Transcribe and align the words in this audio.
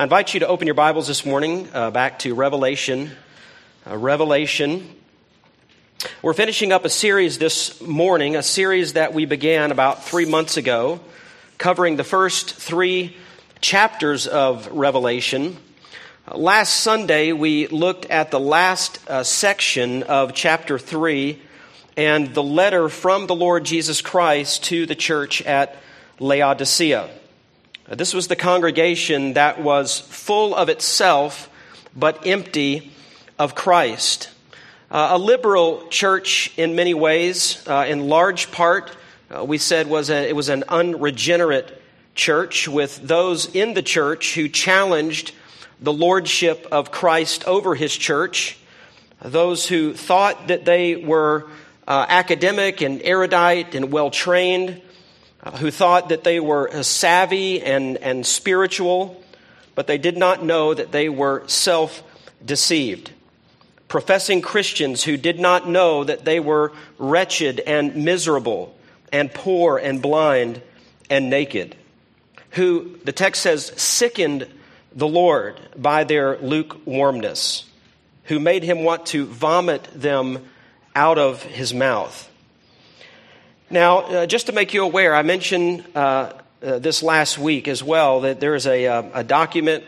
I 0.00 0.04
invite 0.04 0.32
you 0.32 0.40
to 0.40 0.48
open 0.48 0.66
your 0.66 0.72
Bibles 0.72 1.08
this 1.08 1.26
morning 1.26 1.68
uh, 1.74 1.90
back 1.90 2.20
to 2.20 2.34
Revelation. 2.34 3.10
Uh, 3.86 3.98
Revelation. 3.98 4.88
We're 6.22 6.32
finishing 6.32 6.72
up 6.72 6.86
a 6.86 6.88
series 6.88 7.36
this 7.36 7.82
morning, 7.82 8.34
a 8.34 8.42
series 8.42 8.94
that 8.94 9.12
we 9.12 9.26
began 9.26 9.70
about 9.70 10.02
three 10.02 10.24
months 10.24 10.56
ago, 10.56 11.00
covering 11.58 11.96
the 11.96 12.02
first 12.02 12.54
three 12.54 13.14
chapters 13.60 14.26
of 14.26 14.68
Revelation. 14.68 15.58
Uh, 16.26 16.38
last 16.38 16.76
Sunday, 16.76 17.32
we 17.32 17.66
looked 17.66 18.06
at 18.06 18.30
the 18.30 18.40
last 18.40 19.06
uh, 19.06 19.22
section 19.22 20.04
of 20.04 20.32
chapter 20.32 20.78
3 20.78 21.38
and 21.98 22.32
the 22.32 22.42
letter 22.42 22.88
from 22.88 23.26
the 23.26 23.34
Lord 23.34 23.64
Jesus 23.64 24.00
Christ 24.00 24.64
to 24.64 24.86
the 24.86 24.94
church 24.94 25.42
at 25.42 25.76
Laodicea. 26.18 27.19
Uh, 27.90 27.96
this 27.96 28.14
was 28.14 28.28
the 28.28 28.36
congregation 28.36 29.32
that 29.32 29.60
was 29.60 29.98
full 29.98 30.54
of 30.54 30.68
itself, 30.68 31.50
but 31.96 32.24
empty 32.24 32.92
of 33.36 33.56
Christ. 33.56 34.30
Uh, 34.92 35.08
a 35.12 35.18
liberal 35.18 35.88
church 35.88 36.52
in 36.56 36.76
many 36.76 36.94
ways, 36.94 37.66
uh, 37.66 37.86
in 37.88 38.08
large 38.08 38.52
part, 38.52 38.96
uh, 39.34 39.44
we 39.44 39.58
said 39.58 39.88
was 39.88 40.08
a, 40.08 40.28
it 40.28 40.36
was 40.36 40.48
an 40.48 40.62
unregenerate 40.68 41.82
church 42.14 42.68
with 42.68 42.96
those 43.02 43.52
in 43.56 43.74
the 43.74 43.82
church 43.82 44.34
who 44.34 44.48
challenged 44.48 45.32
the 45.80 45.92
lordship 45.92 46.68
of 46.70 46.92
Christ 46.92 47.44
over 47.48 47.74
his 47.74 47.96
church, 47.96 48.56
those 49.20 49.66
who 49.66 49.94
thought 49.94 50.46
that 50.46 50.64
they 50.64 50.94
were 50.94 51.48
uh, 51.88 52.06
academic 52.08 52.82
and 52.82 53.02
erudite 53.02 53.74
and 53.74 53.90
well 53.90 54.12
trained, 54.12 54.80
uh, 55.42 55.56
who 55.56 55.70
thought 55.70 56.10
that 56.10 56.24
they 56.24 56.40
were 56.40 56.70
uh, 56.70 56.82
savvy 56.82 57.62
and, 57.62 57.96
and 57.98 58.26
spiritual, 58.26 59.22
but 59.74 59.86
they 59.86 59.98
did 59.98 60.16
not 60.16 60.44
know 60.44 60.74
that 60.74 60.92
they 60.92 61.08
were 61.08 61.42
self 61.46 62.02
deceived. 62.44 63.12
Professing 63.88 64.40
Christians 64.40 65.02
who 65.02 65.16
did 65.16 65.40
not 65.40 65.68
know 65.68 66.04
that 66.04 66.24
they 66.24 66.40
were 66.40 66.72
wretched 66.98 67.60
and 67.60 67.96
miserable 67.96 68.76
and 69.12 69.32
poor 69.32 69.78
and 69.78 70.00
blind 70.00 70.62
and 71.08 71.28
naked, 71.28 71.74
who, 72.50 72.98
the 73.04 73.12
text 73.12 73.42
says, 73.42 73.72
sickened 73.76 74.46
the 74.94 75.08
Lord 75.08 75.58
by 75.76 76.04
their 76.04 76.38
lukewarmness, 76.38 77.64
who 78.24 78.38
made 78.38 78.62
him 78.62 78.84
want 78.84 79.06
to 79.06 79.26
vomit 79.26 79.88
them 79.94 80.46
out 80.94 81.18
of 81.18 81.42
his 81.42 81.74
mouth. 81.74 82.29
Now, 83.72 83.98
uh, 83.98 84.26
just 84.26 84.46
to 84.46 84.52
make 84.52 84.74
you 84.74 84.82
aware, 84.82 85.14
I 85.14 85.22
mentioned 85.22 85.84
uh, 85.94 86.32
uh, 86.60 86.80
this 86.80 87.04
last 87.04 87.38
week 87.38 87.68
as 87.68 87.84
well 87.84 88.22
that 88.22 88.40
there 88.40 88.56
is 88.56 88.66
a, 88.66 88.84
uh, 88.88 89.02
a 89.14 89.22
document, 89.22 89.84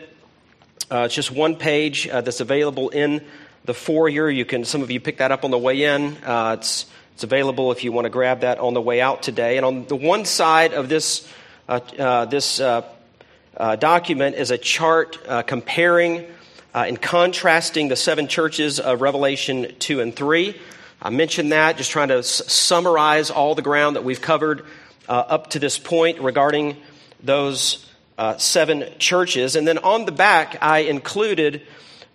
uh, 0.89 0.99
it's 0.99 1.13
just 1.13 1.31
one 1.31 1.57
page 1.57 2.07
uh, 2.07 2.21
that's 2.21 2.39
available 2.39 2.87
in 2.87 3.21
the 3.65 3.73
foyer. 3.73 4.29
You 4.29 4.45
can, 4.45 4.63
some 4.63 4.83
of 4.83 4.89
you 4.89 5.01
pick 5.01 5.17
that 5.17 5.33
up 5.33 5.43
on 5.43 5.51
the 5.51 5.57
way 5.57 5.83
in. 5.83 6.15
it's, 6.25 6.85
it's 7.13 7.25
available 7.25 7.73
if 7.73 7.83
you 7.83 7.91
want 7.91 8.05
to 8.05 8.09
grab 8.09 8.39
that 8.39 8.57
on 8.57 8.73
the 8.73 8.79
way 8.79 9.01
out 9.01 9.21
today. 9.21 9.57
And 9.57 9.65
on 9.65 9.85
the 9.87 9.97
one 9.97 10.23
side 10.23 10.73
of 10.73 10.87
this, 10.87 11.27
this 11.67 12.61
document 13.57 14.35
is 14.37 14.49
a 14.49 14.57
chart 14.57 15.17
comparing 15.45 16.25
and 16.73 17.01
contrasting 17.01 17.89
the 17.89 17.97
seven 17.97 18.29
churches 18.29 18.79
of 18.79 19.01
Revelation 19.01 19.75
2 19.79 19.99
and 19.99 20.15
3. 20.15 20.57
I 21.05 21.09
mentioned 21.09 21.51
that, 21.51 21.75
just 21.75 21.91
trying 21.91 22.07
to 22.07 22.19
s- 22.19 22.49
summarize 22.49 23.29
all 23.29 23.55
the 23.55 23.61
ground 23.61 23.97
that 23.97 24.05
we've 24.05 24.21
covered 24.21 24.63
uh, 25.09 25.11
up 25.11 25.49
to 25.49 25.59
this 25.59 25.77
point 25.77 26.21
regarding 26.21 26.77
those 27.21 27.85
uh, 28.17 28.37
seven 28.37 28.85
churches. 28.99 29.57
And 29.57 29.67
then 29.67 29.79
on 29.79 30.05
the 30.05 30.13
back, 30.13 30.59
I 30.61 30.79
included 30.79 31.61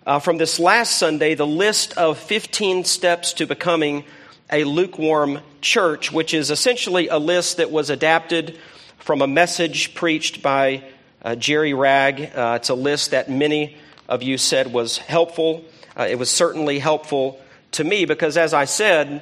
uh, 0.07 0.17
from 0.17 0.37
this 0.37 0.59
last 0.59 0.97
Sunday 0.97 1.35
the 1.35 1.45
list 1.45 1.95
of 1.99 2.17
15 2.17 2.83
steps 2.83 3.33
to 3.33 3.45
becoming 3.45 4.05
a 4.51 4.63
lukewarm 4.63 5.41
church, 5.61 6.11
which 6.11 6.33
is 6.33 6.49
essentially 6.49 7.09
a 7.09 7.19
list 7.19 7.57
that 7.57 7.69
was 7.69 7.91
adapted 7.91 8.57
from 8.97 9.21
a 9.21 9.27
message 9.27 9.93
preached 9.93 10.41
by 10.41 10.83
uh, 11.21 11.35
Jerry 11.35 11.75
Wragg. 11.75 12.31
Uh, 12.35 12.57
it's 12.59 12.69
a 12.69 12.73
list 12.73 13.11
that 13.11 13.29
many 13.29 13.77
of 14.07 14.23
you 14.23 14.39
said 14.39 14.73
was 14.73 14.97
helpful. 14.97 15.63
Uh, 15.95 16.07
it 16.09 16.17
was 16.17 16.31
certainly 16.31 16.79
helpful 16.79 17.39
to 17.71 17.83
me 17.83 18.05
because, 18.05 18.37
as 18.37 18.53
I 18.53 18.65
said, 18.65 19.21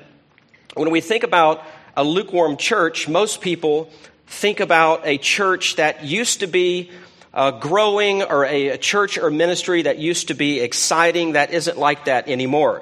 when 0.74 0.92
we 0.92 1.02
think 1.02 1.24
about 1.24 1.64
a 1.96 2.04
lukewarm 2.04 2.58
church, 2.58 3.08
most 3.08 3.42
people 3.42 3.90
think 4.28 4.60
about 4.60 5.02
a 5.06 5.18
church 5.18 5.78
that 5.78 6.04
used 6.04 6.42
to 6.42 6.48
be 6.48 6.92
uh, 7.34 7.52
growing 7.52 8.24
or 8.24 8.46
a, 8.46 8.70
a, 8.70 8.78
church 8.78 9.18
or 9.18 9.30
ministry 9.30 9.84
that 9.84 9.98
used 9.98 10.30
to 10.30 10.34
be 10.34 10.60
exciting 10.60 11.34
that 11.34 11.52
isn't 11.52 11.78
like 11.78 12.06
that 12.06 12.28
anymore. 12.28 12.82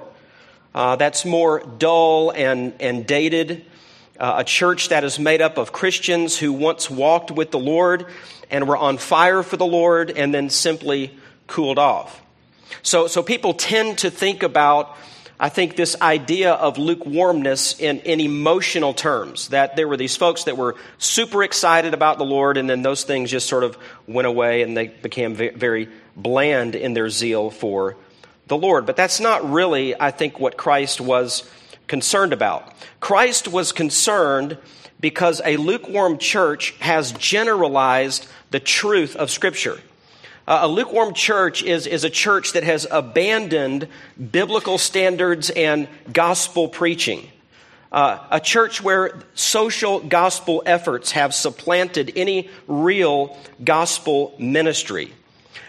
Uh, 0.73 0.95
that's 0.95 1.25
more 1.25 1.59
dull 1.77 2.31
and, 2.31 2.73
and 2.79 3.05
dated. 3.05 3.65
Uh, 4.19 4.35
a 4.37 4.43
church 4.43 4.89
that 4.89 5.03
is 5.03 5.19
made 5.19 5.41
up 5.41 5.57
of 5.57 5.71
Christians 5.71 6.37
who 6.37 6.53
once 6.53 6.89
walked 6.89 7.31
with 7.31 7.51
the 7.51 7.59
Lord 7.59 8.07
and 8.49 8.67
were 8.67 8.77
on 8.77 8.97
fire 8.97 9.43
for 9.43 9.57
the 9.57 9.65
Lord 9.65 10.11
and 10.11 10.33
then 10.33 10.49
simply 10.49 11.17
cooled 11.47 11.79
off. 11.79 12.21
So, 12.81 13.07
so 13.07 13.23
people 13.23 13.53
tend 13.53 13.99
to 13.99 14.09
think 14.09 14.43
about 14.43 14.95
I 15.39 15.49
think 15.49 15.75
this 15.75 15.99
idea 16.01 16.53
of 16.53 16.77
lukewarmness 16.77 17.77
in, 17.79 17.99
in 17.99 18.21
emotional 18.21 18.93
terms, 18.93 19.49
that 19.49 19.75
there 19.75 19.87
were 19.87 19.97
these 19.97 20.15
folks 20.15 20.45
that 20.45 20.55
were 20.55 20.75
super 20.97 21.43
excited 21.43 21.93
about 21.93 22.17
the 22.17 22.25
Lord, 22.25 22.55
and 22.55 22.69
then 22.69 22.83
those 22.83 23.03
things 23.03 23.31
just 23.31 23.49
sort 23.49 23.65
of 23.65 23.77
went 24.07 24.27
away 24.27 24.61
and 24.61 24.77
they 24.77 24.87
became 24.87 25.35
very 25.35 25.89
bland 26.15 26.75
in 26.75 26.93
their 26.93 27.09
zeal 27.09 27.49
for 27.49 27.97
the 28.47 28.57
Lord. 28.57 28.85
But 28.85 28.95
that's 28.95 29.19
not 29.19 29.49
really, 29.49 29.99
I 29.99 30.11
think, 30.11 30.39
what 30.39 30.55
Christ 30.55 31.01
was 31.01 31.49
concerned 31.87 32.31
about. 32.31 32.73
Christ 33.01 33.47
was 33.47 33.73
concerned 33.73 34.57
because 35.01 35.41
a 35.43 35.57
lukewarm 35.57 36.17
church 36.17 36.71
has 36.79 37.11
generalized 37.11 38.27
the 38.51 38.59
truth 38.61 39.15
of 39.17 39.29
Scripture. 39.29 39.79
Uh, 40.47 40.59
a 40.61 40.67
lukewarm 40.67 41.13
church 41.13 41.63
is, 41.63 41.87
is 41.87 42.03
a 42.03 42.09
church 42.09 42.53
that 42.53 42.63
has 42.63 42.85
abandoned 42.91 43.87
biblical 44.31 44.77
standards 44.77 45.49
and 45.49 45.87
gospel 46.11 46.67
preaching. 46.67 47.27
Uh, 47.91 48.19
a 48.29 48.39
church 48.39 48.83
where 48.83 49.23
social 49.33 49.99
gospel 49.99 50.61
efforts 50.65 51.11
have 51.11 51.33
supplanted 51.33 52.11
any 52.15 52.49
real 52.67 53.37
gospel 53.63 54.35
ministry. 54.37 55.13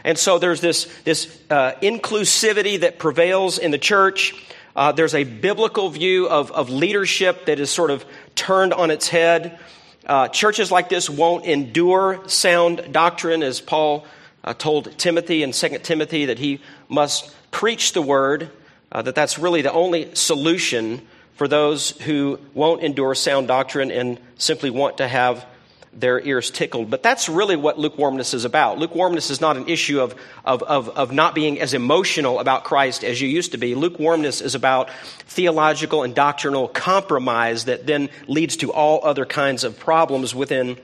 And 0.04 0.19
so 0.19 0.38
there's 0.38 0.60
this, 0.60 0.92
this 1.04 1.41
uh, 1.50 1.72
inclusivity 1.82 2.81
that 2.81 2.98
prevails 2.98 3.59
in 3.59 3.70
the 3.70 3.78
church. 3.78 4.34
Uh, 4.75 4.92
there's 4.92 5.15
a 5.15 5.25
biblical 5.25 5.88
view 5.88 6.28
of, 6.28 6.50
of 6.53 6.69
leadership 6.69 7.47
that 7.47 7.60
is 7.60 7.70
sort 7.70 7.91
of 7.91 8.04
turned 8.34 8.75
on 8.75 8.91
its 8.91 9.09
head. 9.09 9.59
Uh, 10.04 10.28
churches 10.28 10.70
like 10.70 10.88
this 10.88 11.09
won't 11.09 11.47
endure 11.47 12.22
sound 12.28 12.92
doctrine, 12.92 13.42
as 13.42 13.60
Paul 13.60 14.06
uh, 14.47 14.55
told 14.55 14.97
Timothy 14.97 15.43
in 15.43 15.53
2 15.53 15.69
Timothy 15.83 16.27
that 16.27 16.39
he 16.39 16.61
must 16.89 17.34
preach 17.51 17.93
the 17.93 18.03
word, 18.03 18.51
uh, 18.93 19.03
that 19.03 19.15
that's 19.15 19.39
really 19.39 19.62
the 19.62 19.73
only 19.73 20.15
solution 20.15 21.03
for 21.34 21.49
those 21.49 21.91
who 22.03 22.39
won't 22.55 22.83
endure 22.83 23.15
sound 23.15 23.49
doctrine 23.49 23.91
and 23.91 24.19
simply 24.39 24.71
want 24.71 24.99
to 24.99 25.09
have 25.09 25.45
their 25.93 26.21
ears 26.21 26.51
tickled. 26.51 26.91
But 26.91 27.03
that's 27.03 27.29
really 27.29 27.57
what 27.57 27.79
lukewarmness 27.79 28.34
is 28.34 28.45
about. 28.45 28.79
Lukewarmness 28.79 29.31
is 29.31 29.41
not 29.41 29.57
an 29.57 29.69
issue 29.69 30.01
of, 30.01 30.15
of, 30.45 30.63
of, 30.63 30.91
of, 30.91 31.13
not 31.13 31.34
being 31.34 31.59
as 31.61 31.73
emotional 31.75 32.39
about 32.39 32.65
Christ 32.65 33.03
as 33.03 33.21
you 33.21 33.28
used 33.28 33.53
to 33.53 33.59
be. 33.59 33.75
Lukewarmness 33.75 34.43
is 34.43 34.55
about 34.55 34.91
theological 35.27 36.03
and 36.03 36.15
doctrinal 36.15 36.69
compromise 36.69 37.65
that 37.65 37.87
then 37.87 38.11
leads 38.28 38.59
to 38.59 38.73
all 38.73 39.01
other 39.05 39.25
kinds 39.25 39.65
of 39.65 39.78
problems 39.78 40.34
within 40.34 40.77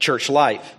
church 0.00 0.28
life. 0.28 0.74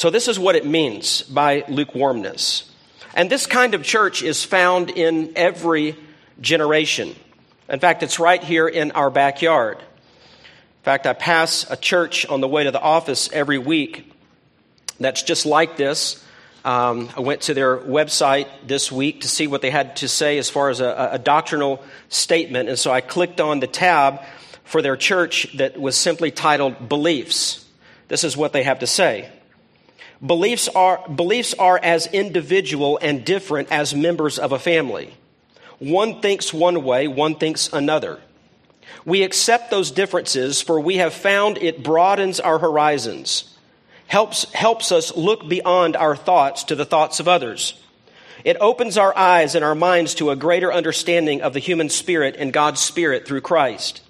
So, 0.00 0.08
this 0.08 0.28
is 0.28 0.38
what 0.38 0.56
it 0.56 0.64
means 0.64 1.20
by 1.20 1.62
lukewarmness. 1.68 2.72
And 3.12 3.28
this 3.28 3.44
kind 3.44 3.74
of 3.74 3.82
church 3.82 4.22
is 4.22 4.42
found 4.42 4.88
in 4.88 5.34
every 5.36 5.94
generation. 6.40 7.14
In 7.68 7.80
fact, 7.80 8.02
it's 8.02 8.18
right 8.18 8.42
here 8.42 8.66
in 8.66 8.92
our 8.92 9.10
backyard. 9.10 9.76
In 9.76 10.84
fact, 10.84 11.06
I 11.06 11.12
pass 11.12 11.70
a 11.70 11.76
church 11.76 12.24
on 12.24 12.40
the 12.40 12.48
way 12.48 12.64
to 12.64 12.70
the 12.70 12.80
office 12.80 13.28
every 13.30 13.58
week 13.58 14.10
that's 14.98 15.22
just 15.22 15.44
like 15.44 15.76
this. 15.76 16.24
Um, 16.64 17.10
I 17.14 17.20
went 17.20 17.42
to 17.42 17.52
their 17.52 17.76
website 17.76 18.48
this 18.66 18.90
week 18.90 19.20
to 19.20 19.28
see 19.28 19.48
what 19.48 19.60
they 19.60 19.70
had 19.70 19.96
to 19.96 20.08
say 20.08 20.38
as 20.38 20.48
far 20.48 20.70
as 20.70 20.80
a, 20.80 21.10
a 21.12 21.18
doctrinal 21.18 21.84
statement. 22.08 22.70
And 22.70 22.78
so 22.78 22.90
I 22.90 23.02
clicked 23.02 23.38
on 23.38 23.60
the 23.60 23.66
tab 23.66 24.22
for 24.64 24.80
their 24.80 24.96
church 24.96 25.54
that 25.58 25.78
was 25.78 25.94
simply 25.94 26.30
titled 26.30 26.88
Beliefs. 26.88 27.66
This 28.08 28.24
is 28.24 28.34
what 28.34 28.54
they 28.54 28.62
have 28.62 28.78
to 28.78 28.86
say. 28.86 29.30
Beliefs 30.24 30.68
are, 30.68 31.02
beliefs 31.08 31.54
are 31.54 31.78
as 31.82 32.06
individual 32.08 32.98
and 33.00 33.24
different 33.24 33.72
as 33.72 33.94
members 33.94 34.38
of 34.38 34.52
a 34.52 34.58
family. 34.58 35.14
One 35.78 36.20
thinks 36.20 36.52
one 36.52 36.84
way, 36.84 37.08
one 37.08 37.36
thinks 37.36 37.72
another. 37.72 38.20
We 39.06 39.22
accept 39.22 39.70
those 39.70 39.90
differences, 39.90 40.60
for 40.60 40.78
we 40.78 40.96
have 40.96 41.14
found 41.14 41.56
it 41.58 41.82
broadens 41.82 42.38
our 42.38 42.58
horizons, 42.58 43.56
helps, 44.06 44.52
helps 44.52 44.92
us 44.92 45.16
look 45.16 45.48
beyond 45.48 45.96
our 45.96 46.14
thoughts 46.14 46.64
to 46.64 46.76
the 46.76 46.84
thoughts 46.84 47.18
of 47.18 47.28
others. 47.28 47.74
It 48.44 48.58
opens 48.60 48.98
our 48.98 49.16
eyes 49.16 49.54
and 49.54 49.64
our 49.64 49.74
minds 49.74 50.14
to 50.16 50.30
a 50.30 50.36
greater 50.36 50.72
understanding 50.72 51.40
of 51.40 51.54
the 51.54 51.60
human 51.60 51.88
spirit 51.88 52.36
and 52.38 52.52
God's 52.52 52.80
spirit 52.80 53.26
through 53.26 53.42
Christ. 53.42 54.02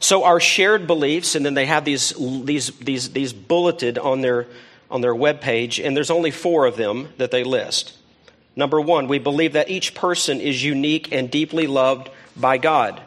So 0.00 0.24
our 0.24 0.40
shared 0.40 0.86
beliefs, 0.86 1.34
and 1.34 1.44
then 1.44 1.54
they 1.54 1.66
have 1.66 1.84
these, 1.84 2.12
these, 2.18 2.70
these, 2.78 3.10
these 3.10 3.32
bulleted 3.32 3.98
on 3.98 4.20
their, 4.20 4.46
on 4.90 5.00
their 5.00 5.14
webpage, 5.14 5.84
and 5.84 5.96
there's 5.96 6.10
only 6.10 6.30
four 6.30 6.66
of 6.66 6.76
them 6.76 7.08
that 7.18 7.30
they 7.30 7.44
list. 7.44 7.96
Number 8.54 8.80
one, 8.80 9.08
we 9.08 9.18
believe 9.18 9.52
that 9.52 9.70
each 9.70 9.94
person 9.94 10.40
is 10.40 10.64
unique 10.64 11.12
and 11.12 11.30
deeply 11.30 11.66
loved 11.66 12.10
by 12.36 12.58
God. 12.58 13.00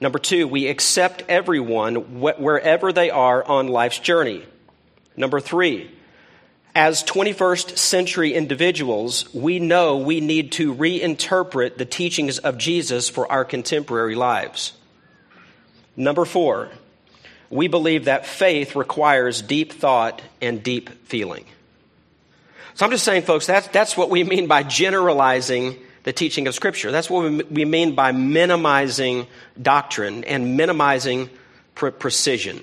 Number 0.00 0.18
two, 0.18 0.46
we 0.46 0.68
accept 0.68 1.24
everyone 1.28 2.20
wherever 2.20 2.92
they 2.92 3.10
are 3.10 3.44
on 3.44 3.68
life's 3.68 3.98
journey. 3.98 4.44
Number 5.16 5.40
three, 5.40 5.90
as 6.74 7.02
21st 7.02 7.76
century 7.76 8.32
individuals, 8.32 9.32
we 9.34 9.58
know 9.58 9.98
we 9.98 10.20
need 10.20 10.52
to 10.52 10.74
reinterpret 10.74 11.76
the 11.76 11.84
teachings 11.84 12.38
of 12.38 12.56
Jesus 12.56 13.08
for 13.08 13.30
our 13.30 13.44
contemporary 13.44 14.14
lives. 14.14 14.72
Number 15.96 16.24
four, 16.24 16.70
we 17.50 17.66
believe 17.68 18.04
that 18.04 18.24
faith 18.24 18.76
requires 18.76 19.42
deep 19.42 19.72
thought 19.72 20.22
and 20.40 20.62
deep 20.62 20.88
feeling. 21.06 21.44
So 22.74 22.86
I'm 22.86 22.92
just 22.92 23.04
saying, 23.04 23.22
folks, 23.22 23.46
that's, 23.46 23.66
that's 23.68 23.96
what 23.96 24.08
we 24.08 24.24
mean 24.24 24.46
by 24.46 24.62
generalizing 24.62 25.76
the 26.04 26.12
teaching 26.12 26.46
of 26.46 26.54
Scripture. 26.54 26.90
That's 26.92 27.10
what 27.10 27.50
we 27.50 27.64
mean 27.64 27.94
by 27.94 28.12
minimizing 28.12 29.26
doctrine 29.60 30.24
and 30.24 30.56
minimizing 30.56 31.28
pre- 31.74 31.90
precision. 31.90 32.62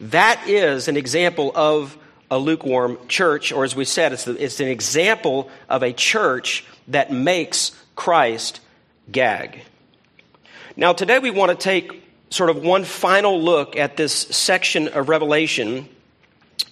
That 0.00 0.42
is 0.48 0.88
an 0.88 0.96
example 0.96 1.52
of 1.54 1.96
a 2.30 2.38
lukewarm 2.38 2.98
church, 3.08 3.52
or 3.52 3.62
as 3.62 3.76
we 3.76 3.84
said, 3.84 4.12
it's, 4.12 4.24
the, 4.24 4.42
it's 4.42 4.58
an 4.58 4.68
example 4.68 5.50
of 5.68 5.82
a 5.82 5.92
church 5.92 6.64
that 6.88 7.12
makes 7.12 7.70
Christ 7.94 8.60
gag. 9.12 9.62
Now, 10.74 10.94
today 10.94 11.18
we 11.18 11.30
want 11.30 11.50
to 11.50 11.56
take 11.56 12.01
sort 12.32 12.48
of 12.48 12.62
one 12.62 12.84
final 12.84 13.42
look 13.42 13.76
at 13.76 13.96
this 13.98 14.12
section 14.12 14.88
of 14.88 15.10
Revelation 15.10 15.86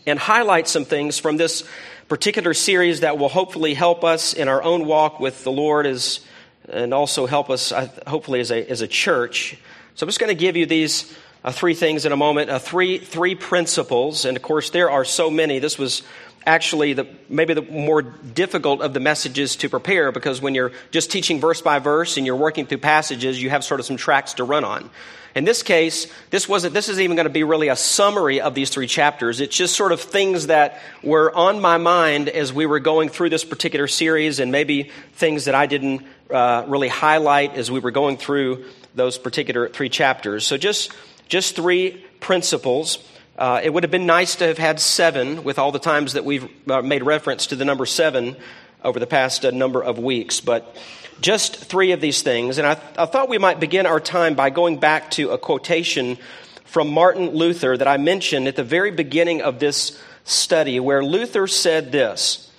and 0.06 0.18
highlight 0.18 0.66
some 0.66 0.86
things 0.86 1.18
from 1.18 1.36
this 1.36 1.64
particular 2.08 2.54
series 2.54 3.00
that 3.00 3.18
will 3.18 3.28
hopefully 3.28 3.74
help 3.74 4.02
us 4.02 4.32
in 4.32 4.48
our 4.48 4.62
own 4.62 4.86
walk 4.86 5.20
with 5.20 5.44
the 5.44 5.52
Lord 5.52 5.86
as, 5.86 6.20
and 6.68 6.94
also 6.94 7.26
help 7.26 7.50
us, 7.50 7.72
hopefully, 8.06 8.40
as 8.40 8.50
a, 8.50 8.70
as 8.70 8.80
a 8.80 8.88
church. 8.88 9.58
So 9.96 10.04
I'm 10.04 10.08
just 10.08 10.18
going 10.18 10.34
to 10.34 10.40
give 10.40 10.56
you 10.56 10.64
these 10.64 11.14
uh, 11.44 11.52
three 11.52 11.74
things 11.74 12.06
in 12.06 12.12
a 12.12 12.16
moment, 12.16 12.48
uh, 12.48 12.58
three, 12.58 12.96
three 12.96 13.34
principles. 13.34 14.24
And 14.24 14.38
of 14.38 14.42
course, 14.42 14.70
there 14.70 14.90
are 14.90 15.04
so 15.04 15.30
many. 15.30 15.58
This 15.58 15.78
was 15.78 16.02
actually 16.46 16.94
the, 16.94 17.06
maybe 17.28 17.54
the 17.54 17.62
more 17.62 18.02
difficult 18.02 18.80
of 18.80 18.94
the 18.94 19.00
messages 19.00 19.56
to 19.56 19.68
prepare 19.68 20.10
because 20.12 20.40
when 20.40 20.54
you're 20.54 20.72
just 20.90 21.10
teaching 21.10 21.40
verse 21.40 21.60
by 21.60 21.78
verse 21.78 22.16
and 22.16 22.26
you're 22.26 22.36
working 22.36 22.66
through 22.66 22.78
passages, 22.78 23.42
you 23.42 23.50
have 23.50 23.62
sort 23.62 23.80
of 23.80 23.86
some 23.86 23.96
tracks 23.96 24.34
to 24.34 24.44
run 24.44 24.64
on. 24.64 24.90
In 25.34 25.44
this 25.44 25.62
case, 25.62 26.08
this 26.30 26.48
wasn't, 26.48 26.74
this 26.74 26.88
isn't 26.88 27.02
even 27.02 27.14
going 27.14 27.26
to 27.26 27.32
be 27.32 27.44
really 27.44 27.68
a 27.68 27.76
summary 27.76 28.40
of 28.40 28.54
these 28.54 28.70
three 28.70 28.88
chapters. 28.88 29.40
It's 29.40 29.56
just 29.56 29.76
sort 29.76 29.92
of 29.92 30.00
things 30.00 30.48
that 30.48 30.80
were 31.04 31.32
on 31.34 31.60
my 31.60 31.78
mind 31.78 32.28
as 32.28 32.52
we 32.52 32.66
were 32.66 32.80
going 32.80 33.10
through 33.10 33.30
this 33.30 33.44
particular 33.44 33.86
series 33.86 34.40
and 34.40 34.50
maybe 34.50 34.90
things 35.12 35.44
that 35.44 35.54
I 35.54 35.66
didn't 35.66 36.02
uh, 36.30 36.64
really 36.66 36.88
highlight 36.88 37.54
as 37.54 37.70
we 37.70 37.78
were 37.78 37.92
going 37.92 38.16
through 38.16 38.64
those 38.94 39.18
particular 39.18 39.68
three 39.68 39.88
chapters. 39.88 40.46
So 40.46 40.56
just 40.56 40.92
just 41.28 41.54
three 41.54 42.04
principles. 42.18 42.98
Uh, 43.40 43.58
it 43.64 43.72
would 43.72 43.84
have 43.84 43.90
been 43.90 44.04
nice 44.04 44.36
to 44.36 44.46
have 44.46 44.58
had 44.58 44.78
seven 44.78 45.42
with 45.44 45.58
all 45.58 45.72
the 45.72 45.78
times 45.78 46.12
that 46.12 46.26
we've 46.26 46.46
uh, 46.70 46.82
made 46.82 47.02
reference 47.02 47.46
to 47.46 47.56
the 47.56 47.64
number 47.64 47.86
seven 47.86 48.36
over 48.84 49.00
the 49.00 49.06
past 49.06 49.46
uh, 49.46 49.50
number 49.50 49.82
of 49.82 49.98
weeks, 49.98 50.40
but 50.40 50.76
just 51.22 51.56
three 51.56 51.92
of 51.92 52.02
these 52.02 52.20
things. 52.20 52.58
And 52.58 52.66
I, 52.66 52.74
th- 52.74 52.98
I 52.98 53.06
thought 53.06 53.30
we 53.30 53.38
might 53.38 53.58
begin 53.58 53.86
our 53.86 53.98
time 53.98 54.34
by 54.34 54.50
going 54.50 54.78
back 54.78 55.10
to 55.12 55.30
a 55.30 55.38
quotation 55.38 56.18
from 56.66 56.92
Martin 56.92 57.30
Luther 57.30 57.78
that 57.78 57.88
I 57.88 57.96
mentioned 57.96 58.46
at 58.46 58.56
the 58.56 58.62
very 58.62 58.90
beginning 58.90 59.40
of 59.40 59.58
this 59.58 59.98
study, 60.24 60.78
where 60.78 61.02
Luther 61.02 61.46
said 61.46 61.92
this 61.92 62.52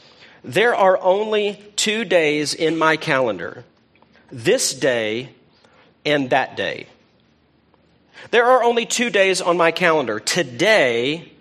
There 0.44 0.74
are 0.74 0.98
only 0.98 1.64
two 1.76 2.06
days 2.06 2.56
in 2.56 2.76
my 2.76 2.98
calendar 2.98 3.66
this 4.32 4.74
day 4.74 5.30
and 6.04 6.32
that 6.32 6.58
day. 6.58 6.88
There 8.30 8.46
are 8.46 8.64
only 8.64 8.86
two 8.86 9.10
days 9.10 9.42
on 9.42 9.58
my 9.58 9.72
calendar 9.72 10.20
today 10.20 11.32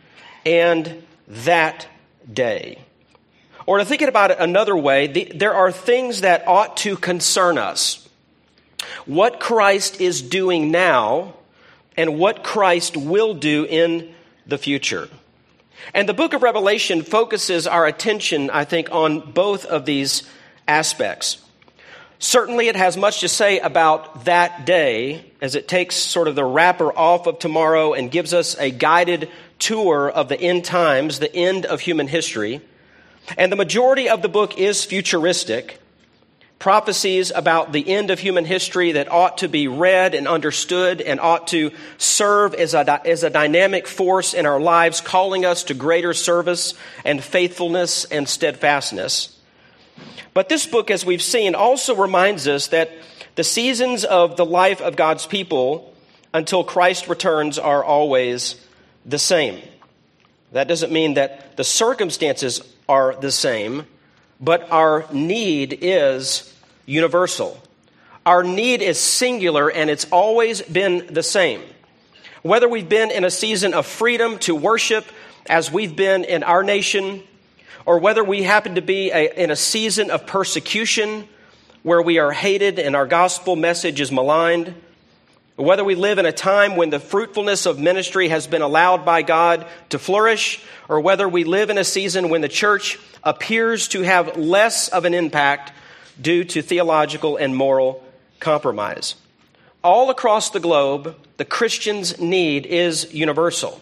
and 0.47 1.03
that 1.29 1.87
day. 2.33 2.79
Or 3.67 3.79
to 3.79 3.85
think 3.85 4.03
about 4.03 4.31
it 4.31 4.39
another 4.41 4.77
way, 4.77 5.07
the, 5.07 5.31
there 5.35 5.55
are 5.55 5.71
things 5.71 6.23
that 6.23 6.49
ought 6.49 6.79
to 6.79 6.97
concern 6.97 7.59
us. 7.59 8.09
What 9.05 9.39
Christ 9.39 10.01
is 10.01 10.23
doing 10.23 10.71
now 10.71 11.35
and 11.97 12.19
what 12.19 12.43
Christ 12.43 12.97
will 12.97 13.35
do 13.35 13.67
in 13.69 14.15
the 14.47 14.59
future. 14.59 15.09
And 15.95 16.09
the 16.09 16.15
book 16.15 16.33
of 16.33 16.43
Revelation 16.43 17.03
focuses 17.03 17.67
our 17.67 17.87
attention, 17.87 18.51
I 18.51 18.65
think, 18.65 18.91
on 18.91 19.33
both 19.33 19.65
of 19.65 19.85
these 19.85 20.23
aspects. 20.67 21.39
Certainly, 22.23 22.69
it 22.69 22.77
has 22.77 22.99
much 22.99 23.21
to 23.21 23.29
say 23.29 23.61
about 23.61 24.27
that 24.27 24.67
day 24.67 25.25
as 25.41 25.55
it 25.55 25.67
takes 25.67 25.97
sort 25.97 26.29
of 26.29 26.35
the 26.35 26.45
wrapper 26.45 26.93
off 26.93 27.27
of 27.27 27.39
tomorrow 27.39 27.95
and 27.95 28.11
gives 28.11 28.35
us 28.35 28.55
a 28.59 28.71
guided 28.71 29.31
tour 29.59 30.11
of 30.11 30.29
the 30.29 30.39
end 30.39 30.67
times, 30.67 31.19
the 31.19 31.35
end 31.35 31.65
of 31.65 31.81
human 31.81 32.09
history. 32.09 32.61
And 33.39 33.51
the 33.51 33.57
majority 33.57 34.11
of 34.11 34.21
the 34.21 34.29
book 34.29 34.59
is 34.59 34.85
futuristic. 34.85 35.81
Prophecies 36.59 37.33
about 37.35 37.73
the 37.73 37.89
end 37.89 38.11
of 38.11 38.19
human 38.19 38.45
history 38.45 38.93
that 38.93 39.11
ought 39.11 39.39
to 39.39 39.49
be 39.49 39.67
read 39.67 40.15
and 40.15 40.29
understood 40.29 41.01
and 41.01 41.19
ought 41.21 41.47
to 41.49 41.71
serve 41.97 42.53
as 42.53 42.75
a, 42.75 43.09
as 43.09 43.23
a 43.25 43.31
dynamic 43.31 43.87
force 43.87 44.35
in 44.35 44.45
our 44.45 44.61
lives, 44.61 45.01
calling 45.01 45.47
us 45.47 45.65
to 45.65 45.75
greater 45.75 46.13
service 46.13 46.75
and 47.03 47.25
faithfulness 47.25 48.05
and 48.05 48.29
steadfastness. 48.29 49.40
But 50.41 50.49
this 50.49 50.65
book, 50.65 50.91
as 50.91 51.05
we've 51.05 51.21
seen, 51.21 51.55
also 51.55 51.95
reminds 51.95 52.49
us 52.49 52.69
that 52.69 52.91
the 53.35 53.45
seasons 53.45 54.07
of 54.07 54.39
the 54.39 54.47
life 54.47 54.81
of 54.81 54.97
God's 54.97 55.27
people 55.27 55.93
until 56.33 56.65
Christ 56.65 57.09
returns 57.09 57.59
are 57.59 57.85
always 57.85 58.57
the 59.05 59.19
same. 59.19 59.61
That 60.53 60.67
doesn't 60.67 60.93
mean 60.93 61.13
that 61.13 61.59
the 61.59 61.63
circumstances 61.63 62.63
are 62.89 63.15
the 63.17 63.31
same, 63.31 63.85
but 64.41 64.73
our 64.73 65.05
need 65.13 65.77
is 65.83 66.57
universal. 66.87 67.63
Our 68.25 68.43
need 68.43 68.81
is 68.81 68.99
singular 68.99 69.71
and 69.71 69.91
it's 69.91 70.07
always 70.07 70.63
been 70.63 71.07
the 71.13 71.23
same. 71.23 71.61
Whether 72.41 72.67
we've 72.67 72.89
been 72.89 73.11
in 73.11 73.25
a 73.25 73.31
season 73.31 73.75
of 73.75 73.85
freedom 73.85 74.39
to 74.39 74.55
worship 74.55 75.05
as 75.51 75.71
we've 75.71 75.95
been 75.95 76.25
in 76.25 76.43
our 76.45 76.63
nation, 76.63 77.25
or 77.87 77.99
whether 77.99 78.23
we 78.23 78.43
happen 78.43 78.75
to 78.75 78.83
be 78.83 79.11
a, 79.11 79.43
in 79.43 79.51
a 79.51 79.57
season 79.57 80.11
of 80.11 80.27
persecution 80.27 81.27
where 81.83 82.03
we 82.03 82.19
are 82.19 82.33
hated 82.33 82.79
and 82.79 82.95
our 82.95 83.07
gospel 83.07 83.57
message 83.57 84.01
is 84.01 84.13
maligned, 84.13 84.75
or 85.57 85.65
whether 85.65 85.85
we 85.85 85.95
live 85.95 86.19
in 86.19 86.27
a 86.27 86.33
time 86.33 86.77
when 86.77 86.91
the 86.91 87.01
fruitfulness 87.01 87.67
of 87.67 87.79
ministry 87.79 88.29
has 88.29 88.47
been 88.47 88.63
allowed 88.63 89.05
by 89.05 89.23
God 89.23 89.67
to 89.91 89.99
flourish, 89.99 90.63
or 90.89 91.01
whether 91.01 91.29
we 91.29 91.45
live 91.45 91.71
in 91.71 91.79
a 91.79 91.85
season 91.85 92.29
when 92.29 92.41
the 92.41 92.49
church 92.49 92.99
appears 93.23 93.89
to 93.89 94.03
have 94.03 94.37
less 94.37 94.89
of 94.89 95.05
an 95.05 95.15
impact 95.15 95.73
due 96.21 96.45
to 96.45 96.63
theological 96.63 97.37
and 97.37 97.57
moral 97.57 98.05
compromise. 98.41 99.15
All 99.83 100.11
across 100.11 100.51
the 100.51 100.61
globe, 100.61 101.17
the 101.39 101.45
Christian's 101.45 102.19
need 102.21 102.67
is 102.67 103.13
universal. 103.15 103.81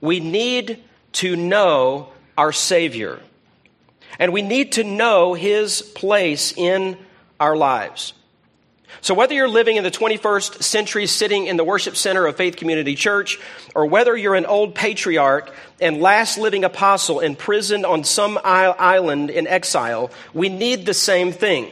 We 0.00 0.20
need 0.20 0.82
to 1.12 1.36
know 1.36 2.08
our 2.38 2.52
Savior. 2.52 3.18
And 4.18 4.32
we 4.32 4.42
need 4.42 4.72
to 4.72 4.84
know 4.84 5.34
His 5.34 5.82
place 5.82 6.54
in 6.56 6.96
our 7.38 7.56
lives. 7.56 8.14
So, 9.00 9.12
whether 9.12 9.34
you're 9.34 9.48
living 9.48 9.76
in 9.76 9.84
the 9.84 9.90
21st 9.90 10.62
century 10.62 11.06
sitting 11.06 11.46
in 11.46 11.56
the 11.56 11.64
worship 11.64 11.96
center 11.96 12.26
of 12.26 12.36
Faith 12.36 12.56
Community 12.56 12.94
Church, 12.94 13.38
or 13.74 13.86
whether 13.86 14.16
you're 14.16 14.34
an 14.34 14.46
old 14.46 14.74
patriarch 14.74 15.52
and 15.80 16.00
last 16.00 16.38
living 16.38 16.64
apostle 16.64 17.20
imprisoned 17.20 17.84
on 17.84 18.02
some 18.02 18.38
island 18.42 19.30
in 19.30 19.46
exile, 19.46 20.10
we 20.32 20.48
need 20.48 20.86
the 20.86 20.94
same 20.94 21.32
thing. 21.32 21.68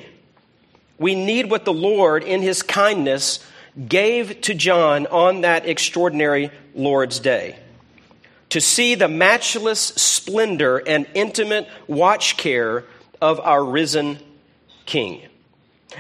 We 0.99 1.15
need 1.15 1.51
what 1.51 1.65
the 1.65 1.73
Lord, 1.73 2.23
in 2.23 2.43
His 2.43 2.63
kindness, 2.63 3.41
gave 3.89 4.41
to 4.43 4.55
John 4.55 5.07
on 5.07 5.43
that 5.43 5.67
extraordinary 5.67 6.51
Lord's 6.75 7.19
Day 7.19 7.57
to 8.51 8.61
see 8.61 8.95
the 8.95 9.09
matchless 9.09 9.81
splendor 9.81 10.79
and 10.79 11.07
intimate 11.15 11.69
watch 11.87 12.37
care 12.37 12.85
of 13.21 13.41
our 13.41 13.65
risen 13.65 14.19
King. 14.85 15.23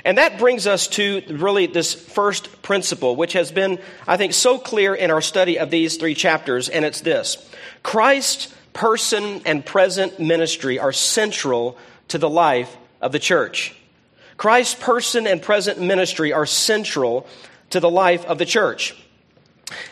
And 0.05 0.19
that 0.19 0.39
brings 0.39 0.67
us 0.67 0.89
to 0.89 1.23
really 1.29 1.67
this 1.67 1.95
first 1.95 2.63
principle, 2.63 3.17
which 3.17 3.33
has 3.33 3.51
been, 3.51 3.79
I 4.07 4.17
think, 4.17 4.35
so 4.35 4.59
clear 4.59 4.95
in 4.95 5.11
our 5.11 5.23
study 5.23 5.59
of 5.59 5.71
these 5.71 5.97
three 5.97 6.15
chapters, 6.15 6.69
and 6.69 6.85
it's 6.85 7.01
this 7.01 7.49
Christ 7.83 8.53
person 8.73 9.43
and 9.47 9.65
present 9.65 10.21
ministry 10.21 10.79
are 10.79 10.93
central 10.93 11.79
to 12.09 12.19
the 12.19 12.29
life 12.29 12.77
of 13.01 13.13
the 13.13 13.19
church. 13.19 13.75
Christ's 14.37 14.75
person 14.75 15.27
and 15.27 15.41
present 15.41 15.81
ministry 15.81 16.33
are 16.33 16.45
central 16.45 17.27
to 17.71 17.81
the 17.81 17.91
life 17.91 18.25
of 18.27 18.39
the 18.39 18.45
church. 18.45 18.95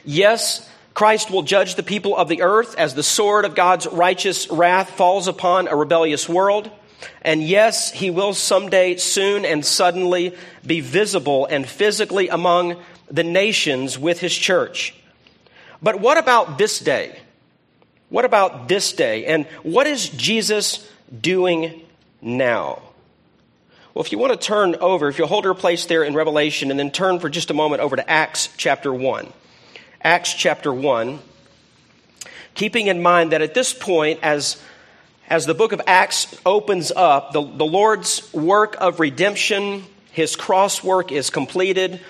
Yes, 0.05 0.69
Christ 0.95 1.31
will 1.31 1.43
judge 1.43 1.75
the 1.75 1.83
people 1.83 2.17
of 2.17 2.29
the 2.29 2.43
earth 2.43 2.77
as 2.79 2.95
the 2.95 3.03
sword 3.03 3.45
of 3.45 3.57
God's 3.57 3.87
righteous 3.89 4.49
wrath 4.49 4.91
falls 4.91 5.27
upon 5.27 5.67
a 5.67 5.75
rebellious 5.75 6.29
world. 6.29 6.71
And 7.23 7.43
yes, 7.43 7.91
he 7.91 8.11
will 8.11 8.33
someday 8.33 8.97
soon 8.97 9.45
and 9.45 9.67
suddenly 9.67 10.37
be 10.65 10.81
visible 10.81 11.47
and 11.47 11.69
physically 11.69 12.29
among 12.29 12.77
the 13.11 13.25
nations 13.25 13.99
with 13.99 14.21
his 14.21 14.35
church. 14.35 14.95
But 15.83 16.01
what 16.01 16.17
about 16.17 16.59
this 16.59 16.79
day? 16.79 17.19
What 18.09 18.25
about 18.25 18.69
this 18.69 18.93
day? 18.93 19.27
And 19.27 19.47
what 19.65 19.89
is 19.89 20.09
Jesus 20.09 20.89
doing 21.21 21.83
now? 22.23 22.81
Well, 23.93 24.05
if 24.05 24.13
you 24.13 24.19
want 24.19 24.33
to 24.33 24.47
turn 24.47 24.77
over, 24.77 25.09
if 25.09 25.19
you'll 25.19 25.29
hold 25.29 25.45
your 25.45 25.55
place 25.55 25.87
there 25.87 26.05
in 26.05 26.15
Revelation 26.15 26.71
and 26.71 26.79
then 26.79 26.91
turn 26.91 27.19
for 27.19 27.29
just 27.29 27.51
a 27.51 27.55
moment 27.55 27.83
over 27.83 27.97
to 27.97 28.09
Acts 28.09 28.49
chapter 28.57 28.93
1. 28.93 29.33
Acts 30.05 30.35
chapter 30.35 30.71
1, 30.71 31.19
keeping 32.55 32.89
in 32.89 33.01
mind 33.01 33.33
that 33.33 33.41
at 33.41 33.55
this 33.55 33.73
point, 33.73 34.21
as, 34.23 34.61
as 35.31 35.47
the 35.47 35.55
book 35.55 35.73
of 35.73 35.81
Acts 35.87 36.39
opens 36.45 36.93
up, 36.95 37.33
the, 37.33 37.41
the 37.41 37.65
Lord's 37.65 38.31
work 38.35 38.77
of 38.79 39.01
redemption, 39.01 39.83
his 40.13 40.37
cross 40.37 40.85
work 40.85 41.11
is 41.11 41.31
completed. 41.31 42.03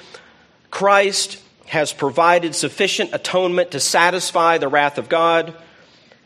Christ 0.72 1.40
has 1.66 1.92
provided 1.92 2.56
sufficient 2.56 3.10
atonement 3.12 3.70
to 3.70 3.78
satisfy 3.78 4.58
the 4.58 4.66
wrath 4.66 4.98
of 4.98 5.08
God. 5.08 5.54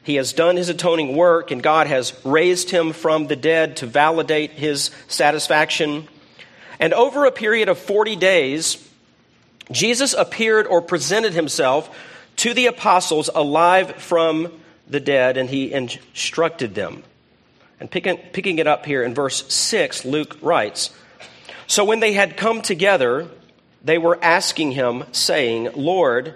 He 0.03 0.15
has 0.15 0.33
done 0.33 0.57
his 0.57 0.71
atoning 0.71 1.15
work, 1.19 1.51
and 1.51 1.63
God 1.63 1.87
has 1.87 2.19
raised 2.25 2.71
him 2.71 2.95
from 2.95 3.27
the 3.27 3.37
dead 3.37 3.77
to 3.77 3.87
validate 3.87 4.53
his 4.53 4.91
satisfaction. 5.07 6.09
And 6.81 6.95
over 6.95 7.27
a 7.27 7.31
period 7.31 7.69
of 7.69 7.79
40 7.79 8.17
days, 8.17 8.88
Jesus 9.71 10.15
appeared 10.15 10.67
or 10.67 10.81
presented 10.81 11.35
himself 11.35 11.97
to 12.37 12.55
the 12.55 12.67
apostles 12.67 13.29
alive 13.35 13.97
from 13.97 14.53
the 14.89 15.01
dead, 15.01 15.37
and 15.37 15.51
he 15.51 15.73
instructed 15.73 16.75
them. 16.75 17.03
And 17.81 17.91
picking, 17.91 18.17
picking 18.33 18.59
it 18.59 18.67
up 18.67 18.87
here 18.87 19.03
in 19.03 19.15
verse 19.15 19.53
6, 19.53 20.05
Luke 20.05 20.39
writes 20.41 20.91
So 21.67 21.85
when 21.85 22.01
they 22.01 22.13
had 22.13 22.37
come 22.37 22.63
together, 22.63 23.29
they 23.85 23.99
were 23.99 24.19
asking 24.23 24.73
him, 24.73 25.05
saying, 25.13 25.71
Lord, 25.75 26.35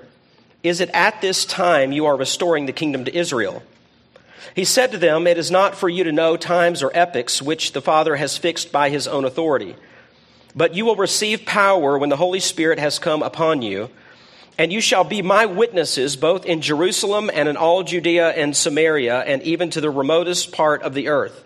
is 0.62 0.80
it 0.80 0.90
at 0.92 1.20
this 1.20 1.44
time 1.44 1.92
you 1.92 2.06
are 2.06 2.16
restoring 2.16 2.66
the 2.66 2.72
kingdom 2.72 3.04
to 3.04 3.16
Israel? 3.16 3.62
He 4.54 4.64
said 4.64 4.92
to 4.92 4.98
them, 4.98 5.26
It 5.26 5.38
is 5.38 5.50
not 5.50 5.74
for 5.74 5.88
you 5.88 6.04
to 6.04 6.12
know 6.12 6.36
times 6.36 6.82
or 6.82 6.90
epochs 6.94 7.40
which 7.40 7.72
the 7.72 7.80
Father 7.80 8.16
has 8.16 8.36
fixed 8.36 8.70
by 8.70 8.90
his 8.90 9.08
own 9.08 9.24
authority. 9.24 9.76
But 10.54 10.74
you 10.74 10.84
will 10.84 10.96
receive 10.96 11.46
power 11.46 11.98
when 11.98 12.10
the 12.10 12.16
Holy 12.16 12.40
Spirit 12.40 12.78
has 12.78 12.98
come 12.98 13.22
upon 13.22 13.62
you, 13.62 13.88
and 14.58 14.72
you 14.72 14.80
shall 14.80 15.04
be 15.04 15.22
my 15.22 15.46
witnesses 15.46 16.16
both 16.16 16.44
in 16.44 16.60
Jerusalem 16.60 17.30
and 17.32 17.48
in 17.48 17.56
all 17.56 17.82
Judea 17.82 18.30
and 18.30 18.56
Samaria, 18.56 19.20
and 19.20 19.42
even 19.42 19.70
to 19.70 19.80
the 19.80 19.90
remotest 19.90 20.52
part 20.52 20.82
of 20.82 20.94
the 20.94 21.08
earth. 21.08 21.44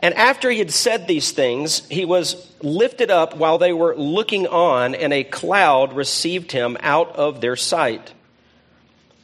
And 0.00 0.14
after 0.14 0.50
he 0.50 0.58
had 0.58 0.72
said 0.72 1.06
these 1.06 1.32
things, 1.32 1.86
he 1.88 2.04
was 2.04 2.52
lifted 2.60 3.10
up 3.10 3.36
while 3.36 3.58
they 3.58 3.72
were 3.72 3.96
looking 3.96 4.46
on, 4.46 4.94
and 4.94 5.12
a 5.12 5.24
cloud 5.24 5.94
received 5.94 6.52
him 6.52 6.76
out 6.80 7.14
of 7.16 7.40
their 7.40 7.56
sight. 7.56 8.12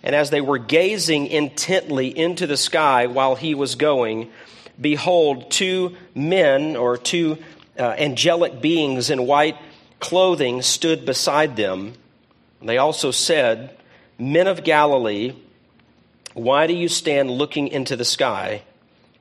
And 0.02 0.14
as 0.14 0.30
they 0.30 0.40
were 0.40 0.58
gazing 0.58 1.28
intently 1.28 2.16
into 2.16 2.46
the 2.46 2.56
sky 2.56 3.06
while 3.06 3.36
he 3.36 3.54
was 3.54 3.76
going, 3.76 4.30
behold, 4.80 5.50
two 5.50 5.96
men 6.14 6.76
or 6.76 6.96
two 6.96 7.38
uh, 7.78 7.94
angelic 7.98 8.60
beings 8.60 9.10
in 9.10 9.26
white 9.26 9.56
clothing 10.00 10.62
stood 10.62 11.06
beside 11.06 11.56
them. 11.56 11.94
They 12.60 12.78
also 12.78 13.10
said, 13.10 13.76
Men 14.18 14.46
of 14.46 14.64
Galilee, 14.64 15.34
why 16.34 16.66
do 16.66 16.74
you 16.74 16.88
stand 16.88 17.30
looking 17.30 17.68
into 17.68 17.96
the 17.96 18.04
sky? 18.04 18.62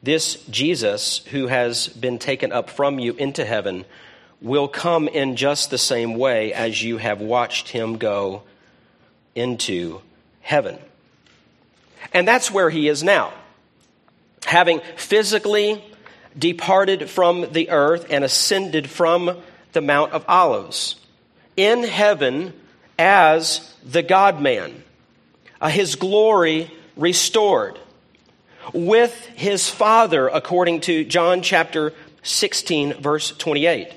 This 0.04 0.44
Jesus, 0.50 1.20
who 1.28 1.48
has 1.48 1.88
been 1.88 2.20
taken 2.20 2.52
up 2.52 2.70
from 2.70 3.00
you 3.00 3.14
into 3.14 3.46
heaven, 3.46 3.86
will 4.42 4.68
come 4.68 5.08
in 5.08 5.36
just 5.36 5.70
the 5.70 5.78
same 5.78 6.16
way 6.16 6.54
as 6.54 6.84
you 6.84 6.98
have 6.98 7.22
watched 7.22 7.70
him 7.70 7.98
go 7.98 8.42
into 9.36 10.02
heaven. 10.42 10.78
And 12.14 12.28
that's 12.28 12.50
where 12.50 12.70
he 12.70 12.88
is 12.88 13.04
now. 13.04 13.32
Having 14.46 14.82
physically 14.98 15.84
departed 16.38 17.10
from 17.10 17.52
the 17.52 17.70
earth 17.70 18.08
and 18.10 18.24
ascended 18.24 18.90
from 18.90 19.38
the 19.74 19.82
Mount 19.82 20.14
of 20.14 20.26
Olives. 20.28 20.96
In 21.58 21.84
heaven 21.84 22.54
as 22.98 23.74
the 23.84 24.04
God 24.04 24.42
man, 24.42 24.84
uh, 25.60 25.70
his 25.70 25.96
glory 25.96 26.72
restored. 26.96 27.78
With 28.74 29.26
his 29.36 29.70
Father, 29.70 30.28
according 30.28 30.82
to 30.82 31.04
John 31.04 31.42
chapter 31.42 31.94
16, 32.24 33.02
verse 33.02 33.32
28. 33.32 33.94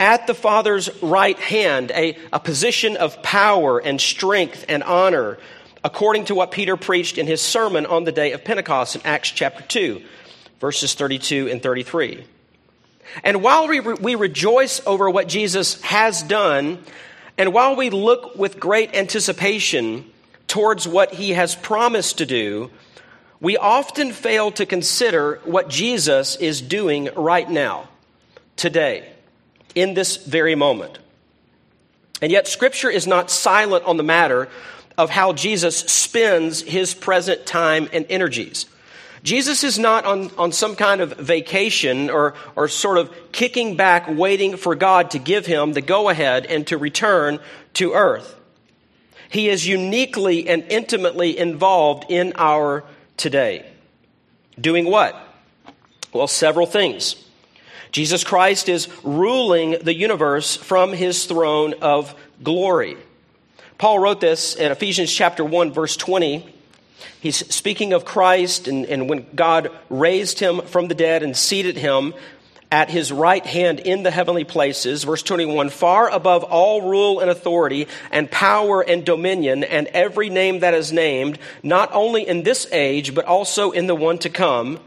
At 0.00 0.26
the 0.26 0.34
Father's 0.34 0.90
right 1.02 1.38
hand, 1.38 1.90
a, 1.92 2.16
a 2.32 2.40
position 2.40 2.96
of 2.96 3.22
power 3.22 3.78
and 3.78 4.00
strength 4.00 4.64
and 4.68 4.82
honor, 4.82 5.38
according 5.82 6.26
to 6.26 6.34
what 6.34 6.50
Peter 6.50 6.76
preached 6.76 7.18
in 7.18 7.26
his 7.26 7.40
sermon 7.40 7.86
on 7.86 8.04
the 8.04 8.12
day 8.12 8.32
of 8.32 8.44
Pentecost 8.44 8.96
in 8.96 9.02
Acts 9.04 9.30
chapter 9.30 9.62
2, 9.62 10.02
verses 10.60 10.94
32 10.94 11.48
and 11.48 11.62
33. 11.62 12.24
And 13.24 13.42
while 13.42 13.68
we, 13.68 13.80
re- 13.80 13.96
we 14.00 14.14
rejoice 14.14 14.80
over 14.86 15.08
what 15.08 15.28
Jesus 15.28 15.80
has 15.82 16.22
done, 16.22 16.78
and 17.36 17.52
while 17.52 17.76
we 17.76 17.90
look 17.90 18.36
with 18.36 18.60
great 18.60 18.94
anticipation 18.94 20.04
towards 20.46 20.86
what 20.86 21.14
he 21.14 21.30
has 21.30 21.54
promised 21.54 22.18
to 22.18 22.26
do, 22.26 22.70
we 23.40 23.56
often 23.56 24.12
fail 24.12 24.50
to 24.52 24.66
consider 24.66 25.40
what 25.44 25.68
Jesus 25.68 26.36
is 26.36 26.60
doing 26.60 27.08
right 27.14 27.48
now, 27.48 27.88
today, 28.56 29.08
in 29.74 29.94
this 29.94 30.16
very 30.16 30.54
moment. 30.54 30.98
And 32.20 32.32
yet, 32.32 32.48
Scripture 32.48 32.90
is 32.90 33.06
not 33.06 33.30
silent 33.30 33.84
on 33.84 33.96
the 33.96 34.02
matter 34.02 34.48
of 34.96 35.10
how 35.10 35.32
Jesus 35.32 35.78
spends 35.78 36.62
his 36.62 36.92
present 36.92 37.46
time 37.46 37.88
and 37.92 38.04
energies. 38.10 38.66
Jesus 39.22 39.64
is 39.64 39.78
not 39.78 40.04
on, 40.04 40.30
on 40.36 40.52
some 40.52 40.76
kind 40.76 41.00
of 41.00 41.16
vacation 41.18 42.10
or, 42.10 42.34
or 42.56 42.68
sort 42.68 42.98
of 42.98 43.14
kicking 43.32 43.76
back, 43.76 44.06
waiting 44.08 44.56
for 44.56 44.74
God 44.74 45.10
to 45.12 45.18
give 45.18 45.46
him 45.46 45.72
the 45.72 45.80
go 45.80 46.08
ahead 46.08 46.46
and 46.46 46.66
to 46.68 46.78
return 46.78 47.40
to 47.74 47.92
earth. 47.94 48.36
He 49.28 49.48
is 49.48 49.66
uniquely 49.66 50.48
and 50.48 50.64
intimately 50.68 51.36
involved 51.36 52.04
in 52.08 52.32
our 52.36 52.84
today. 53.16 53.66
Doing 54.58 54.86
what? 54.86 55.16
Well, 56.12 56.26
several 56.26 56.66
things. 56.66 57.24
Jesus 57.92 58.24
Christ 58.24 58.68
is 58.68 58.88
ruling 59.02 59.76
the 59.82 59.94
universe 59.94 60.56
from 60.56 60.92
his 60.92 61.24
throne 61.24 61.74
of 61.80 62.14
glory. 62.42 62.96
Paul 63.78 63.98
wrote 63.98 64.20
this 64.20 64.54
in 64.56 64.72
Ephesians 64.72 65.12
chapter 65.12 65.44
1 65.44 65.72
verse 65.72 65.96
20. 65.96 66.54
He's 67.20 67.36
speaking 67.54 67.92
of 67.92 68.04
Christ 68.04 68.68
and, 68.68 68.86
and 68.86 69.08
when 69.08 69.26
God 69.34 69.70
raised 69.90 70.38
him 70.38 70.60
from 70.62 70.88
the 70.88 70.94
dead 70.94 71.22
and 71.22 71.36
seated 71.36 71.76
him 71.76 72.14
at 72.70 72.90
his 72.90 73.10
right 73.10 73.44
hand 73.44 73.80
in 73.80 74.02
the 74.02 74.10
heavenly 74.10 74.44
places. 74.44 75.04
Verse 75.04 75.22
21 75.22 75.70
far 75.70 76.10
above 76.10 76.44
all 76.44 76.82
rule 76.82 77.20
and 77.20 77.30
authority 77.30 77.88
and 78.10 78.30
power 78.30 78.82
and 78.82 79.04
dominion 79.04 79.64
and 79.64 79.86
every 79.88 80.28
name 80.28 80.60
that 80.60 80.74
is 80.74 80.92
named, 80.92 81.38
not 81.62 81.90
only 81.92 82.26
in 82.26 82.42
this 82.42 82.66
age, 82.72 83.14
but 83.14 83.24
also 83.24 83.70
in 83.70 83.86
the 83.86 83.94
one 83.94 84.18
to 84.18 84.30
come. 84.30 84.78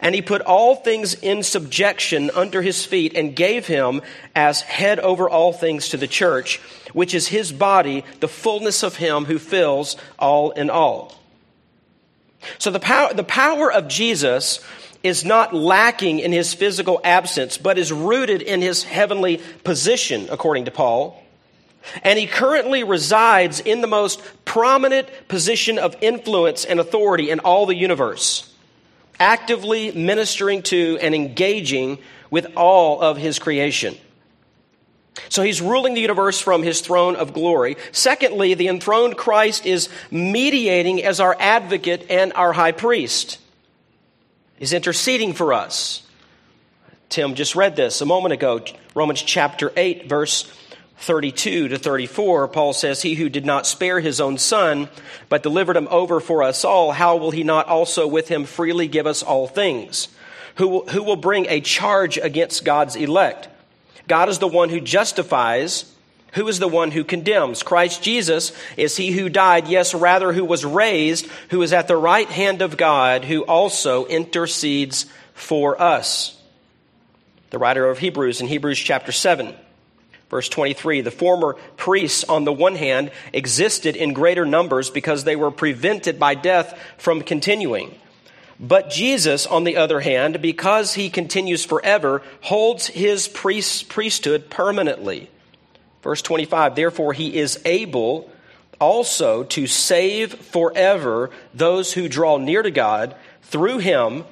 And 0.00 0.14
he 0.14 0.22
put 0.22 0.40
all 0.42 0.76
things 0.76 1.12
in 1.14 1.42
subjection 1.42 2.30
under 2.34 2.62
his 2.62 2.86
feet 2.86 3.14
and 3.14 3.36
gave 3.36 3.66
him 3.66 4.00
as 4.34 4.62
head 4.62 4.98
over 4.98 5.28
all 5.28 5.52
things 5.52 5.90
to 5.90 5.98
the 5.98 6.06
church, 6.06 6.58
which 6.94 7.14
is 7.14 7.28
his 7.28 7.52
body, 7.52 8.02
the 8.20 8.28
fullness 8.28 8.82
of 8.82 8.96
him 8.96 9.26
who 9.26 9.38
fills 9.38 9.96
all 10.18 10.52
in 10.52 10.70
all. 10.70 11.20
So 12.58 12.70
the 12.70 12.80
power, 12.80 13.12
the 13.14 13.24
power 13.24 13.72
of 13.72 13.88
Jesus 13.88 14.60
is 15.02 15.24
not 15.24 15.54
lacking 15.54 16.18
in 16.18 16.32
his 16.32 16.54
physical 16.54 17.00
absence, 17.04 17.58
but 17.58 17.78
is 17.78 17.92
rooted 17.92 18.40
in 18.40 18.62
his 18.62 18.82
heavenly 18.82 19.40
position, 19.62 20.26
according 20.30 20.64
to 20.64 20.70
Paul. 20.70 21.22
And 22.02 22.18
he 22.18 22.26
currently 22.26 22.82
resides 22.82 23.60
in 23.60 23.82
the 23.82 23.86
most 23.86 24.22
prominent 24.46 25.08
position 25.28 25.78
of 25.78 25.94
influence 26.00 26.64
and 26.64 26.80
authority 26.80 27.28
in 27.28 27.40
all 27.40 27.66
the 27.66 27.74
universe, 27.74 28.50
actively 29.20 29.92
ministering 29.92 30.62
to 30.62 30.98
and 31.02 31.14
engaging 31.14 31.98
with 32.30 32.46
all 32.56 33.02
of 33.02 33.18
his 33.18 33.38
creation. 33.38 33.94
So 35.28 35.42
he's 35.42 35.60
ruling 35.60 35.94
the 35.94 36.00
universe 36.00 36.40
from 36.40 36.62
his 36.62 36.80
throne 36.80 37.16
of 37.16 37.32
glory. 37.32 37.76
Secondly, 37.92 38.54
the 38.54 38.68
enthroned 38.68 39.16
Christ 39.16 39.64
is 39.64 39.88
mediating 40.10 41.04
as 41.04 41.20
our 41.20 41.36
advocate 41.38 42.06
and 42.10 42.32
our 42.32 42.52
high 42.52 42.72
priest. 42.72 43.38
He's 44.56 44.72
interceding 44.72 45.32
for 45.32 45.52
us. 45.52 46.02
Tim 47.08 47.34
just 47.34 47.54
read 47.54 47.76
this 47.76 48.00
a 48.00 48.06
moment 48.06 48.32
ago, 48.32 48.64
Romans 48.94 49.22
chapter 49.22 49.72
8, 49.76 50.08
verse 50.08 50.52
32 50.98 51.68
to 51.68 51.78
34. 51.78 52.48
Paul 52.48 52.72
says, 52.72 53.02
He 53.02 53.14
who 53.14 53.28
did 53.28 53.44
not 53.44 53.66
spare 53.66 54.00
his 54.00 54.20
own 54.20 54.38
son, 54.38 54.88
but 55.28 55.42
delivered 55.42 55.76
him 55.76 55.88
over 55.90 56.18
for 56.18 56.42
us 56.42 56.64
all, 56.64 56.92
how 56.92 57.16
will 57.16 57.30
he 57.30 57.44
not 57.44 57.66
also 57.66 58.06
with 58.06 58.28
him 58.28 58.44
freely 58.44 58.88
give 58.88 59.06
us 59.06 59.22
all 59.22 59.46
things? 59.46 60.08
Who 60.56 60.68
will, 60.68 60.88
who 60.88 61.02
will 61.02 61.16
bring 61.16 61.46
a 61.48 61.60
charge 61.60 62.16
against 62.16 62.64
God's 62.64 62.96
elect? 62.96 63.48
God 64.08 64.28
is 64.28 64.38
the 64.38 64.48
one 64.48 64.68
who 64.68 64.80
justifies. 64.80 65.90
Who 66.34 66.48
is 66.48 66.58
the 66.58 66.68
one 66.68 66.90
who 66.90 67.04
condemns? 67.04 67.62
Christ 67.62 68.02
Jesus 68.02 68.52
is 68.76 68.96
he 68.96 69.12
who 69.12 69.28
died, 69.28 69.68
yes, 69.68 69.94
rather, 69.94 70.32
who 70.32 70.44
was 70.44 70.64
raised, 70.64 71.26
who 71.50 71.62
is 71.62 71.72
at 71.72 71.86
the 71.86 71.96
right 71.96 72.28
hand 72.28 72.60
of 72.60 72.76
God, 72.76 73.24
who 73.24 73.42
also 73.42 74.04
intercedes 74.06 75.06
for 75.32 75.80
us. 75.80 76.36
The 77.50 77.58
writer 77.58 77.88
of 77.88 77.98
Hebrews 77.98 78.40
in 78.40 78.48
Hebrews 78.48 78.80
chapter 78.80 79.12
7, 79.12 79.54
verse 80.28 80.48
23 80.48 81.02
the 81.02 81.12
former 81.12 81.54
priests, 81.76 82.24
on 82.24 82.42
the 82.42 82.52
one 82.52 82.74
hand, 82.74 83.12
existed 83.32 83.94
in 83.94 84.12
greater 84.12 84.44
numbers 84.44 84.90
because 84.90 85.22
they 85.22 85.36
were 85.36 85.52
prevented 85.52 86.18
by 86.18 86.34
death 86.34 86.76
from 86.98 87.22
continuing. 87.22 87.94
But 88.60 88.90
Jesus, 88.90 89.46
on 89.46 89.64
the 89.64 89.76
other 89.76 90.00
hand, 90.00 90.40
because 90.40 90.94
he 90.94 91.10
continues 91.10 91.64
forever, 91.64 92.22
holds 92.42 92.86
his 92.86 93.26
priest, 93.28 93.88
priesthood 93.88 94.48
permanently. 94.50 95.30
Verse 96.02 96.22
25, 96.22 96.74
therefore 96.74 97.12
he 97.12 97.36
is 97.36 97.60
able 97.64 98.30
also 98.80 99.44
to 99.44 99.66
save 99.66 100.34
forever 100.34 101.30
those 101.52 101.92
who 101.92 102.08
draw 102.08 102.36
near 102.36 102.62
to 102.62 102.70
God 102.70 103.16
through 103.42 103.78
him, 103.78 104.24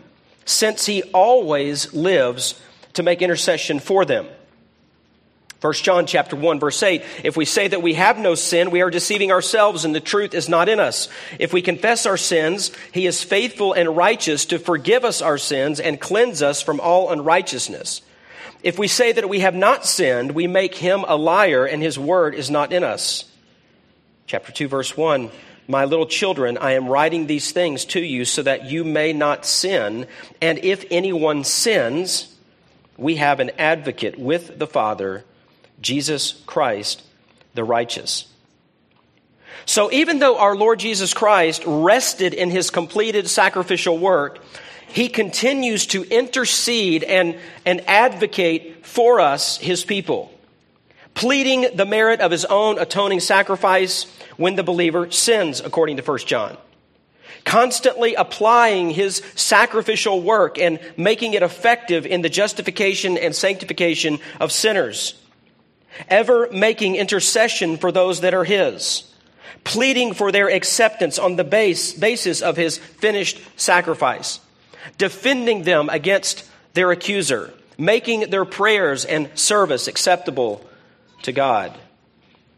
since 0.45 0.87
he 0.87 1.03
always 1.15 1.93
lives 1.95 2.61
to 2.95 3.03
make 3.03 3.23
intercession 3.23 3.81
for 3.81 4.05
them. 4.05 4.27
1 5.63 5.73
John 5.75 6.07
chapter 6.07 6.35
1 6.35 6.59
verse 6.59 6.83
8, 6.83 7.05
if 7.23 7.37
we 7.37 7.45
say 7.45 7.69
that 7.69 7.83
we 7.83 7.95
have 7.95 8.19
no 8.19 8.35
sin, 8.35 8.73
we 8.73 8.83
are 8.83 8.91
deceiving 8.91 9.31
ourselves 9.31 9.85
and 9.85 9.95
the 9.95 10.01
truth 10.01 10.35
is 10.35 10.49
not 10.49 10.69
in 10.69 10.81
us. 10.81 11.09
If 11.39 11.53
we 11.53 11.63
confess 11.63 12.05
our 12.05 12.17
sins, 12.17 12.73
he 12.91 13.07
is 13.07 13.23
faithful 13.23 13.73
and 13.73 13.97
righteous 13.97 14.45
to 14.47 14.59
forgive 14.59 15.05
us 15.05 15.23
our 15.23 15.39
sins 15.39 15.79
and 15.79 16.01
cleanse 16.01 16.43
us 16.43 16.61
from 16.61 16.81
all 16.81 17.13
unrighteousness. 17.13 18.03
If 18.65 18.77
we 18.77 18.89
say 18.89 19.13
that 19.13 19.29
we 19.29 19.39
have 19.39 19.55
not 19.55 19.87
sinned, 19.87 20.33
we 20.33 20.49
make 20.49 20.75
him 20.75 21.05
a 21.07 21.15
liar 21.15 21.65
and 21.65 21.81
his 21.81 21.97
word 21.97 22.35
is 22.35 22.51
not 22.51 22.73
in 22.73 22.83
us. 22.83 23.25
Chapter 24.27 24.51
2 24.51 24.67
verse 24.67 24.97
1, 24.97 25.31
my 25.69 25.85
little 25.85 26.07
children, 26.07 26.59
I 26.59 26.73
am 26.73 26.89
writing 26.89 27.29
these 27.29 27.53
things 27.53 27.85
to 27.87 28.01
you 28.01 28.25
so 28.25 28.43
that 28.43 28.65
you 28.65 28.83
may 28.83 29.13
not 29.13 29.47
sin. 29.47 30.09
And 30.41 30.59
if 30.59 30.85
anyone 30.91 31.45
sins, 31.45 32.37
we 32.97 33.17
have 33.17 33.39
an 33.39 33.53
advocate 33.59 34.19
with 34.19 34.59
the 34.59 34.67
Father, 34.67 35.25
Jesus 35.83 36.41
Christ, 36.47 37.03
the 37.55 37.65
righteous. 37.65 38.27
So 39.67 39.93
even 39.93 40.19
though 40.19 40.39
our 40.39 40.57
Lord 40.57 40.79
Jesus 40.79 41.15
Christ 41.15 41.63
rested 41.67 42.35
in 42.35 42.51
his 42.51 42.71
completed 42.71 43.29
sacrificial 43.29 43.99
work, 43.99 44.41
he 44.89 45.09
continues 45.09 45.87
to 45.89 46.05
intercede 46.05 47.05
and, 47.05 47.39
and 47.65 47.81
advocate 47.89 48.85
for 48.85 49.21
us, 49.21 49.57
his 49.59 49.85
people, 49.85 50.33
pleading 51.15 51.77
the 51.77 51.87
merit 51.87 52.21
of 52.21 52.31
his 52.31 52.45
own 52.45 52.79
atoning 52.79 53.21
sacrifice 53.21 54.05
when 54.37 54.57
the 54.57 54.63
believer 54.63 55.11
sins, 55.11 55.61
according 55.61 55.97
to 55.97 56.03
1 56.03 56.19
John. 56.19 56.57
Constantly 57.45 58.15
applying 58.15 58.91
his 58.91 59.23
sacrificial 59.35 60.21
work 60.21 60.59
and 60.59 60.79
making 60.97 61.35
it 61.35 61.43
effective 61.43 62.07
in 62.07 62.23
the 62.23 62.29
justification 62.29 63.19
and 63.19 63.35
sanctification 63.35 64.21
of 64.39 64.53
sinners 64.53 65.22
ever 66.09 66.49
making 66.53 66.97
intercession 66.97 67.77
for 67.77 67.93
those 67.93 68.21
that 68.21 68.35
are 68.35 68.45
his, 68.45 69.05
pleading 69.65 70.15
for 70.15 70.33
their 70.33 70.49
acceptance 70.49 71.19
on 71.19 71.37
the 71.37 71.45
base, 71.45 71.93
basis 71.93 72.43
of 72.43 72.57
his 72.57 72.79
finished 72.79 73.41
sacrifice, 73.57 74.41
defending 74.99 75.63
them 75.63 75.89
against 75.89 76.49
their 76.75 76.91
accuser, 76.91 77.53
making 77.79 78.31
their 78.31 78.45
prayers 78.45 79.05
and 79.05 79.31
service 79.39 79.89
acceptable 79.89 80.65
to 81.23 81.33
God, 81.33 81.77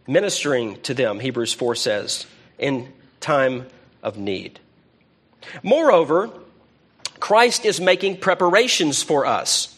ministering 0.07 0.81
to 0.83 0.94
them, 0.94 1.20
Hebrews 1.20 1.53
4 1.53 1.75
says, 1.75 2.27
in 2.59 2.92
time 3.20 3.66
of 4.03 4.16
need. 4.16 4.61
Moreover, 5.62 6.31
Christ 7.20 7.64
is 7.64 7.81
making 7.81 8.18
preparations 8.18 9.03
for 9.03 9.27
us 9.27 9.73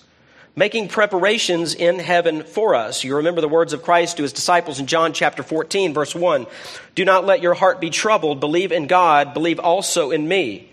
making 0.58 0.88
preparations 0.88 1.74
in 1.74 1.98
heaven 1.98 2.42
for 2.42 2.74
us. 2.74 3.04
You 3.04 3.16
remember 3.16 3.42
the 3.42 3.48
words 3.48 3.74
of 3.74 3.82
Christ 3.82 4.16
to 4.16 4.22
his 4.22 4.32
disciples 4.32 4.80
in 4.80 4.86
John 4.86 5.12
chapter 5.12 5.42
14, 5.42 5.92
verse 5.92 6.14
1. 6.14 6.46
Do 6.94 7.04
not 7.04 7.26
let 7.26 7.42
your 7.42 7.52
heart 7.52 7.78
be 7.78 7.90
troubled. 7.90 8.40
Believe 8.40 8.72
in 8.72 8.86
God. 8.86 9.34
Believe 9.34 9.60
also 9.60 10.10
in 10.10 10.26
me. 10.26 10.70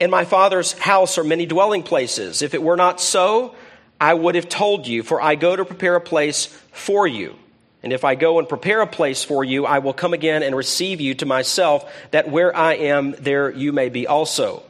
In 0.00 0.10
my 0.10 0.24
Father's 0.24 0.72
house 0.72 1.18
are 1.18 1.24
many 1.24 1.44
dwelling 1.44 1.82
places. 1.82 2.40
If 2.40 2.54
it 2.54 2.62
were 2.62 2.76
not 2.76 2.98
so, 2.98 3.54
I 4.00 4.14
would 4.14 4.36
have 4.36 4.48
told 4.48 4.86
you, 4.86 5.02
for 5.02 5.20
I 5.20 5.34
go 5.34 5.54
to 5.54 5.66
prepare 5.66 5.96
a 5.96 6.00
place 6.00 6.46
for 6.72 7.06
you. 7.06 7.36
And 7.82 7.92
if 7.92 8.04
I 8.04 8.14
go 8.14 8.38
and 8.38 8.48
prepare 8.48 8.80
a 8.80 8.86
place 8.86 9.22
for 9.22 9.44
you, 9.44 9.66
I 9.66 9.80
will 9.80 9.92
come 9.92 10.14
again 10.14 10.42
and 10.42 10.56
receive 10.56 11.00
you 11.00 11.14
to 11.16 11.26
myself, 11.26 11.90
that 12.10 12.30
where 12.30 12.56
I 12.56 12.74
am, 12.74 13.12
there 13.12 13.50
you 13.50 13.72
may 13.72 13.90
be 13.90 14.06
also. 14.06 14.62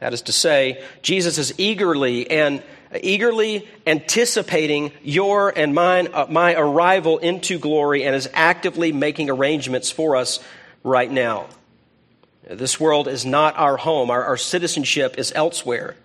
That 0.00 0.12
is 0.12 0.22
to 0.22 0.32
say, 0.32 0.84
Jesus 1.00 1.38
is 1.38 1.54
eagerly 1.56 2.30
and 2.30 2.62
eagerly 3.02 3.68
anticipating 3.86 4.92
your 5.02 5.52
and 5.56 5.74
mine, 5.74 6.08
uh, 6.12 6.26
my 6.28 6.54
arrival 6.54 7.18
into 7.18 7.58
glory 7.58 8.04
and 8.04 8.14
is 8.14 8.28
actively 8.32 8.92
making 8.92 9.30
arrangements 9.30 9.90
for 9.90 10.16
us 10.16 10.40
right 10.82 11.10
now. 11.10 11.46
This 12.48 12.78
world 12.78 13.08
is 13.08 13.24
not 13.24 13.56
our 13.56 13.76
home, 13.76 14.10
our, 14.10 14.24
our 14.24 14.36
citizenship 14.36 15.16
is 15.18 15.32
elsewhere. 15.34 15.96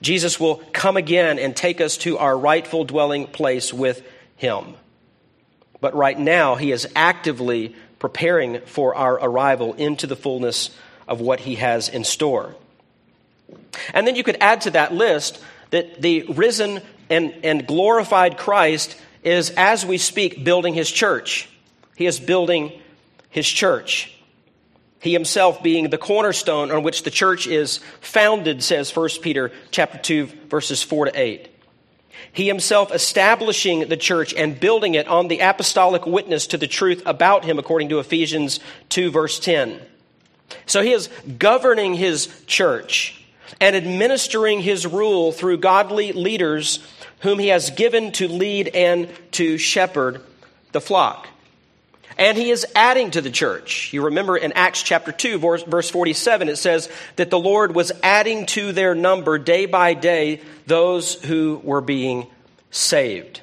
Jesus 0.00 0.40
will 0.40 0.56
come 0.72 0.96
again 0.96 1.38
and 1.38 1.54
take 1.54 1.80
us 1.80 1.96
to 1.98 2.18
our 2.18 2.36
rightful 2.36 2.84
dwelling 2.84 3.26
place 3.26 3.72
with 3.72 4.02
Him. 4.36 4.74
But 5.80 5.94
right 5.94 6.18
now, 6.18 6.56
He 6.56 6.72
is 6.72 6.88
actively 6.96 7.76
preparing 7.98 8.60
for 8.62 8.96
our 8.96 9.14
arrival 9.14 9.74
into 9.74 10.08
the 10.08 10.16
fullness 10.16 10.70
of 11.06 11.20
what 11.20 11.40
He 11.40 11.56
has 11.56 11.88
in 11.88 12.02
store. 12.02 12.56
And 13.94 14.06
then 14.06 14.16
you 14.16 14.24
could 14.24 14.38
add 14.40 14.62
to 14.62 14.70
that 14.72 14.92
list 14.92 15.42
that 15.72 16.00
the 16.00 16.22
risen 16.24 16.80
and, 17.10 17.34
and 17.42 17.66
glorified 17.66 18.38
Christ 18.38 18.96
is, 19.24 19.50
as 19.56 19.84
we 19.84 19.98
speak, 19.98 20.44
building 20.44 20.74
his 20.74 20.90
church. 20.90 21.48
He 21.96 22.06
is 22.06 22.20
building 22.20 22.80
his 23.30 23.48
church. 23.48 24.14
He 25.00 25.12
himself 25.12 25.62
being 25.62 25.90
the 25.90 25.98
cornerstone 25.98 26.70
on 26.70 26.82
which 26.82 27.02
the 27.02 27.10
church 27.10 27.46
is 27.46 27.78
founded, 28.00 28.62
says 28.62 28.94
1 28.94 29.08
Peter 29.20 29.50
chapter 29.70 29.98
2, 29.98 30.26
verses 30.48 30.82
4 30.82 31.06
to 31.06 31.20
8. 31.20 31.48
He 32.32 32.46
himself 32.46 32.92
establishing 32.92 33.88
the 33.88 33.96
church 33.96 34.32
and 34.34 34.60
building 34.60 34.94
it 34.94 35.08
on 35.08 35.28
the 35.28 35.40
apostolic 35.40 36.06
witness 36.06 36.46
to 36.48 36.58
the 36.58 36.68
truth 36.68 37.02
about 37.06 37.44
him, 37.44 37.58
according 37.58 37.88
to 37.88 37.98
Ephesians 37.98 38.60
2, 38.90 39.10
verse 39.10 39.40
10. 39.40 39.80
So 40.66 40.82
he 40.82 40.92
is 40.92 41.08
governing 41.38 41.94
his 41.94 42.28
church 42.46 43.21
and 43.60 43.76
administering 43.76 44.60
his 44.60 44.86
rule 44.86 45.32
through 45.32 45.58
godly 45.58 46.12
leaders 46.12 46.80
whom 47.20 47.38
he 47.38 47.48
has 47.48 47.70
given 47.70 48.12
to 48.12 48.28
lead 48.28 48.68
and 48.68 49.08
to 49.32 49.58
shepherd 49.58 50.20
the 50.72 50.80
flock. 50.80 51.28
And 52.18 52.36
he 52.36 52.50
is 52.50 52.66
adding 52.74 53.10
to 53.12 53.20
the 53.20 53.30
church. 53.30 53.92
You 53.92 54.04
remember 54.04 54.36
in 54.36 54.52
Acts 54.52 54.82
chapter 54.82 55.12
2, 55.12 55.38
verse 55.38 55.90
47, 55.90 56.48
it 56.48 56.56
says 56.56 56.90
that 57.16 57.30
the 57.30 57.38
Lord 57.38 57.74
was 57.74 57.92
adding 58.02 58.46
to 58.46 58.72
their 58.72 58.94
number 58.94 59.38
day 59.38 59.66
by 59.66 59.94
day 59.94 60.40
those 60.66 61.14
who 61.14 61.60
were 61.64 61.80
being 61.80 62.26
saved. 62.70 63.40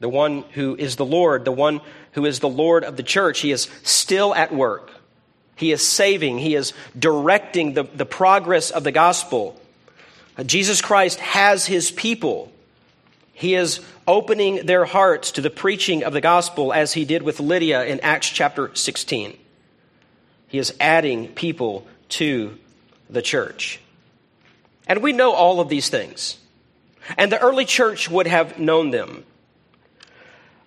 The 0.00 0.08
one 0.08 0.42
who 0.52 0.76
is 0.76 0.96
the 0.96 1.06
Lord, 1.06 1.44
the 1.44 1.52
one 1.52 1.80
who 2.12 2.24
is 2.24 2.38
the 2.38 2.48
Lord 2.48 2.84
of 2.84 2.96
the 2.96 3.02
church, 3.02 3.40
he 3.40 3.50
is 3.50 3.68
still 3.82 4.34
at 4.34 4.54
work. 4.54 4.92
He 5.58 5.72
is 5.72 5.86
saving, 5.86 6.38
He 6.38 6.54
is 6.54 6.72
directing 6.96 7.74
the, 7.74 7.82
the 7.82 8.06
progress 8.06 8.70
of 8.70 8.84
the 8.84 8.92
gospel. 8.92 9.60
Jesus 10.46 10.80
Christ 10.80 11.18
has 11.18 11.66
His 11.66 11.90
people. 11.90 12.52
He 13.32 13.56
is 13.56 13.80
opening 14.06 14.66
their 14.66 14.84
hearts 14.84 15.32
to 15.32 15.40
the 15.40 15.50
preaching 15.50 16.04
of 16.04 16.12
the 16.12 16.20
gospel 16.20 16.72
as 16.72 16.92
He 16.92 17.04
did 17.04 17.24
with 17.24 17.40
Lydia 17.40 17.84
in 17.84 17.98
Acts 18.00 18.30
chapter 18.30 18.70
16. 18.72 19.36
He 20.46 20.58
is 20.58 20.72
adding 20.78 21.26
people 21.26 21.88
to 22.10 22.56
the 23.10 23.20
church. 23.20 23.80
And 24.86 25.02
we 25.02 25.12
know 25.12 25.32
all 25.32 25.58
of 25.58 25.68
these 25.68 25.88
things. 25.88 26.38
And 27.16 27.32
the 27.32 27.40
early 27.40 27.64
church 27.64 28.08
would 28.08 28.28
have 28.28 28.60
known 28.60 28.92
them. 28.92 29.24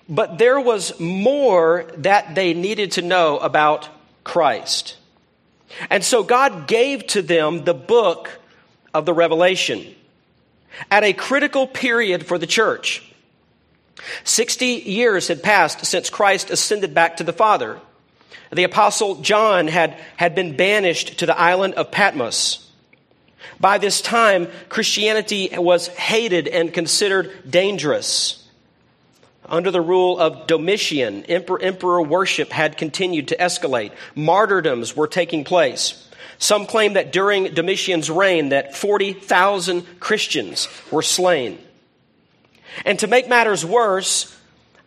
But 0.10 0.38
there 0.38 0.60
was 0.60 1.00
more 1.00 1.86
that 2.00 2.36
they 2.36 2.54
needed 2.54 2.92
to 2.94 3.02
know 3.02 3.40
about 3.40 3.88
Christ. 4.24 4.98
And 5.90 6.04
so 6.04 6.24
God 6.24 6.68
gave 6.68 7.08
to 7.08 7.22
them 7.22 7.64
the 7.64 7.74
book 7.74 8.40
of 8.94 9.06
the 9.06 9.14
Revelation 9.14 9.96
at 10.90 11.04
a 11.04 11.14
critical 11.14 11.68
period 11.68 12.26
for 12.26 12.38
the 12.38 12.48
church. 12.48 13.04
60 14.24 14.66
years 14.66 15.28
had 15.28 15.44
passed 15.44 15.86
since 15.86 16.10
Christ 16.10 16.50
ascended 16.50 16.94
back 16.94 17.18
to 17.18 17.24
the 17.24 17.34
Father. 17.34 17.80
The 18.52 18.64
Apostle 18.64 19.16
John 19.22 19.68
had, 19.68 19.98
had 20.18 20.36
been 20.36 20.58
banished 20.58 21.20
to 21.20 21.26
the 21.26 21.38
island 21.38 21.76
of 21.76 21.92
Patmos. 21.92 22.68
By 23.60 23.78
this 23.78 24.02
time, 24.02 24.48
Christianity 24.70 25.50
was 25.54 25.88
hated 25.88 26.48
and 26.48 26.74
considered 26.74 27.32
dangerous. 27.50 28.41
Under 29.52 29.70
the 29.70 29.82
rule 29.82 30.18
of 30.18 30.48
Domitian, 30.48 31.26
emperor, 31.26 31.62
emperor 31.62 32.02
worship 32.02 32.54
had 32.54 32.78
continued 32.78 33.28
to 33.28 33.36
escalate. 33.36 33.92
Martyrdoms 34.16 34.96
were 34.96 35.08
taking 35.08 35.44
place. 35.44 36.08
Some 36.38 36.66
claim 36.66 36.94
that 36.94 37.12
during 37.12 37.54
Domitian's 37.54 38.10
reign 38.10 38.50
that 38.50 38.78
40,000 38.78 40.00
Christians 40.00 40.70
were 40.90 41.02
slain. 41.02 41.60
And 42.86 42.98
to 43.00 43.08
make 43.08 43.28
matters 43.28 43.66
worse 43.66 44.34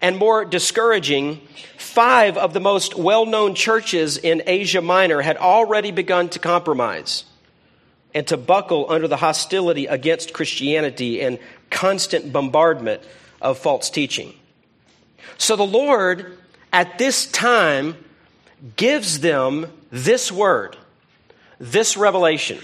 and 0.00 0.16
more 0.16 0.46
discouraging, 0.46 1.42
five 1.76 2.38
of 2.38 2.54
the 2.54 2.60
most 2.60 2.94
well-known 2.96 3.54
churches 3.54 4.16
in 4.16 4.42
Asia 4.46 4.80
Minor 4.80 5.20
had 5.20 5.36
already 5.36 5.90
begun 5.90 6.30
to 6.30 6.38
compromise 6.38 7.24
and 8.14 8.26
to 8.28 8.38
buckle 8.38 8.86
under 8.88 9.08
the 9.08 9.18
hostility 9.18 9.84
against 9.84 10.32
Christianity 10.32 11.20
and 11.20 11.38
constant 11.68 12.32
bombardment 12.32 13.02
of 13.42 13.58
false 13.58 13.90
teaching. 13.90 14.32
So 15.38 15.56
the 15.56 15.66
Lord, 15.66 16.38
at 16.72 16.98
this 16.98 17.26
time, 17.26 17.96
gives 18.76 19.20
them 19.20 19.66
this 19.90 20.30
word, 20.32 20.76
this 21.58 21.96
revelation. 21.96 22.58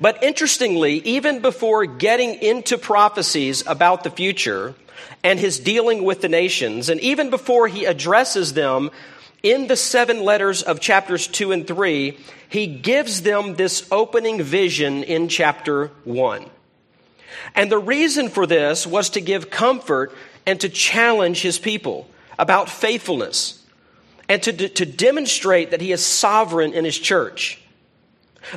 But 0.00 0.22
interestingly, 0.22 0.94
even 1.00 1.40
before 1.40 1.86
getting 1.86 2.34
into 2.34 2.78
prophecies 2.78 3.66
about 3.66 4.04
the 4.04 4.10
future 4.10 4.74
and 5.24 5.38
his 5.38 5.58
dealing 5.58 6.04
with 6.04 6.20
the 6.20 6.28
nations, 6.28 6.88
and 6.88 7.00
even 7.00 7.30
before 7.30 7.68
he 7.68 7.84
addresses 7.84 8.52
them 8.52 8.90
in 9.42 9.66
the 9.66 9.76
seven 9.76 10.22
letters 10.22 10.62
of 10.62 10.80
chapters 10.80 11.26
2 11.26 11.52
and 11.52 11.66
3, 11.66 12.18
he 12.48 12.66
gives 12.66 13.22
them 13.22 13.54
this 13.54 13.86
opening 13.90 14.42
vision 14.42 15.02
in 15.02 15.28
chapter 15.28 15.88
1. 16.04 16.44
And 17.54 17.70
the 17.70 17.78
reason 17.78 18.28
for 18.28 18.46
this 18.46 18.86
was 18.86 19.10
to 19.10 19.20
give 19.20 19.50
comfort 19.50 20.14
and 20.50 20.60
to 20.60 20.68
challenge 20.68 21.42
his 21.42 21.60
people 21.60 22.08
about 22.36 22.68
faithfulness 22.68 23.64
and 24.28 24.42
to, 24.42 24.68
to 24.68 24.84
demonstrate 24.84 25.70
that 25.70 25.80
he 25.80 25.92
is 25.92 26.04
sovereign 26.04 26.72
in 26.72 26.84
his 26.84 26.98
church. 26.98 27.62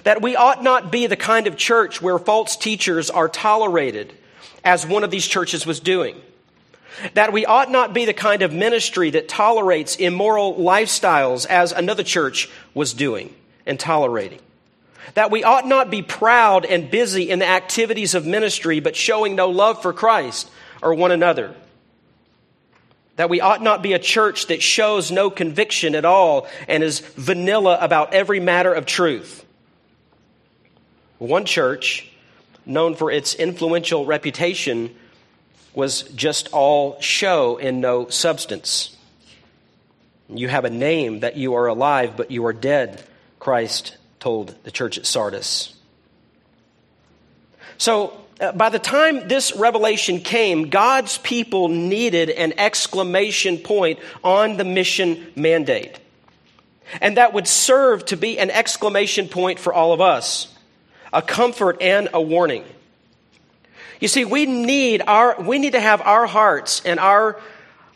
That 0.04 0.20
we 0.20 0.36
ought 0.36 0.64
not 0.64 0.92
be 0.92 1.06
the 1.06 1.16
kind 1.16 1.46
of 1.46 1.56
church 1.56 2.02
where 2.02 2.18
false 2.18 2.58
teachers 2.58 3.12
are 3.12 3.30
tolerated, 3.30 4.12
as 4.64 4.88
one 4.88 5.04
of 5.04 5.12
these 5.12 5.28
churches 5.28 5.68
was 5.68 5.80
doing. 5.80 6.20
That 7.14 7.32
we 7.32 7.46
ought 7.46 7.70
not 7.70 7.94
be 7.94 8.06
the 8.06 8.14
kind 8.14 8.42
of 8.42 8.52
ministry 8.52 9.12
that 9.12 9.30
tolerates 9.30 9.96
immoral 9.98 10.56
lifestyles, 10.56 11.46
as 11.46 11.72
another 11.72 12.02
church 12.02 12.50
was 12.74 12.96
doing 12.96 13.36
and 13.68 13.80
tolerating. 13.80 14.40
That 15.14 15.30
we 15.30 15.44
ought 15.44 15.68
not 15.68 15.92
be 15.92 16.02
proud 16.02 16.66
and 16.66 16.90
busy 16.90 17.30
in 17.30 17.38
the 17.38 17.48
activities 17.48 18.16
of 18.16 18.26
ministry, 18.26 18.80
but 18.80 18.96
showing 18.96 19.36
no 19.36 19.52
love 19.52 19.84
for 19.84 19.94
Christ 19.94 20.50
or 20.82 20.96
one 20.96 21.12
another. 21.12 21.54
That 23.16 23.30
we 23.30 23.42
ought 23.42 23.62
not 23.62 23.84
be 23.84 23.94
a 23.94 24.00
church 24.00 24.48
that 24.48 24.64
shows 24.64 25.12
no 25.12 25.30
conviction 25.30 25.94
at 25.94 26.06
all 26.06 26.48
and 26.68 26.84
is 26.84 27.00
vanilla 27.00 27.78
about 27.80 28.14
every 28.14 28.40
matter 28.40 28.74
of 28.74 28.86
truth. 28.86 29.46
One 31.20 31.46
church, 31.46 32.10
known 32.66 32.96
for 32.96 33.12
its 33.12 33.36
influential 33.36 34.06
reputation, 34.06 34.96
was 35.74 36.04
just 36.04 36.50
all 36.52 37.00
show 37.02 37.58
and 37.58 37.82
no 37.82 38.10
substance. 38.10 38.96
You 40.30 40.48
have 40.48 40.66
a 40.66 40.70
name 40.70 41.20
that 41.20 41.38
you 41.38 41.54
are 41.56 41.68
alive, 41.68 42.18
but 42.18 42.32
you 42.32 42.46
are 42.46 42.54
dead, 42.54 43.04
Christ 43.40 43.98
told 44.20 44.56
the 44.64 44.72
church 44.72 44.98
at 44.98 45.06
Sardis. 45.06 45.76
So, 47.78 48.23
Uh, 48.40 48.52
by 48.52 48.70
the 48.70 48.80
time 48.80 49.28
this 49.28 49.56
revelation 49.56 50.20
came, 50.20 50.70
God's 50.70 51.18
people 51.20 51.70
needed 51.70 52.30
an 52.30 52.54
exclamation 52.58 53.58
point 53.58 54.00
on 54.24 54.58
the 54.58 54.64
mission 54.64 55.28
mandate. 55.36 56.00
And 57.02 57.18
that 57.18 57.34
would 57.34 57.48
serve 57.48 58.06
to 58.06 58.18
be 58.18 58.40
an 58.40 58.50
exclamation 58.50 59.28
point 59.28 59.60
for 59.60 59.74
all 59.74 59.94
of 59.94 60.02
us, 60.02 60.54
a 61.12 61.22
comfort 61.22 61.82
and 61.82 62.10
a 62.14 62.22
warning. 62.22 62.66
You 64.00 64.08
see, 64.08 64.26
we 64.26 64.46
need 64.46 65.02
our, 65.08 65.42
we 65.42 65.60
need 65.60 65.74
to 65.74 65.80
have 65.80 66.02
our 66.02 66.28
hearts 66.28 66.82
and 66.84 67.00
our, 67.00 67.40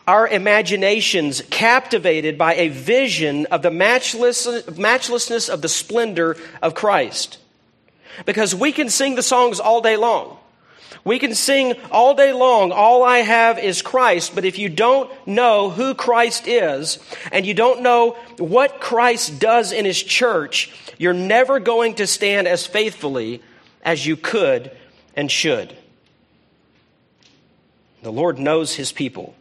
our 0.07 0.27
imaginations 0.27 1.41
captivated 1.49 2.37
by 2.37 2.55
a 2.55 2.69
vision 2.69 3.47
of 3.47 3.61
the 3.61 3.71
matchless, 3.71 4.47
matchlessness 4.77 5.49
of 5.49 5.61
the 5.61 5.67
splendor 5.67 6.37
of 6.61 6.75
Christ. 6.75 7.39
Because 8.25 8.55
we 8.55 8.71
can 8.71 8.89
sing 8.89 9.15
the 9.15 9.23
songs 9.23 9.59
all 9.59 9.81
day 9.81 9.97
long. 9.97 10.37
We 11.03 11.19
can 11.19 11.35
sing 11.35 11.75
all 11.89 12.15
day 12.15 12.33
long, 12.33 12.73
all 12.73 13.01
I 13.01 13.19
have 13.19 13.59
is 13.59 13.81
Christ, 13.81 14.35
but 14.35 14.43
if 14.43 14.59
you 14.59 14.67
don't 14.67 15.09
know 15.25 15.69
who 15.69 15.93
Christ 15.93 16.47
is 16.47 16.99
and 17.31 17.45
you 17.45 17.53
don't 17.53 17.81
know 17.81 18.17
what 18.37 18.81
Christ 18.81 19.39
does 19.39 19.71
in 19.71 19.85
his 19.85 20.01
church, 20.01 20.69
you're 20.97 21.13
never 21.13 21.61
going 21.61 21.95
to 21.95 22.07
stand 22.07 22.45
as 22.45 22.67
faithfully 22.67 23.41
as 23.83 24.05
you 24.05 24.17
could 24.17 24.69
and 25.15 25.31
should. 25.31 25.75
The 28.03 28.11
Lord 28.11 28.37
knows 28.37 28.75
his 28.75 28.91
people. 28.91 29.33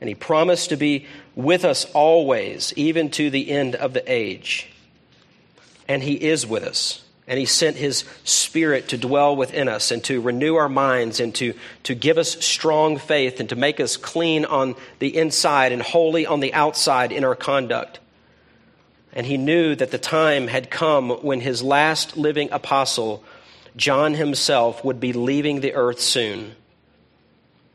And 0.00 0.08
he 0.08 0.14
promised 0.16 0.70
to 0.70 0.76
be 0.76 1.06
with 1.36 1.64
us 1.64 1.84
always, 1.92 2.72
even 2.74 3.10
to 3.10 3.30
the 3.30 3.50
end 3.50 3.76
of 3.76 3.92
the 3.92 4.02
age. 4.10 4.70
And 5.86 6.02
he 6.02 6.14
is 6.14 6.46
with 6.46 6.64
us 6.64 7.02
and 7.30 7.38
He 7.38 7.46
sent 7.46 7.76
His 7.76 8.04
Spirit 8.24 8.88
to 8.88 8.98
dwell 8.98 9.36
within 9.36 9.68
us 9.68 9.92
and 9.92 10.02
to 10.04 10.20
renew 10.20 10.56
our 10.56 10.68
minds 10.68 11.20
and 11.20 11.32
to, 11.36 11.54
to 11.84 11.94
give 11.94 12.18
us 12.18 12.44
strong 12.44 12.98
faith 12.98 13.38
and 13.38 13.48
to 13.50 13.56
make 13.56 13.78
us 13.78 13.96
clean 13.96 14.44
on 14.44 14.74
the 14.98 15.16
inside 15.16 15.70
and 15.70 15.80
holy 15.80 16.26
on 16.26 16.40
the 16.40 16.52
outside 16.52 17.12
in 17.12 17.22
our 17.22 17.36
conduct. 17.36 18.00
And 19.12 19.24
He 19.24 19.36
knew 19.36 19.76
that 19.76 19.92
the 19.92 19.98
time 19.98 20.48
had 20.48 20.72
come 20.72 21.10
when 21.22 21.40
His 21.40 21.62
last 21.62 22.16
living 22.16 22.48
apostle, 22.50 23.22
John 23.76 24.14
himself, 24.14 24.84
would 24.84 24.98
be 24.98 25.12
leaving 25.12 25.60
the 25.60 25.74
earth 25.74 26.00
soon. 26.00 26.56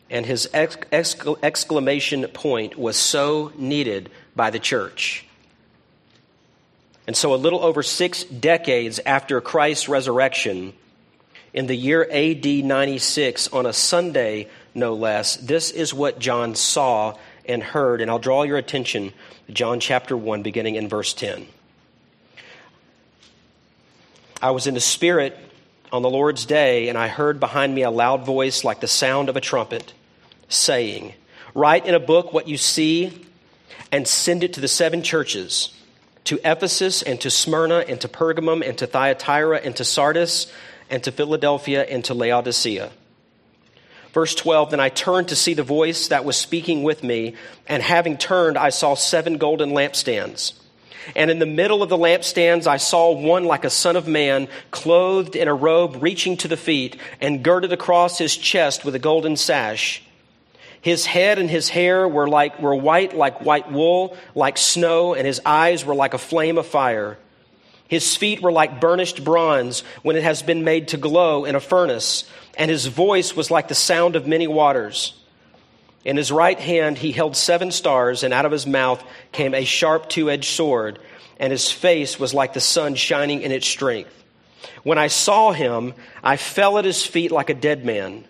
And 0.09 0.25
his 0.25 0.47
exclamation 0.53 2.25
point 2.27 2.77
was 2.77 2.95
so 2.95 3.53
needed 3.57 4.11
by 4.35 4.51
the 4.51 4.59
church. 4.59 5.24
And 7.07 7.15
so, 7.15 7.33
a 7.33 7.35
little 7.35 7.63
over 7.63 7.83
six 7.83 8.23
decades 8.23 8.99
after 9.05 9.39
Christ's 9.39 9.87
resurrection, 9.87 10.73
in 11.53 11.67
the 11.67 11.75
year 11.75 12.07
AD 12.11 12.45
96, 12.45 13.47
on 13.49 13.65
a 13.65 13.73
Sunday 13.73 14.47
no 14.73 14.93
less, 14.93 15.37
this 15.37 15.71
is 15.71 15.93
what 15.93 16.19
John 16.19 16.55
saw 16.55 17.15
and 17.45 17.61
heard. 17.61 18.01
And 18.01 18.09
I'll 18.09 18.19
draw 18.19 18.43
your 18.43 18.57
attention 18.57 19.13
to 19.47 19.53
John 19.53 19.79
chapter 19.79 20.17
1, 20.17 20.41
beginning 20.41 20.75
in 20.75 20.89
verse 20.89 21.13
10. 21.13 21.47
I 24.41 24.51
was 24.51 24.65
in 24.65 24.73
the 24.73 24.81
Spirit 24.81 25.37
on 25.91 26.01
the 26.01 26.09
Lord's 26.09 26.45
day, 26.45 26.89
and 26.89 26.97
I 26.97 27.07
heard 27.07 27.39
behind 27.39 27.73
me 27.73 27.83
a 27.83 27.91
loud 27.91 28.25
voice 28.25 28.63
like 28.63 28.79
the 28.79 28.87
sound 28.87 29.29
of 29.29 29.37
a 29.37 29.41
trumpet, 29.41 29.93
saying, 30.49 31.13
Write 31.53 31.85
in 31.85 31.93
a 31.93 31.99
book 31.99 32.33
what 32.33 32.47
you 32.47 32.57
see 32.57 33.25
and 33.91 34.07
send 34.07 34.43
it 34.43 34.53
to 34.53 34.61
the 34.61 34.67
seven 34.67 35.03
churches 35.03 35.74
to 36.25 36.39
Ephesus 36.43 37.01
and 37.01 37.19
to 37.21 37.29
Smyrna 37.29 37.85
and 37.87 37.99
to 38.01 38.07
Pergamum 38.07 38.67
and 38.67 38.77
to 38.77 38.87
Thyatira 38.87 39.61
and 39.63 39.75
to 39.75 39.85
Sardis 39.85 40.51
and 40.89 41.03
to 41.03 41.11
Philadelphia 41.11 41.83
and 41.83 42.03
to 42.05 42.13
Laodicea. 42.13 42.91
Verse 44.13 44.33
12 44.35 44.71
Then 44.71 44.79
I 44.79 44.89
turned 44.89 45.29
to 45.29 45.35
see 45.35 45.53
the 45.53 45.63
voice 45.63 46.07
that 46.07 46.25
was 46.25 46.37
speaking 46.37 46.83
with 46.83 47.03
me, 47.03 47.35
and 47.67 47.83
having 47.83 48.17
turned, 48.17 48.57
I 48.57 48.69
saw 48.69 48.95
seven 48.95 49.37
golden 49.37 49.71
lampstands. 49.71 50.53
And 51.15 51.29
in 51.29 51.37
the 51.37 51.45
middle 51.45 51.83
of 51.83 51.89
the 51.89 51.97
lampstands, 51.97 52.65
I 52.65 52.77
saw 52.77 53.11
one 53.11 53.43
like 53.43 53.65
a 53.65 53.69
son 53.69 53.95
of 53.95 54.07
man, 54.07 54.47
clothed 54.71 55.35
in 55.35 55.47
a 55.47 55.53
robe 55.53 56.01
reaching 56.01 56.37
to 56.37 56.47
the 56.47 56.57
feet, 56.57 56.95
and 57.21 57.43
girded 57.43 57.73
across 57.73 58.17
his 58.17 58.35
chest 58.35 58.85
with 58.85 58.95
a 58.95 58.99
golden 58.99 59.35
sash. 59.35 60.01
His 60.85 61.07
head 61.07 61.39
and 61.39 61.49
his 61.49 61.67
hair 61.67 62.07
were 62.07 62.27
like 62.27 62.59
were 62.59 62.75
white 62.75 63.17
like 63.17 63.41
white 63.41 63.71
wool, 63.71 64.15
like 64.35 64.55
snow, 64.55 65.15
and 65.15 65.25
his 65.25 65.41
eyes 65.43 65.83
were 65.83 65.95
like 65.95 66.13
a 66.13 66.19
flame 66.19 66.59
of 66.59 66.67
fire. 66.67 67.17
His 67.87 68.15
feet 68.15 68.39
were 68.39 68.51
like 68.51 68.79
burnished 68.79 69.23
bronze 69.23 69.83
when 70.03 70.15
it 70.15 70.21
has 70.21 70.43
been 70.43 70.63
made 70.63 70.89
to 70.89 70.97
glow 70.97 71.43
in 71.43 71.55
a 71.55 71.59
furnace, 71.59 72.29
and 72.55 72.69
his 72.69 72.85
voice 72.85 73.35
was 73.35 73.49
like 73.49 73.67
the 73.67 73.73
sound 73.73 74.15
of 74.15 74.27
many 74.27 74.45
waters. 74.45 75.15
In 76.03 76.17
his 76.17 76.31
right 76.31 76.59
hand 76.59 76.99
he 76.99 77.11
held 77.11 77.35
seven 77.35 77.71
stars, 77.71 78.21
and 78.21 78.31
out 78.31 78.45
of 78.45 78.51
his 78.51 78.67
mouth 78.67 79.03
came 79.31 79.55
a 79.55 79.65
sharp 79.65 80.07
two 80.07 80.29
edged 80.29 80.53
sword, 80.53 80.99
and 81.39 81.49
his 81.49 81.71
face 81.71 82.19
was 82.19 82.31
like 82.31 82.53
the 82.53 82.59
sun 82.59 82.93
shining 82.93 83.41
in 83.41 83.51
its 83.51 83.67
strength. 83.67 84.13
When 84.83 84.99
I 84.99 85.07
saw 85.07 85.51
him, 85.51 85.95
I 86.23 86.37
fell 86.37 86.77
at 86.77 86.85
his 86.85 87.03
feet 87.03 87.31
like 87.31 87.49
a 87.49 87.55
dead 87.55 87.83
man. 87.83 88.25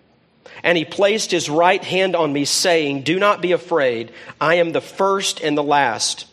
And 0.62 0.76
he 0.76 0.84
placed 0.84 1.30
his 1.30 1.48
right 1.48 1.82
hand 1.82 2.16
on 2.16 2.32
me, 2.32 2.44
saying, 2.44 3.02
Do 3.02 3.18
not 3.18 3.40
be 3.40 3.52
afraid. 3.52 4.12
I 4.40 4.56
am 4.56 4.72
the 4.72 4.80
first 4.80 5.40
and 5.40 5.56
the 5.56 5.62
last, 5.62 6.26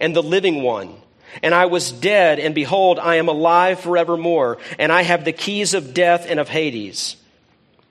and 0.00 0.14
the 0.14 0.22
living 0.22 0.62
one. 0.62 0.94
And 1.42 1.54
I 1.54 1.66
was 1.66 1.92
dead, 1.92 2.38
and 2.38 2.54
behold, 2.54 2.98
I 2.98 3.16
am 3.16 3.28
alive 3.28 3.80
forevermore, 3.80 4.58
and 4.78 4.90
I 4.90 5.02
have 5.02 5.24
the 5.24 5.32
keys 5.32 5.74
of 5.74 5.94
death 5.94 6.26
and 6.28 6.40
of 6.40 6.48
Hades. 6.48 7.16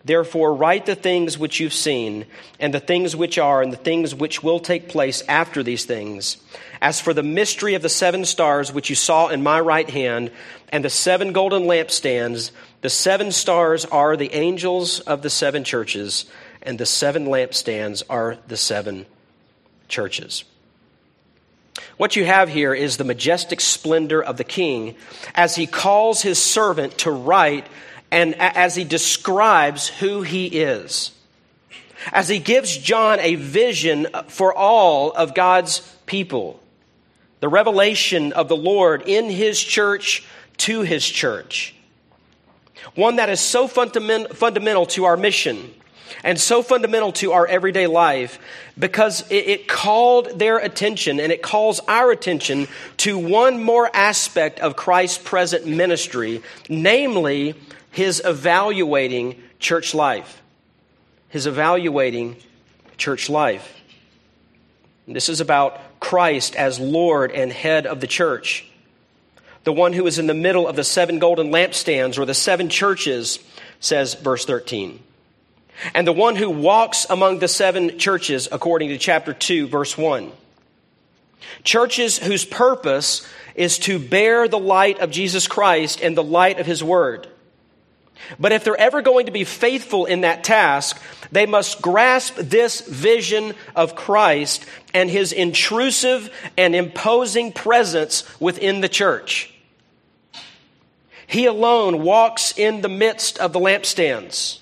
Therefore, 0.04 0.54
write 0.54 0.86
the 0.86 0.96
things 0.96 1.38
which 1.38 1.60
you've 1.60 1.74
seen, 1.74 2.26
and 2.60 2.74
the 2.74 2.80
things 2.80 3.16
which 3.16 3.38
are, 3.38 3.62
and 3.62 3.74
the 3.74 3.78
things 3.78 4.14
which 4.14 4.44
will 4.44 4.60
take 4.60 4.88
place 4.88 5.24
after 5.28 5.64
these 5.64 5.86
things. 5.86 6.38
As 6.86 7.02
for 7.02 7.16
the 7.16 7.24
mystery 7.24 7.74
of 7.74 7.82
the 7.82 7.90
seven 7.90 8.26
stars 8.26 8.72
which 8.72 8.92
you 8.92 8.96
saw 8.96 9.30
in 9.30 9.42
my 9.42 9.60
right 9.60 9.90
hand, 9.90 10.30
and 10.70 10.86
the 10.86 10.90
seven 10.92 11.34
golden 11.34 11.64
lampstands, 11.64 12.52
the 12.82 12.92
seven 12.92 13.32
stars 13.32 13.86
are 13.86 14.16
the 14.16 14.32
angels 14.36 15.00
of 15.00 15.24
the 15.24 15.32
seven 15.32 15.64
churches, 15.64 16.26
and 16.62 16.78
the 16.78 16.86
seven 16.86 17.26
lampstands 17.26 18.04
are 18.08 18.38
the 18.48 18.56
seven 18.56 19.08
churches. 19.88 20.44
What 21.98 22.16
you 22.16 22.24
have 22.24 22.50
here 22.50 22.76
is 22.76 22.98
the 22.98 23.04
majestic 23.04 23.62
splendor 23.62 24.22
of 24.22 24.38
the 24.38 24.44
king 24.44 24.94
as 25.34 25.56
he 25.56 25.66
calls 25.66 26.22
his 26.22 26.38
servant 26.38 27.00
to 27.00 27.10
write 27.10 27.66
and 28.12 28.36
as 28.36 28.76
he 28.76 28.84
describes 28.84 29.88
who 29.88 30.22
he 30.22 30.46
is. 30.46 31.10
As 32.12 32.30
he 32.30 32.38
gives 32.38 32.78
John 32.78 33.20
a 33.22 33.34
vision 33.34 34.06
for 34.28 34.54
all 34.54 35.12
of 35.14 35.34
God's 35.34 35.80
people. 36.06 36.62
The 37.46 37.50
revelation 37.50 38.34
of 38.34 38.48
the 38.48 38.58
Lord 38.58 39.04
in 39.06 39.30
his 39.30 39.62
church 39.62 40.26
to 40.58 40.82
his 40.82 41.08
church 41.08 41.76
one 42.96 43.18
that 43.18 43.30
is 43.30 43.40
so 43.40 43.68
fundament, 43.68 44.36
fundamental 44.36 44.88
to 44.88 45.06
our 45.06 45.16
mission 45.16 45.72
and 46.24 46.40
so 46.40 46.64
fundamental 46.64 47.12
to 47.12 47.34
our 47.34 47.46
everyday 47.46 47.86
life 47.86 48.40
because 48.80 49.30
it, 49.30 49.46
it, 49.46 49.68
called 49.68 50.40
their 50.40 50.58
attention 50.58 51.20
and 51.20 51.32
it 51.32 51.44
calls 51.44 51.80
our 51.82 52.10
attention 52.10 52.68
to 52.98 53.16
one 53.16 53.62
more 53.62 53.92
aspect 53.96 54.60
of 54.60 54.76
Christ's 54.76 55.20
present 55.20 55.68
ministry, 55.68 56.42
namely 56.68 57.54
his 57.92 58.24
evaluating 58.26 59.40
church 59.60 59.94
life. 59.94 60.42
His 61.30 61.46
evaluating 61.46 62.38
church 62.98 63.30
life. 63.30 63.72
This 65.08 65.30
is 65.30 65.42
about 65.42 65.80
Christ 66.06 66.56
as 66.56 66.80
Lord 66.80 67.32
and 67.32 67.52
head 67.52 67.86
of 67.86 68.00
the 68.00 68.08
church 68.08 68.66
the 69.66 69.74
one 69.74 69.94
who 69.94 70.06
is 70.08 70.20
in 70.20 70.28
the 70.28 70.34
middle 70.34 70.68
of 70.68 70.76
the 70.76 70.84
seven 70.84 71.20
golden 71.20 71.50
lampstands 71.50 72.18
or 72.20 72.26
the 72.26 72.36
seven 72.36 72.70
churches, 72.70 73.40
says 73.80 74.14
verse 74.14 74.46
13. 74.46 75.02
And 75.94 76.08
the 76.08 76.14
one 76.14 76.36
who 76.36 76.52
walks 76.52 77.08
among 77.10 77.40
the 77.40 77.48
seven 77.48 77.98
churches, 77.98 78.48
according 78.52 78.90
to 78.90 78.98
chapter 79.00 79.34
2, 79.34 79.68
verse 79.68 79.98
1. 79.98 80.32
Churches 81.64 82.20
whose 82.20 82.46
purpose 82.46 83.28
is 83.56 83.80
to 83.80 83.98
bear 83.98 84.48
the 84.48 84.60
light 84.60 85.00
of 85.00 85.10
Jesus 85.10 85.48
Christ 85.48 86.00
and 86.00 86.16
the 86.16 86.24
light 86.24 86.60
of 86.60 86.68
his 86.68 86.84
word. 86.84 87.28
But 88.40 88.52
if 88.52 88.64
they're 88.64 88.80
ever 88.80 89.02
going 89.02 89.26
to 89.26 89.32
be 89.32 89.44
faithful 89.44 90.06
in 90.06 90.22
that 90.22 90.44
task, 90.44 91.02
they 91.32 91.46
must 91.46 91.82
grasp 91.82 92.36
this 92.36 92.82
vision 92.82 93.54
of 93.76 93.96
Christ 93.96 94.66
and 94.94 95.10
his 95.10 95.32
intrusive 95.32 96.32
and 96.58 96.76
imposing 96.76 97.52
presence 97.52 98.24
within 98.40 98.82
the 98.82 98.90
church. 98.90 99.52
He 101.28 101.46
alone 101.46 102.04
walks 102.04 102.58
in 102.58 102.82
the 102.82 102.90
midst 102.90 103.40
of 103.40 103.54
the 103.54 103.60
lampstands, 103.60 104.60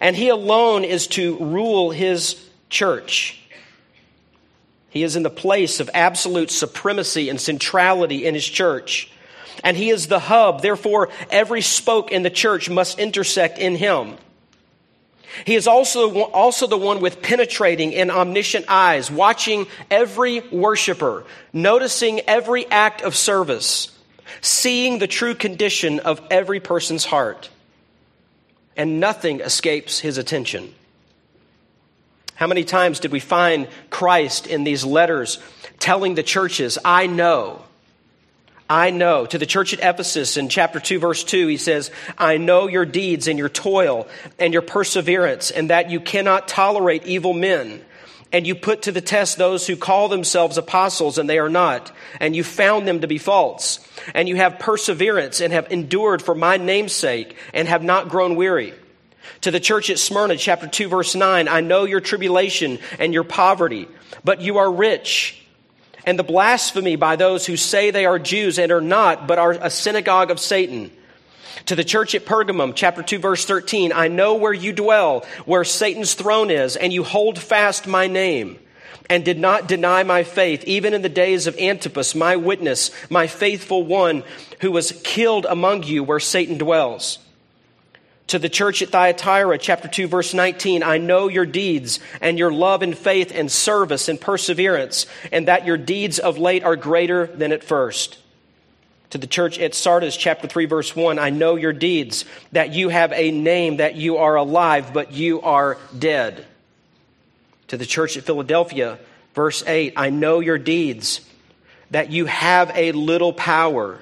and 0.00 0.16
He 0.16 0.28
alone 0.28 0.84
is 0.84 1.06
to 1.08 1.36
rule 1.38 1.90
His 1.90 2.40
church. 2.68 3.40
He 4.90 5.02
is 5.02 5.16
in 5.16 5.22
the 5.22 5.30
place 5.30 5.80
of 5.80 5.90
absolute 5.92 6.50
supremacy 6.50 7.28
and 7.28 7.40
centrality 7.40 8.24
in 8.24 8.34
His 8.34 8.46
church. 8.46 9.10
And 9.64 9.76
He 9.76 9.90
is 9.90 10.06
the 10.06 10.18
hub. 10.18 10.62
Therefore, 10.62 11.08
every 11.30 11.62
spoke 11.62 12.12
in 12.12 12.22
the 12.22 12.30
church 12.30 12.70
must 12.70 12.98
intersect 12.98 13.58
in 13.58 13.76
Him. 13.76 14.16
He 15.44 15.54
is 15.54 15.66
also, 15.66 16.22
also 16.22 16.66
the 16.66 16.78
one 16.78 17.00
with 17.00 17.20
penetrating 17.20 17.94
and 17.94 18.10
omniscient 18.10 18.66
eyes, 18.68 19.10
watching 19.10 19.66
every 19.90 20.40
worshiper, 20.40 21.24
noticing 21.52 22.20
every 22.20 22.66
act 22.70 23.02
of 23.02 23.14
service 23.14 23.92
seeing 24.40 24.98
the 24.98 25.06
true 25.06 25.34
condition 25.34 26.00
of 26.00 26.20
every 26.30 26.60
person's 26.60 27.04
heart, 27.04 27.48
and 28.76 29.00
nothing 29.00 29.40
escapes 29.40 30.00
his 30.00 30.18
attention. 30.18 30.74
How 32.34 32.46
many 32.46 32.64
times 32.64 33.00
did 33.00 33.12
we 33.12 33.20
find 33.20 33.68
Christ 33.88 34.46
in 34.46 34.64
these 34.64 34.84
letters 34.84 35.38
telling 35.78 36.14
the 36.14 36.22
churches, 36.22 36.78
I 36.84 37.06
know, 37.06 37.62
I 38.68 38.90
know. 38.90 39.26
To 39.26 39.38
the 39.38 39.46
church 39.46 39.72
at 39.72 39.80
Ephesus 39.80 40.36
in 40.36 40.48
chapter 40.48 40.80
2, 40.80 40.98
verse 40.98 41.22
2, 41.22 41.46
he 41.46 41.56
says, 41.56 41.90
I 42.18 42.36
know 42.36 42.68
your 42.68 42.84
deeds 42.84 43.28
and 43.28 43.38
your 43.38 43.48
toil 43.48 44.08
and 44.38 44.52
your 44.52 44.62
perseverance, 44.62 45.50
and 45.50 45.70
that 45.70 45.90
you 45.90 46.00
cannot 46.00 46.48
tolerate 46.48 47.04
evil 47.04 47.32
men 47.32 47.84
and 48.32 48.46
you 48.46 48.54
put 48.54 48.82
to 48.82 48.92
the 48.92 49.00
test 49.00 49.38
those 49.38 49.66
who 49.66 49.76
call 49.76 50.08
themselves 50.08 50.58
apostles 50.58 51.18
and 51.18 51.28
they 51.28 51.38
are 51.38 51.48
not, 51.48 51.92
and 52.20 52.34
you 52.34 52.42
found 52.42 52.86
them 52.86 53.00
to 53.00 53.06
be 53.06 53.18
false, 53.18 53.78
and 54.14 54.28
you 54.28 54.36
have 54.36 54.58
perseverance 54.58 55.40
and 55.40 55.52
have 55.52 55.70
endured 55.70 56.20
for 56.20 56.34
my 56.34 56.56
name's 56.56 56.92
sake 56.92 57.36
and 57.54 57.68
have 57.68 57.82
not 57.82 58.08
grown 58.08 58.36
weary. 58.36 58.74
To 59.42 59.50
the 59.50 59.60
church 59.60 59.90
at 59.90 59.98
Smyrna, 59.98 60.36
chapter 60.36 60.66
2, 60.66 60.88
verse 60.88 61.14
9, 61.14 61.48
I 61.48 61.60
know 61.60 61.84
your 61.84 62.00
tribulation 62.00 62.78
and 62.98 63.14
your 63.14 63.24
poverty, 63.24 63.88
but 64.24 64.40
you 64.40 64.58
are 64.58 64.70
rich. 64.70 65.45
And 66.06 66.18
the 66.18 66.22
blasphemy 66.24 66.94
by 66.94 67.16
those 67.16 67.44
who 67.46 67.56
say 67.56 67.90
they 67.90 68.06
are 68.06 68.18
Jews 68.18 68.58
and 68.58 68.70
are 68.70 68.80
not, 68.80 69.26
but 69.26 69.40
are 69.40 69.52
a 69.52 69.70
synagogue 69.70 70.30
of 70.30 70.38
Satan. 70.38 70.92
To 71.66 71.74
the 71.74 71.82
church 71.82 72.14
at 72.14 72.24
Pergamum, 72.24 72.74
chapter 72.76 73.02
2, 73.02 73.18
verse 73.18 73.44
13, 73.44 73.92
I 73.92 74.06
know 74.06 74.36
where 74.36 74.52
you 74.52 74.72
dwell, 74.72 75.26
where 75.46 75.64
Satan's 75.64 76.14
throne 76.14 76.50
is, 76.50 76.76
and 76.76 76.92
you 76.92 77.02
hold 77.02 77.40
fast 77.40 77.88
my 77.88 78.06
name, 78.06 78.56
and 79.10 79.24
did 79.24 79.40
not 79.40 79.66
deny 79.66 80.04
my 80.04 80.22
faith, 80.22 80.62
even 80.64 80.94
in 80.94 81.02
the 81.02 81.08
days 81.08 81.48
of 81.48 81.58
Antipas, 81.58 82.14
my 82.14 82.36
witness, 82.36 82.92
my 83.10 83.26
faithful 83.26 83.82
one, 83.82 84.22
who 84.60 84.70
was 84.70 84.92
killed 85.02 85.44
among 85.48 85.82
you 85.82 86.04
where 86.04 86.20
Satan 86.20 86.56
dwells. 86.56 87.18
To 88.28 88.38
the 88.38 88.48
church 88.48 88.82
at 88.82 88.88
Thyatira, 88.88 89.56
chapter 89.58 89.86
2, 89.86 90.08
verse 90.08 90.34
19, 90.34 90.82
I 90.82 90.98
know 90.98 91.28
your 91.28 91.46
deeds 91.46 92.00
and 92.20 92.38
your 92.38 92.52
love 92.52 92.82
and 92.82 92.96
faith 92.96 93.30
and 93.32 93.50
service 93.50 94.08
and 94.08 94.20
perseverance, 94.20 95.06
and 95.30 95.46
that 95.46 95.64
your 95.64 95.76
deeds 95.76 96.18
of 96.18 96.36
late 96.36 96.64
are 96.64 96.76
greater 96.76 97.26
than 97.26 97.52
at 97.52 97.62
first 97.62 98.18
to 99.10 99.18
the 99.18 99.26
church 99.26 99.58
at 99.58 99.74
Sardis, 99.74 100.16
chapter 100.16 100.48
3, 100.48 100.66
verse 100.66 100.94
1 100.94 101.18
I 101.18 101.30
know 101.30 101.56
your 101.56 101.72
deeds, 101.72 102.24
that 102.52 102.74
you 102.74 102.88
have 102.88 103.12
a 103.12 103.30
name, 103.30 103.78
that 103.78 103.96
you 103.96 104.18
are 104.18 104.36
alive, 104.36 104.92
but 104.92 105.12
you 105.12 105.40
are 105.42 105.78
dead. 105.96 106.44
To 107.68 107.76
the 107.76 107.86
church 107.86 108.16
at 108.16 108.24
Philadelphia, 108.24 108.98
verse 109.34 109.62
8 109.66 109.94
I 109.96 110.10
know 110.10 110.40
your 110.40 110.58
deeds, 110.58 111.20
that 111.90 112.10
you 112.10 112.26
have 112.26 112.70
a 112.74 112.92
little 112.92 113.32
power, 113.32 114.00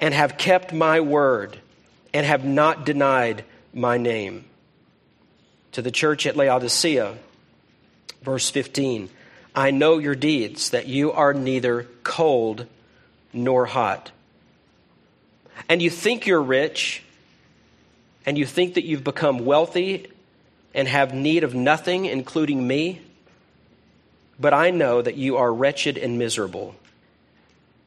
and 0.00 0.12
have 0.12 0.36
kept 0.38 0.72
my 0.72 1.00
word, 1.00 1.58
and 2.12 2.26
have 2.26 2.44
not 2.44 2.84
denied 2.84 3.44
my 3.72 3.98
name. 3.98 4.44
To 5.72 5.82
the 5.82 5.90
church 5.90 6.26
at 6.26 6.36
Laodicea, 6.36 7.16
verse 8.22 8.50
15 8.50 9.08
I 9.54 9.70
know 9.70 9.98
your 9.98 10.14
deeds, 10.14 10.70
that 10.70 10.86
you 10.86 11.12
are 11.12 11.34
neither 11.34 11.86
cold 12.04 12.66
nor 13.34 13.66
hot 13.66 14.10
and 15.68 15.80
you 15.80 15.90
think 15.90 16.26
you're 16.26 16.42
rich, 16.42 17.02
and 18.26 18.38
you 18.38 18.46
think 18.46 18.74
that 18.74 18.84
you've 18.84 19.04
become 19.04 19.44
wealthy 19.44 20.08
and 20.74 20.88
have 20.88 21.14
need 21.14 21.44
of 21.44 21.54
nothing, 21.54 22.06
including 22.06 22.66
me, 22.66 23.00
but 24.38 24.54
I 24.54 24.70
know 24.70 25.02
that 25.02 25.16
you 25.16 25.36
are 25.36 25.52
wretched 25.52 25.98
and 25.98 26.18
miserable, 26.18 26.74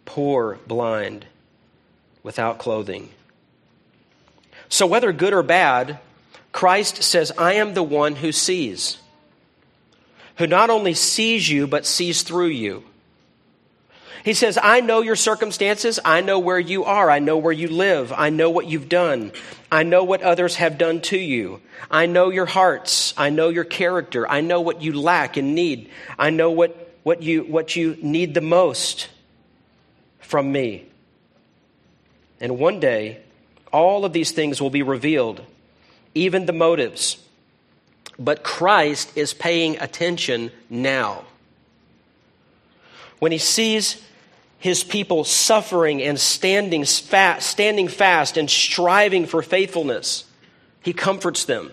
poor, 0.05 0.59
blind, 0.67 1.25
without 2.21 2.59
clothing. 2.59 3.09
So, 4.69 4.85
whether 4.87 5.11
good 5.13 5.33
or 5.33 5.43
bad, 5.43 5.99
Christ 6.51 7.03
says, 7.03 7.31
I 7.37 7.53
am 7.53 7.73
the 7.73 7.83
one 7.83 8.15
who 8.15 8.31
sees, 8.31 8.97
who 10.37 10.47
not 10.47 10.69
only 10.69 10.93
sees 10.93 11.49
you, 11.49 11.67
but 11.67 11.85
sees 11.85 12.23
through 12.23 12.47
you. 12.47 12.83
He 14.25 14.33
says, 14.33 14.57
I 14.59 14.79
know 14.79 15.01
your 15.01 15.15
circumstances. 15.15 15.99
I 16.03 16.21
know 16.21 16.39
where 16.39 16.57
you 16.57 16.83
are. 16.83 17.11
I 17.11 17.19
know 17.19 17.37
where 17.37 17.53
you 17.53 17.67
live. 17.67 18.11
I 18.11 18.31
know 18.31 18.49
what 18.49 18.65
you've 18.65 18.89
done. 18.89 19.31
I 19.71 19.83
know 19.83 20.03
what 20.03 20.23
others 20.23 20.55
have 20.55 20.79
done 20.79 21.01
to 21.01 21.17
you. 21.17 21.61
I 21.91 22.07
know 22.07 22.31
your 22.31 22.47
hearts. 22.47 23.13
I 23.17 23.29
know 23.29 23.49
your 23.49 23.65
character. 23.65 24.27
I 24.27 24.41
know 24.41 24.61
what 24.61 24.81
you 24.81 24.99
lack 24.99 25.37
and 25.37 25.53
need. 25.53 25.91
I 26.17 26.31
know 26.31 26.49
what, 26.49 26.95
what, 27.03 27.21
you, 27.21 27.43
what 27.43 27.75
you 27.75 27.97
need 28.01 28.33
the 28.33 28.41
most 28.41 29.09
from 30.21 30.51
me. 30.51 30.87
And 32.41 32.57
one 32.57 32.79
day, 32.79 33.19
all 33.75 34.05
of 34.05 34.13
these 34.13 34.31
things 34.31 34.61
will 34.61 34.69
be 34.69 34.81
revealed, 34.81 35.41
even 36.13 36.45
the 36.45 36.53
motives. 36.53 37.17
But 38.17 38.41
Christ 38.41 39.11
is 39.17 39.33
paying 39.33 39.77
attention 39.79 40.49
now. 40.69 41.25
When 43.19 43.33
he 43.33 43.37
sees 43.37 44.01
his 44.59 44.81
people 44.85 45.25
suffering 45.25 46.01
and 46.01 46.17
standing 46.17 46.85
fast, 46.85 47.47
standing 47.47 47.89
fast 47.89 48.37
and 48.37 48.49
striving 48.49 49.25
for 49.25 49.41
faithfulness, 49.41 50.23
he 50.81 50.93
comforts 50.93 51.43
them. 51.43 51.71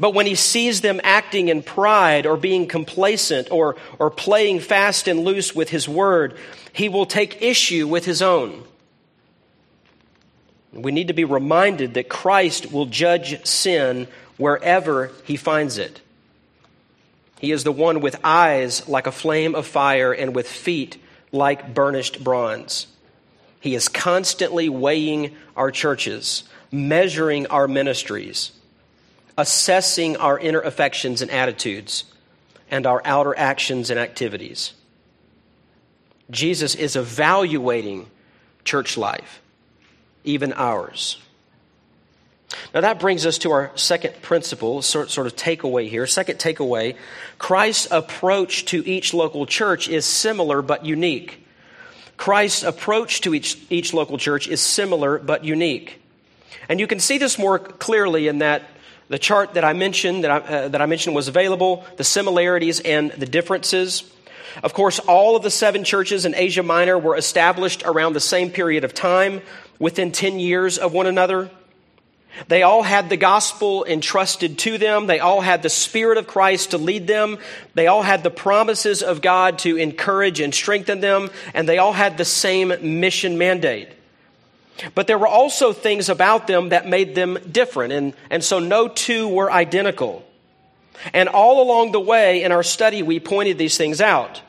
But 0.00 0.14
when 0.14 0.24
he 0.24 0.34
sees 0.34 0.80
them 0.80 1.02
acting 1.04 1.48
in 1.48 1.62
pride 1.62 2.24
or 2.24 2.38
being 2.38 2.66
complacent 2.66 3.50
or, 3.50 3.76
or 3.98 4.10
playing 4.10 4.60
fast 4.60 5.06
and 5.06 5.20
loose 5.20 5.54
with 5.54 5.68
his 5.68 5.86
word, 5.86 6.38
he 6.72 6.88
will 6.88 7.06
take 7.06 7.42
issue 7.42 7.86
with 7.86 8.06
his 8.06 8.22
own. 8.22 8.64
We 10.82 10.92
need 10.92 11.08
to 11.08 11.14
be 11.14 11.24
reminded 11.24 11.94
that 11.94 12.08
Christ 12.08 12.72
will 12.72 12.86
judge 12.86 13.44
sin 13.46 14.08
wherever 14.36 15.10
he 15.24 15.36
finds 15.36 15.78
it. 15.78 16.00
He 17.40 17.52
is 17.52 17.64
the 17.64 17.72
one 17.72 18.00
with 18.00 18.20
eyes 18.24 18.88
like 18.88 19.06
a 19.06 19.12
flame 19.12 19.54
of 19.54 19.66
fire 19.66 20.12
and 20.12 20.34
with 20.34 20.48
feet 20.48 21.00
like 21.32 21.74
burnished 21.74 22.22
bronze. 22.22 22.86
He 23.60 23.74
is 23.74 23.88
constantly 23.88 24.68
weighing 24.68 25.36
our 25.56 25.70
churches, 25.70 26.44
measuring 26.70 27.46
our 27.48 27.68
ministries, 27.68 28.52
assessing 29.36 30.16
our 30.16 30.38
inner 30.38 30.60
affections 30.60 31.22
and 31.22 31.30
attitudes, 31.30 32.04
and 32.70 32.86
our 32.86 33.02
outer 33.04 33.36
actions 33.36 33.90
and 33.90 33.98
activities. 33.98 34.74
Jesus 36.30 36.74
is 36.74 36.96
evaluating 36.96 38.08
church 38.64 38.96
life, 38.96 39.40
even 40.28 40.52
ours. 40.52 41.18
Now 42.74 42.80
that 42.80 43.00
brings 43.00 43.26
us 43.26 43.38
to 43.38 43.50
our 43.50 43.72
second 43.74 44.22
principle, 44.22 44.82
sort, 44.82 45.10
sort 45.10 45.26
of 45.26 45.36
takeaway 45.36 45.88
here. 45.88 46.06
Second 46.06 46.38
takeaway 46.38 46.96
Christ's 47.38 47.88
approach 47.90 48.66
to 48.66 48.86
each 48.86 49.12
local 49.12 49.46
church 49.46 49.88
is 49.88 50.04
similar 50.04 50.62
but 50.62 50.84
unique. 50.84 51.44
Christ's 52.16 52.62
approach 52.64 53.20
to 53.22 53.34
each, 53.34 53.58
each 53.70 53.94
local 53.94 54.18
church 54.18 54.48
is 54.48 54.60
similar 54.60 55.18
but 55.18 55.44
unique. 55.44 56.02
And 56.68 56.80
you 56.80 56.86
can 56.86 57.00
see 57.00 57.18
this 57.18 57.38
more 57.38 57.58
clearly 57.58 58.28
in 58.28 58.38
that 58.38 58.62
the 59.08 59.18
chart 59.18 59.54
that 59.54 59.64
I 59.64 59.72
mentioned, 59.72 60.24
that 60.24 60.30
I, 60.30 60.36
uh, 60.38 60.68
that 60.68 60.82
I 60.82 60.86
mentioned 60.86 61.14
was 61.16 61.28
available, 61.28 61.84
the 61.96 62.04
similarities 62.04 62.80
and 62.80 63.10
the 63.12 63.26
differences. 63.26 64.04
Of 64.62 64.74
course, 64.74 64.98
all 64.98 65.36
of 65.36 65.42
the 65.42 65.50
seven 65.50 65.84
churches 65.84 66.24
in 66.24 66.34
Asia 66.34 66.62
Minor 66.62 66.98
were 66.98 67.16
established 67.16 67.82
around 67.84 68.14
the 68.14 68.20
same 68.20 68.50
period 68.50 68.84
of 68.84 68.92
time, 68.92 69.40
within 69.78 70.12
10 70.12 70.38
years 70.38 70.78
of 70.78 70.92
one 70.92 71.06
another. 71.06 71.50
They 72.46 72.62
all 72.62 72.82
had 72.82 73.08
the 73.08 73.16
gospel 73.16 73.84
entrusted 73.84 74.58
to 74.58 74.78
them. 74.78 75.06
They 75.06 75.18
all 75.18 75.40
had 75.40 75.62
the 75.62 75.70
Spirit 75.70 76.18
of 76.18 76.26
Christ 76.26 76.70
to 76.70 76.78
lead 76.78 77.06
them. 77.06 77.38
They 77.74 77.88
all 77.88 78.02
had 78.02 78.22
the 78.22 78.30
promises 78.30 79.02
of 79.02 79.22
God 79.22 79.58
to 79.60 79.76
encourage 79.76 80.40
and 80.40 80.54
strengthen 80.54 81.00
them. 81.00 81.30
And 81.52 81.68
they 81.68 81.78
all 81.78 81.92
had 81.92 82.16
the 82.16 82.24
same 82.24 83.00
mission 83.00 83.38
mandate. 83.38 83.88
But 84.94 85.08
there 85.08 85.18
were 85.18 85.26
also 85.26 85.72
things 85.72 86.08
about 86.08 86.46
them 86.46 86.68
that 86.68 86.86
made 86.86 87.16
them 87.16 87.38
different. 87.50 87.92
And, 87.92 88.14
and 88.30 88.44
so 88.44 88.60
no 88.60 88.86
two 88.86 89.26
were 89.26 89.50
identical. 89.50 90.24
And 91.12 91.28
all 91.28 91.62
along 91.62 91.92
the 91.92 92.00
way 92.00 92.44
in 92.44 92.52
our 92.52 92.62
study, 92.62 93.02
we 93.02 93.18
pointed 93.18 93.58
these 93.58 93.76
things 93.76 94.00
out 94.00 94.42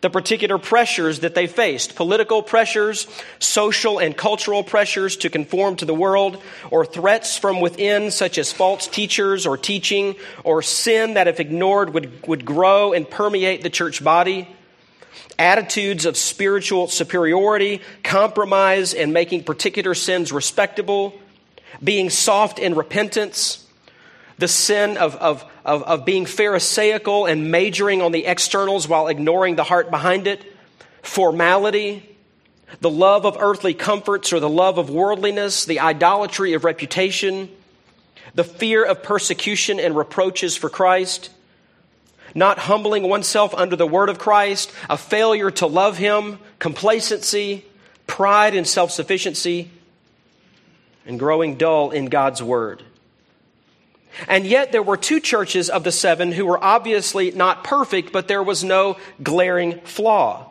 the 0.00 0.10
particular 0.10 0.58
pressures 0.58 1.20
that 1.20 1.34
they 1.34 1.46
faced. 1.46 1.96
Political 1.96 2.42
pressures, 2.42 3.06
social 3.38 3.98
and 3.98 4.16
cultural 4.16 4.62
pressures 4.62 5.16
to 5.18 5.30
conform 5.30 5.76
to 5.76 5.84
the 5.84 5.94
world, 5.94 6.42
or 6.70 6.86
threats 6.86 7.36
from 7.36 7.60
within, 7.60 8.10
such 8.10 8.38
as 8.38 8.52
false 8.52 8.86
teachers 8.86 9.46
or 9.46 9.56
teaching, 9.56 10.14
or 10.44 10.62
sin 10.62 11.14
that, 11.14 11.28
if 11.28 11.40
ignored, 11.40 11.94
would, 11.94 12.26
would 12.28 12.44
grow 12.44 12.92
and 12.92 13.10
permeate 13.10 13.62
the 13.62 13.70
church 13.70 14.02
body, 14.02 14.48
attitudes 15.38 16.04
of 16.04 16.16
spiritual 16.16 16.88
superiority, 16.88 17.80
compromise, 18.02 18.94
and 18.94 19.12
making 19.12 19.44
particular 19.44 19.94
sins 19.94 20.32
respectable, 20.32 21.14
being 21.82 22.10
soft 22.10 22.58
in 22.58 22.74
repentance. 22.74 23.64
The 24.38 24.48
sin 24.48 24.96
of, 24.96 25.16
of, 25.16 25.44
of, 25.68 25.82
of, 25.82 26.04
being 26.04 26.24
Pharisaical 26.24 27.26
and 27.26 27.50
majoring 27.50 28.00
on 28.00 28.10
the 28.10 28.24
externals 28.24 28.88
while 28.88 29.08
ignoring 29.08 29.56
the 29.56 29.64
heart 29.64 29.90
behind 29.90 30.26
it, 30.26 30.42
formality, 31.02 32.16
the 32.80 32.90
love 32.90 33.26
of 33.26 33.36
earthly 33.38 33.74
comforts 33.74 34.32
or 34.32 34.40
the 34.40 34.48
love 34.48 34.78
of 34.78 34.88
worldliness, 34.88 35.66
the 35.66 35.80
idolatry 35.80 36.54
of 36.54 36.64
reputation, 36.64 37.50
the 38.34 38.44
fear 38.44 38.82
of 38.84 39.02
persecution 39.02 39.78
and 39.78 39.94
reproaches 39.94 40.56
for 40.56 40.70
Christ, 40.70 41.30
not 42.34 42.58
humbling 42.58 43.02
oneself 43.08 43.54
under 43.54 43.76
the 43.76 43.86
word 43.86 44.08
of 44.08 44.18
Christ, 44.18 44.72
a 44.88 44.96
failure 44.96 45.50
to 45.52 45.66
love 45.66 45.98
Him, 45.98 46.38
complacency, 46.58 47.64
pride 48.06 48.54
and 48.54 48.66
self 48.66 48.90
sufficiency, 48.90 49.70
and 51.06 51.18
growing 51.18 51.56
dull 51.56 51.90
in 51.90 52.06
God's 52.06 52.42
word. 52.42 52.82
And 54.26 54.46
yet, 54.46 54.72
there 54.72 54.82
were 54.82 54.96
two 54.96 55.20
churches 55.20 55.70
of 55.70 55.84
the 55.84 55.92
seven 55.92 56.32
who 56.32 56.46
were 56.46 56.62
obviously 56.62 57.30
not 57.30 57.64
perfect, 57.64 58.12
but 58.12 58.28
there 58.28 58.42
was 58.42 58.64
no 58.64 58.96
glaring 59.22 59.80
flaw. 59.80 60.50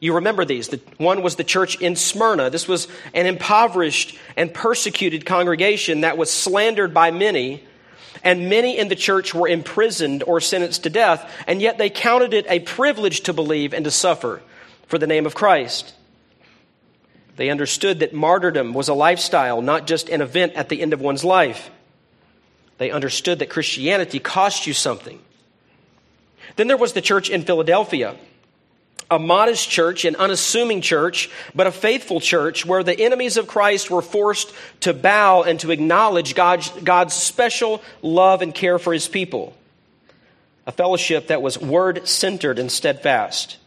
You 0.00 0.16
remember 0.16 0.44
these. 0.44 0.68
The, 0.68 0.80
one 0.98 1.22
was 1.22 1.36
the 1.36 1.44
church 1.44 1.80
in 1.80 1.96
Smyrna. 1.96 2.50
This 2.50 2.68
was 2.68 2.88
an 3.14 3.26
impoverished 3.26 4.18
and 4.36 4.52
persecuted 4.52 5.24
congregation 5.24 6.02
that 6.02 6.18
was 6.18 6.30
slandered 6.30 6.92
by 6.92 7.10
many, 7.10 7.64
and 8.22 8.50
many 8.50 8.76
in 8.76 8.88
the 8.88 8.96
church 8.96 9.34
were 9.34 9.48
imprisoned 9.48 10.22
or 10.24 10.40
sentenced 10.40 10.82
to 10.82 10.90
death, 10.90 11.30
and 11.46 11.62
yet 11.62 11.78
they 11.78 11.88
counted 11.88 12.34
it 12.34 12.46
a 12.48 12.60
privilege 12.60 13.22
to 13.22 13.32
believe 13.32 13.72
and 13.72 13.84
to 13.84 13.90
suffer 13.90 14.42
for 14.88 14.98
the 14.98 15.06
name 15.06 15.24
of 15.24 15.34
Christ. 15.34 15.94
They 17.36 17.50
understood 17.50 18.00
that 18.00 18.12
martyrdom 18.12 18.74
was 18.74 18.88
a 18.88 18.94
lifestyle, 18.94 19.62
not 19.62 19.86
just 19.86 20.08
an 20.08 20.20
event 20.20 20.52
at 20.54 20.68
the 20.68 20.82
end 20.82 20.92
of 20.92 21.00
one's 21.00 21.24
life. 21.24 21.70
They 22.78 22.90
understood 22.90 23.38
that 23.38 23.50
Christianity 23.50 24.18
cost 24.18 24.66
you 24.66 24.72
something. 24.72 25.20
Then 26.56 26.66
there 26.66 26.76
was 26.76 26.92
the 26.92 27.00
church 27.00 27.30
in 27.30 27.42
Philadelphia, 27.42 28.16
a 29.10 29.18
modest 29.18 29.68
church, 29.68 30.04
an 30.04 30.16
unassuming 30.16 30.80
church, 30.80 31.30
but 31.54 31.66
a 31.66 31.72
faithful 31.72 32.20
church 32.20 32.64
where 32.64 32.82
the 32.82 32.98
enemies 32.98 33.36
of 33.36 33.46
Christ 33.46 33.90
were 33.90 34.02
forced 34.02 34.52
to 34.80 34.94
bow 34.94 35.42
and 35.42 35.60
to 35.60 35.70
acknowledge 35.70 36.34
God's, 36.34 36.68
God's 36.70 37.14
special 37.14 37.82
love 38.02 38.42
and 38.42 38.54
care 38.54 38.78
for 38.78 38.92
his 38.92 39.08
people. 39.08 39.54
A 40.66 40.72
fellowship 40.72 41.28
that 41.28 41.42
was 41.42 41.60
word 41.60 42.08
centered 42.08 42.58
and 42.58 42.72
steadfast. 42.72 43.58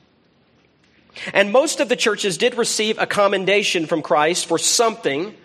And 1.34 1.52
most 1.52 1.80
of 1.80 1.90
the 1.90 1.96
churches 1.96 2.38
did 2.38 2.58
receive 2.58 2.98
a 3.00 3.06
commendation 3.08 3.86
from 3.86 4.02
Christ 4.02 4.46
for 4.48 4.58
something. 4.58 5.36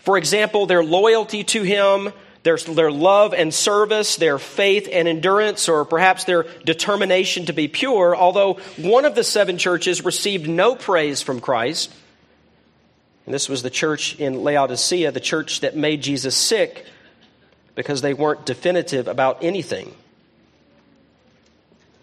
For 0.00 0.16
example, 0.16 0.66
their 0.66 0.84
loyalty 0.84 1.44
to 1.44 1.62
him, 1.62 2.12
their, 2.48 2.56
their 2.56 2.90
love 2.90 3.34
and 3.34 3.52
service, 3.52 4.16
their 4.16 4.38
faith 4.38 4.88
and 4.90 5.06
endurance, 5.06 5.68
or 5.68 5.84
perhaps 5.84 6.24
their 6.24 6.44
determination 6.64 7.44
to 7.44 7.52
be 7.52 7.68
pure, 7.68 8.16
although 8.16 8.54
one 8.78 9.04
of 9.04 9.14
the 9.14 9.22
seven 9.22 9.58
churches 9.58 10.02
received 10.02 10.48
no 10.48 10.74
praise 10.74 11.20
from 11.20 11.40
Christ. 11.40 11.92
And 13.26 13.34
this 13.34 13.50
was 13.50 13.62
the 13.62 13.68
church 13.68 14.18
in 14.18 14.42
Laodicea, 14.42 15.12
the 15.12 15.20
church 15.20 15.60
that 15.60 15.76
made 15.76 16.00
Jesus 16.00 16.34
sick 16.34 16.86
because 17.74 18.00
they 18.00 18.14
weren't 18.14 18.46
definitive 18.46 19.08
about 19.08 19.44
anything. 19.44 19.94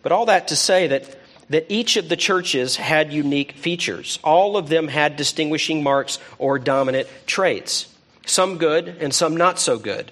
But 0.03 0.11
all 0.11 0.27
that 0.27 0.49
to 0.49 0.55
say 0.55 0.85
that, 0.85 1.17
that 1.49 1.65
each 1.69 1.97
of 1.97 2.07
the 2.07 2.15
churches 2.15 2.75
had 2.75 3.11
unique 3.11 3.53
features. 3.53 4.19
All 4.23 4.57
of 4.57 4.69
them 4.69 4.89
had 4.89 5.15
distinguishing 5.15 5.81
marks 5.81 6.19
or 6.37 6.59
dominant 6.59 7.07
traits, 7.25 7.87
some 8.27 8.59
good 8.59 8.87
and 8.99 9.11
some 9.11 9.35
not 9.35 9.57
so 9.57 9.79
good. 9.79 10.11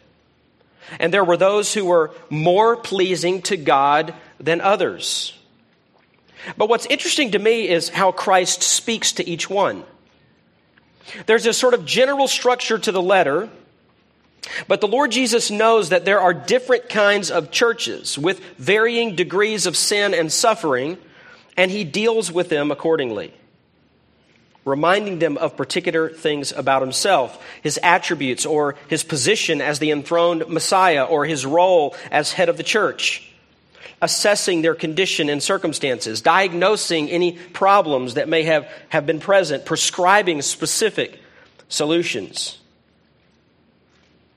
And 0.99 1.13
there 1.13 1.23
were 1.23 1.37
those 1.37 1.73
who 1.73 1.85
were 1.85 2.11
more 2.29 2.75
pleasing 2.75 3.41
to 3.43 3.57
God 3.57 4.13
than 4.39 4.61
others. 4.61 5.37
But 6.57 6.69
what's 6.69 6.85
interesting 6.87 7.31
to 7.31 7.39
me 7.39 7.69
is 7.69 7.89
how 7.89 8.11
Christ 8.11 8.63
speaks 8.63 9.13
to 9.13 9.27
each 9.27 9.49
one. 9.49 9.83
There's 11.25 11.45
a 11.45 11.53
sort 11.53 11.73
of 11.73 11.85
general 11.85 12.27
structure 12.27 12.77
to 12.77 12.91
the 12.91 13.01
letter, 13.01 13.49
but 14.67 14.81
the 14.81 14.87
Lord 14.87 15.11
Jesus 15.11 15.51
knows 15.51 15.89
that 15.89 16.05
there 16.05 16.19
are 16.19 16.33
different 16.33 16.89
kinds 16.89 17.31
of 17.31 17.51
churches 17.51 18.17
with 18.17 18.39
varying 18.57 19.15
degrees 19.15 19.65
of 19.65 19.77
sin 19.77 20.13
and 20.13 20.31
suffering, 20.31 20.97
and 21.55 21.71
he 21.71 21.83
deals 21.83 22.31
with 22.31 22.49
them 22.49 22.71
accordingly, 22.71 23.33
reminding 24.65 25.19
them 25.19 25.37
of 25.37 25.57
particular 25.57 26.09
things 26.09 26.51
about 26.51 26.81
himself, 26.81 27.43
his 27.61 27.79
attributes, 27.83 28.45
or 28.45 28.75
his 28.87 29.03
position 29.03 29.61
as 29.61 29.79
the 29.79 29.91
enthroned 29.91 30.47
Messiah, 30.47 31.03
or 31.03 31.25
his 31.25 31.45
role 31.45 31.95
as 32.11 32.31
head 32.31 32.49
of 32.49 32.57
the 32.57 32.63
church, 32.63 33.29
assessing 34.01 34.61
their 34.61 34.75
condition 34.75 35.29
and 35.29 35.43
circumstances, 35.43 36.21
diagnosing 36.21 37.09
any 37.09 37.33
problems 37.33 38.13
that 38.13 38.29
may 38.29 38.43
have, 38.43 38.67
have 38.89 39.05
been 39.05 39.19
present, 39.19 39.65
prescribing 39.65 40.41
specific 40.41 41.19
solutions. 41.67 42.59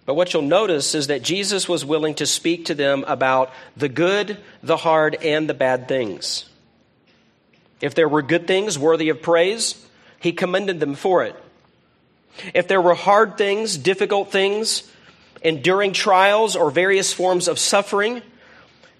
But 0.06 0.14
what 0.14 0.32
you'll 0.32 0.42
notice 0.42 0.94
is 0.94 1.08
that 1.08 1.22
Jesus 1.22 1.68
was 1.68 1.84
willing 1.84 2.14
to 2.16 2.26
speak 2.26 2.66
to 2.66 2.74
them 2.74 3.04
about 3.08 3.52
the 3.76 3.88
good, 3.88 4.38
the 4.62 4.76
hard, 4.76 5.16
and 5.16 5.48
the 5.48 5.54
bad 5.54 5.88
things. 5.88 6.48
If 7.80 7.94
there 7.94 8.08
were 8.08 8.22
good 8.22 8.46
things 8.46 8.78
worthy 8.78 9.08
of 9.08 9.20
praise, 9.20 9.85
he 10.20 10.32
commended 10.32 10.80
them 10.80 10.94
for 10.94 11.24
it. 11.24 11.36
If 12.54 12.68
there 12.68 12.80
were 12.80 12.94
hard 12.94 13.38
things, 13.38 13.76
difficult 13.76 14.30
things, 14.30 14.90
enduring 15.42 15.92
trials, 15.92 16.56
or 16.56 16.70
various 16.70 17.12
forms 17.12 17.48
of 17.48 17.58
suffering, 17.58 18.22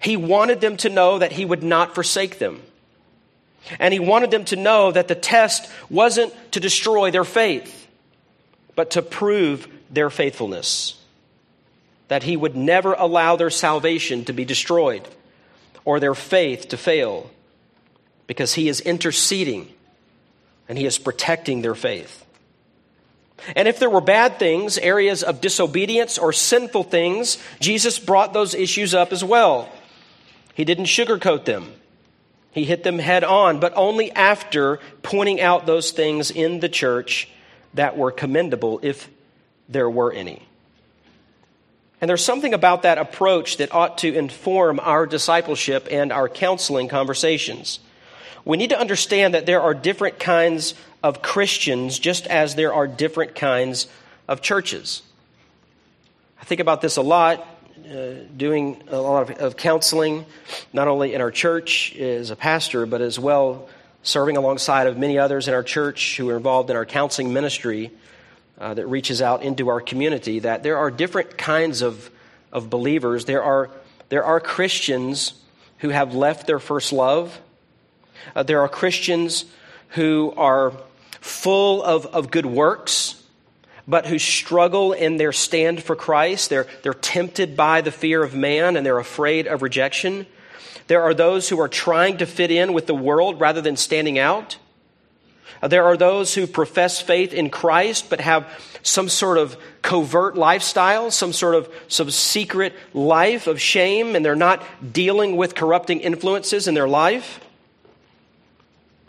he 0.01 0.17
wanted 0.17 0.61
them 0.61 0.77
to 0.79 0.89
know 0.89 1.19
that 1.19 1.33
he 1.33 1.45
would 1.45 1.63
not 1.63 1.95
forsake 1.95 2.39
them. 2.39 2.63
And 3.79 3.93
he 3.93 4.01
wanted 4.01 4.31
them 4.31 4.45
to 4.47 4.57
know 4.57 4.93
that 4.93 5.09
the 5.09 5.15
test 5.15 5.71
wasn't 5.91 6.33
to 6.53 6.61
destroy 6.61 7.11
their 7.11 7.25
faith, 7.25 7.89
but 8.75 8.93
to 8.93 9.03
prove 9.03 9.67
their 9.91 10.11
faithfulness. 10.11 10.95
That 12.09 12.23
he 12.23 12.37
would 12.37 12.55
never 12.55 12.95
allow 12.95 13.37
their 13.37 13.51
salvation 13.51 14.25
to 14.27 14.33
be 14.33 14.45
destroyed 14.45 15.07
or 15.85 15.99
their 15.99 16.15
faith 16.15 16.69
to 16.69 16.77
fail 16.77 17.31
because 18.27 18.55
he 18.55 18.69
is 18.69 18.81
interceding 18.81 19.73
and 20.69 20.79
he 20.79 20.87
is 20.87 20.99
protecting 20.99 21.63
their 21.63 21.75
faith. 21.75 22.25
And 23.55 23.69
if 23.69 23.79
there 23.79 23.91
were 23.91 24.01
bad 24.01 24.39
things, 24.39 24.79
areas 24.79 25.23
of 25.23 25.41
disobedience 25.41 26.19
or 26.19 26.33
sinful 26.33 26.85
things, 26.85 27.39
Jesus 27.61 27.99
brought 27.99 28.33
those 28.33 28.55
issues 28.55 28.95
up 28.95 29.13
as 29.13 29.23
well. 29.23 29.71
He 30.55 30.65
didn't 30.65 30.87
sugarcoat 30.87 31.45
them. 31.45 31.73
He 32.51 32.65
hit 32.65 32.83
them 32.83 32.99
head 32.99 33.23
on, 33.23 33.61
but 33.61 33.75
only 33.77 34.11
after 34.13 34.81
pointing 35.03 35.41
out 35.41 35.67
those 35.67 35.91
things 35.91 36.31
in 36.31 36.61
the 36.61 36.71
church 36.71 37.29
that 37.75 37.99
were 37.99 38.11
commendable, 38.11 38.81
if 38.83 39.11
there 39.69 39.91
were 39.91 40.11
any. 40.13 40.43
And 42.01 42.09
there's 42.09 42.25
something 42.25 42.55
about 42.55 42.83
that 42.83 42.97
approach 42.97 43.59
that 43.59 43.75
ought 43.75 43.99
to 43.99 44.15
inform 44.15 44.81
our 44.81 45.07
discipleship 45.07 45.89
and 45.91 46.11
our 46.11 46.29
counseling 46.29 46.89
conversations. 46.89 47.81
We 48.47 48.57
need 48.57 48.71
to 48.71 48.79
understand 48.79 49.35
that 49.35 49.45
there 49.45 49.61
are 49.61 49.75
different 49.75 50.21
kinds 50.21 50.75
of 51.03 51.21
Christians 51.21 51.99
just 51.99 52.29
as 52.29 52.55
there 52.55 52.73
are 52.73 52.87
different 52.87 53.35
kinds 53.35 53.89
of 54.29 54.41
churches. 54.41 55.03
I 56.41 56.45
think 56.45 56.61
about 56.61 56.81
this 56.81 56.97
a 56.97 57.03
lot, 57.03 57.45
uh, 57.91 58.13
doing 58.37 58.85
a 58.87 58.99
lot 58.99 59.31
of, 59.31 59.39
of 59.39 59.57
counseling, 59.57 60.27
not 60.73 60.87
only 60.87 61.13
in 61.13 61.21
our 61.21 61.33
church 61.33 61.97
as 61.97 62.31
a 62.31 62.37
pastor, 62.37 62.87
but 62.87 63.01
as 63.01 63.19
well 63.19 63.69
serving 64.05 64.37
alongside 64.37 64.87
of 64.87 64.97
many 64.97 65.19
others 65.19 65.49
in 65.49 65.55
our 65.55 65.65
church 65.65 66.17
who 66.17 66.31
are 66.31 66.37
involved 66.37 66.71
in 66.71 66.77
our 66.77 66.87
counseling 66.87 67.33
ministry 67.33 67.91
uh, 68.61 68.73
that 68.75 68.87
reaches 68.87 69.21
out 69.21 69.43
into 69.43 69.69
our 69.71 69.81
community, 69.81 70.39
that 70.39 70.63
there 70.63 70.79
are 70.79 70.93
different 70.93 71.37
kinds 71.37 71.83
of, 71.83 72.09
of 72.53 72.71
believers. 72.71 73.25
There 73.25 73.43
are, 73.43 73.71
there 74.09 74.23
are 74.23 74.39
Christians 74.39 75.35
who 75.79 75.89
have 75.89 76.15
left 76.15 76.47
their 76.47 76.61
first 76.61 76.93
love. 76.93 77.41
Uh, 78.35 78.43
there 78.43 78.61
are 78.61 78.69
Christians 78.69 79.45
who 79.91 80.33
are 80.37 80.73
full 81.21 81.83
of, 81.83 82.07
of 82.07 82.31
good 82.31 82.47
works, 82.47 83.23
but 83.89 84.07
who 84.07 84.19
struggle 84.19 84.93
in 84.93 85.17
their 85.17 85.33
stand 85.33 85.83
for 85.83 85.97
Christ. 85.97 86.51
They're, 86.51 86.67
they're 86.83 86.95
tempted 86.95 87.57
by 87.57 87.81
the 87.81 87.93
fear 87.93 88.23
of 88.23 88.35
man 88.35 88.77
and 88.77 88.85
they're 88.85 88.99
afraid 88.99 89.47
of 89.47 89.63
rejection. 89.63 90.27
There 90.89 91.03
are 91.03 91.15
those 91.15 91.49
who 91.49 91.61
are 91.61 91.69
trying 91.69 92.19
to 92.19 92.27
fit 92.27 92.51
in 92.51 92.73
with 92.73 92.87
the 92.87 92.95
world 92.95 93.41
rather 93.41 93.61
than 93.61 93.77
standing 93.77 94.19
out. 94.19 94.59
Uh, 95.63 95.69
there 95.69 95.85
are 95.85 95.97
those 95.97 96.35
who 96.35 96.47
profess 96.47 97.01
faith 97.01 97.33
in 97.33 97.51
Christ 97.51 98.11
but 98.11 98.21
have 98.21 98.47
some 98.83 99.09
sort 99.09 99.39
of 99.39 99.57
covert 99.83 100.37
lifestyle, 100.37 101.11
some 101.11 101.33
sort 101.33 101.55
of 101.55 101.73
some 101.89 102.11
secret 102.11 102.75
life 102.93 103.47
of 103.47 103.61
shame, 103.61 104.15
and 104.15 104.25
they're 104.25 104.37
not 104.37 104.63
dealing 104.93 105.37
with 105.37 105.55
corrupting 105.55 106.01
influences 106.01 106.69
in 106.69 106.75
their 106.75 106.89
life. 106.89 107.41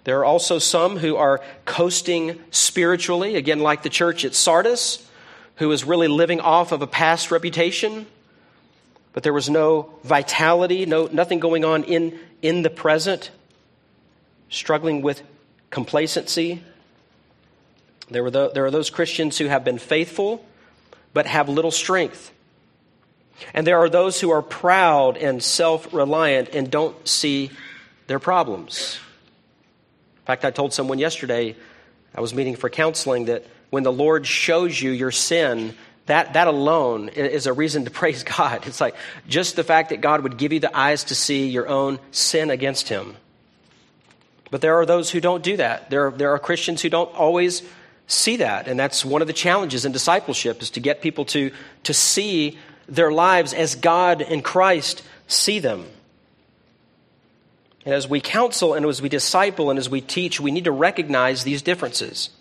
There 0.08 0.20
are 0.20 0.26
also 0.26 0.58
some 0.58 0.96
who 0.96 1.18
are 1.18 1.42
coasting 1.66 2.42
spiritually, 2.50 3.36
again, 3.36 3.60
like 3.60 3.84
the 3.84 3.90
church 3.90 4.24
at 4.24 4.34
Sardis, 4.34 5.06
who 5.58 5.70
is 5.70 5.84
really 5.84 6.08
living 6.08 6.40
off 6.40 6.72
of 6.72 6.82
a 6.82 6.88
past 6.88 7.30
reputation, 7.30 8.06
but 9.12 9.24
there 9.24 9.34
was 9.34 9.50
no 9.50 9.92
vitality, 10.06 10.86
no, 10.86 11.10
nothing 11.12 11.42
going 11.42 11.66
on 11.66 11.84
in, 11.84 12.18
in 12.42 12.62
the 12.62 12.70
present, 12.70 13.32
struggling 14.48 15.02
with 15.02 15.24
complacency. 15.72 16.64
There, 18.10 18.24
were 18.24 18.32
the, 18.32 18.50
there 18.52 18.64
are 18.64 18.72
those 18.72 18.90
Christians 18.90 19.38
who 19.38 19.48
have 19.48 19.66
been 19.66 19.78
faithful 19.78 20.46
but 21.14 21.26
have 21.26 21.50
little 21.50 21.70
strength. 21.70 22.32
And 23.54 23.68
there 23.68 23.80
are 23.80 23.90
those 23.90 24.22
who 24.22 24.30
are 24.30 24.42
proud 24.42 25.18
and 25.18 25.44
self 25.44 25.94
reliant 25.94 26.56
and 26.56 26.72
don't 26.72 27.06
see 27.06 27.52
their 28.08 28.20
problems. 28.20 29.02
In 30.28 30.30
fact, 30.34 30.44
I 30.44 30.52
told 30.52 30.74
someone 30.74 31.00
yesterday, 31.00 31.56
I 32.14 32.20
was 32.20 32.34
meeting 32.34 32.58
for 32.58 32.70
counseling, 32.70 33.26
that 33.26 33.46
when 33.70 33.84
the 33.84 33.94
Lord 33.94 34.28
shows 34.28 34.82
you 34.82 34.92
your 34.92 35.10
sin, 35.10 35.74
that, 36.08 36.34
that 36.34 36.50
alone 36.50 37.08
is 37.08 37.48
a 37.48 37.54
reason 37.54 37.86
to 37.86 37.92
praise 38.02 38.24
God. 38.24 38.68
It's 38.68 38.82
like 38.82 38.96
just 39.30 39.56
the 39.56 39.64
fact 39.64 39.92
that 39.92 40.02
God 40.02 40.24
would 40.24 40.36
give 40.38 40.52
you 40.52 40.60
the 40.60 40.78
eyes 40.78 41.06
to 41.06 41.16
see 41.16 41.48
your 41.48 41.70
own 41.70 42.00
sin 42.12 42.50
against 42.50 42.90
Him. 42.90 43.16
But 44.52 44.60
there 44.60 44.76
are 44.76 44.86
those 44.86 45.10
who 45.10 45.22
don't 45.22 45.44
do 45.44 45.56
that. 45.56 45.90
There, 45.90 46.12
there 46.12 46.34
are 46.34 46.40
Christians 46.40 46.82
who 46.82 46.90
don't 46.90 47.16
always 47.16 47.64
see 48.08 48.36
that. 48.36 48.68
And 48.68 48.78
that's 48.78 49.06
one 49.06 49.22
of 49.22 49.28
the 49.30 49.34
challenges 49.34 49.86
in 49.86 49.94
discipleship 49.94 50.62
is 50.62 50.72
to 50.72 50.82
get 50.82 51.02
people 51.02 51.24
to, 51.24 51.54
to 51.84 51.94
see 51.94 52.58
their 52.90 53.14
lives 53.14 53.54
as 53.54 53.76
God 53.76 54.22
and 54.22 54.44
Christ 54.44 55.04
see 55.28 55.60
them. 55.60 55.86
And 57.88 57.94
as 57.94 58.06
we 58.06 58.20
counsel 58.20 58.74
and 58.74 58.86
as 58.86 59.02
we 59.02 59.08
disciple 59.08 59.70
and 59.70 59.80
as 59.80 59.90
we 59.90 60.02
teach, 60.02 60.42
we 60.42 60.52
need 60.52 60.66
to 60.66 60.74
recognize 60.74 61.46
these 61.46 61.62
differences. 61.62 62.32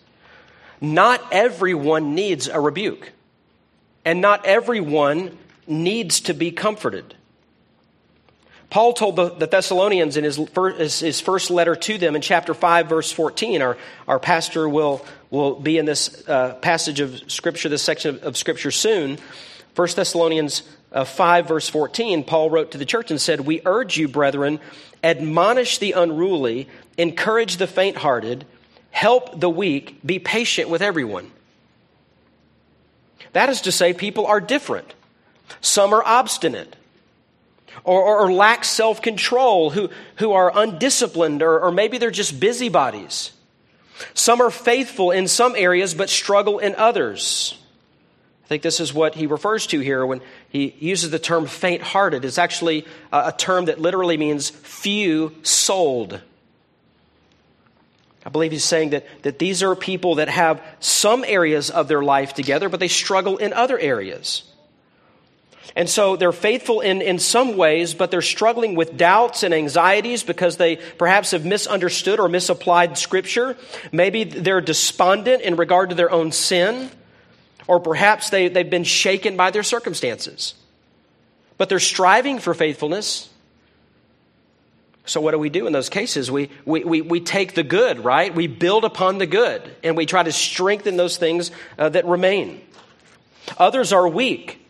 Not 0.80 1.24
everyone 1.30 2.16
needs 2.16 2.48
a 2.48 2.58
rebuke, 2.58 3.12
and 4.04 4.20
not 4.20 4.44
everyone 4.44 5.38
needs 5.68 6.18
to 6.22 6.34
be 6.34 6.50
comforted. 6.50 7.14
Paul 8.70 8.92
told 8.92 9.14
the, 9.14 9.28
the 9.28 9.46
Thessalonians 9.46 10.16
in 10.16 10.24
his 10.24 10.36
first, 10.52 11.00
his 11.00 11.20
first, 11.20 11.52
letter 11.52 11.76
to 11.76 11.96
them 11.96 12.16
in 12.16 12.22
chapter 12.22 12.52
5, 12.52 12.88
verse 12.88 13.12
14. 13.12 13.62
Our, 13.62 13.78
our 14.08 14.18
pastor 14.18 14.68
will, 14.68 15.06
will 15.30 15.54
be 15.60 15.78
in 15.78 15.84
this 15.84 16.28
uh, 16.28 16.54
passage 16.54 16.98
of 16.98 17.30
Scripture, 17.30 17.68
this 17.68 17.82
section 17.82 18.16
of, 18.16 18.24
of 18.24 18.36
Scripture 18.36 18.72
soon. 18.72 19.16
1 19.76 19.88
Thessalonians 19.94 20.64
uh, 20.90 21.04
5, 21.04 21.46
verse 21.46 21.68
14, 21.68 22.24
Paul 22.24 22.50
wrote 22.50 22.72
to 22.72 22.78
the 22.78 22.84
church 22.84 23.10
and 23.10 23.20
said, 23.20 23.42
We 23.42 23.60
urge 23.64 23.96
you, 23.96 24.08
brethren, 24.08 24.58
admonish 25.06 25.78
the 25.78 25.92
unruly, 25.92 26.68
encourage 26.98 27.56
the 27.56 27.66
faint 27.66 27.96
hearted, 27.98 28.44
help 28.90 29.40
the 29.40 29.48
weak, 29.48 30.00
be 30.04 30.18
patient 30.18 30.68
with 30.68 30.82
everyone. 30.82 31.30
That 33.32 33.48
is 33.48 33.60
to 33.62 33.72
say, 33.72 33.92
people 33.92 34.26
are 34.26 34.40
different. 34.40 34.94
Some 35.60 35.94
are 35.94 36.02
obstinate 36.04 36.74
or, 37.84 38.02
or, 38.02 38.18
or 38.26 38.32
lack 38.32 38.64
self 38.64 39.00
control, 39.00 39.70
who, 39.70 39.90
who 40.16 40.32
are 40.32 40.50
undisciplined, 40.54 41.42
or, 41.42 41.60
or 41.60 41.70
maybe 41.70 41.98
they're 41.98 42.10
just 42.10 42.40
busybodies. 42.40 43.32
Some 44.12 44.40
are 44.40 44.50
faithful 44.50 45.10
in 45.12 45.28
some 45.28 45.54
areas 45.56 45.94
but 45.94 46.10
struggle 46.10 46.58
in 46.58 46.74
others. 46.74 47.56
I 48.46 48.48
think 48.48 48.62
this 48.62 48.78
is 48.78 48.94
what 48.94 49.16
he 49.16 49.26
refers 49.26 49.66
to 49.68 49.80
here 49.80 50.06
when 50.06 50.20
he 50.50 50.72
uses 50.78 51.10
the 51.10 51.18
term 51.18 51.46
faint 51.46 51.82
hearted. 51.82 52.24
It's 52.24 52.38
actually 52.38 52.86
a 53.12 53.34
term 53.36 53.64
that 53.64 53.80
literally 53.80 54.16
means 54.16 54.50
few 54.50 55.34
souled. 55.42 56.20
I 58.24 58.28
believe 58.28 58.52
he's 58.52 58.62
saying 58.62 58.90
that, 58.90 59.04
that 59.22 59.40
these 59.40 59.64
are 59.64 59.74
people 59.74 60.16
that 60.16 60.28
have 60.28 60.62
some 60.78 61.24
areas 61.26 61.70
of 61.70 61.88
their 61.88 62.02
life 62.02 62.34
together, 62.34 62.68
but 62.68 62.78
they 62.78 62.86
struggle 62.86 63.36
in 63.36 63.52
other 63.52 63.80
areas. 63.80 64.44
And 65.74 65.90
so 65.90 66.14
they're 66.14 66.30
faithful 66.30 66.80
in, 66.80 67.02
in 67.02 67.18
some 67.18 67.56
ways, 67.56 67.94
but 67.94 68.12
they're 68.12 68.22
struggling 68.22 68.76
with 68.76 68.96
doubts 68.96 69.42
and 69.42 69.52
anxieties 69.52 70.22
because 70.22 70.56
they 70.56 70.76
perhaps 70.76 71.32
have 71.32 71.44
misunderstood 71.44 72.20
or 72.20 72.28
misapplied 72.28 72.96
Scripture. 72.96 73.56
Maybe 73.90 74.22
they're 74.22 74.60
despondent 74.60 75.42
in 75.42 75.56
regard 75.56 75.90
to 75.90 75.96
their 75.96 76.12
own 76.12 76.30
sin, 76.30 76.90
or 77.66 77.80
perhaps 77.80 78.30
they, 78.30 78.48
they've 78.48 78.68
been 78.68 78.84
shaken 78.84 79.36
by 79.36 79.50
their 79.50 79.62
circumstances. 79.62 80.54
But 81.58 81.68
they're 81.68 81.80
striving 81.80 82.38
for 82.38 82.54
faithfulness. 82.54 83.30
So, 85.06 85.20
what 85.20 85.30
do 85.30 85.38
we 85.38 85.48
do 85.48 85.66
in 85.66 85.72
those 85.72 85.88
cases? 85.88 86.30
We, 86.30 86.50
we, 86.64 86.84
we, 86.84 87.00
we 87.00 87.20
take 87.20 87.54
the 87.54 87.62
good, 87.62 88.04
right? 88.04 88.34
We 88.34 88.48
build 88.48 88.84
upon 88.84 89.18
the 89.18 89.26
good, 89.26 89.62
and 89.84 89.96
we 89.96 90.04
try 90.04 90.22
to 90.22 90.32
strengthen 90.32 90.96
those 90.96 91.16
things 91.16 91.52
uh, 91.78 91.88
that 91.90 92.04
remain. 92.06 92.60
Others 93.58 93.92
are 93.92 94.08
weak 94.08 94.60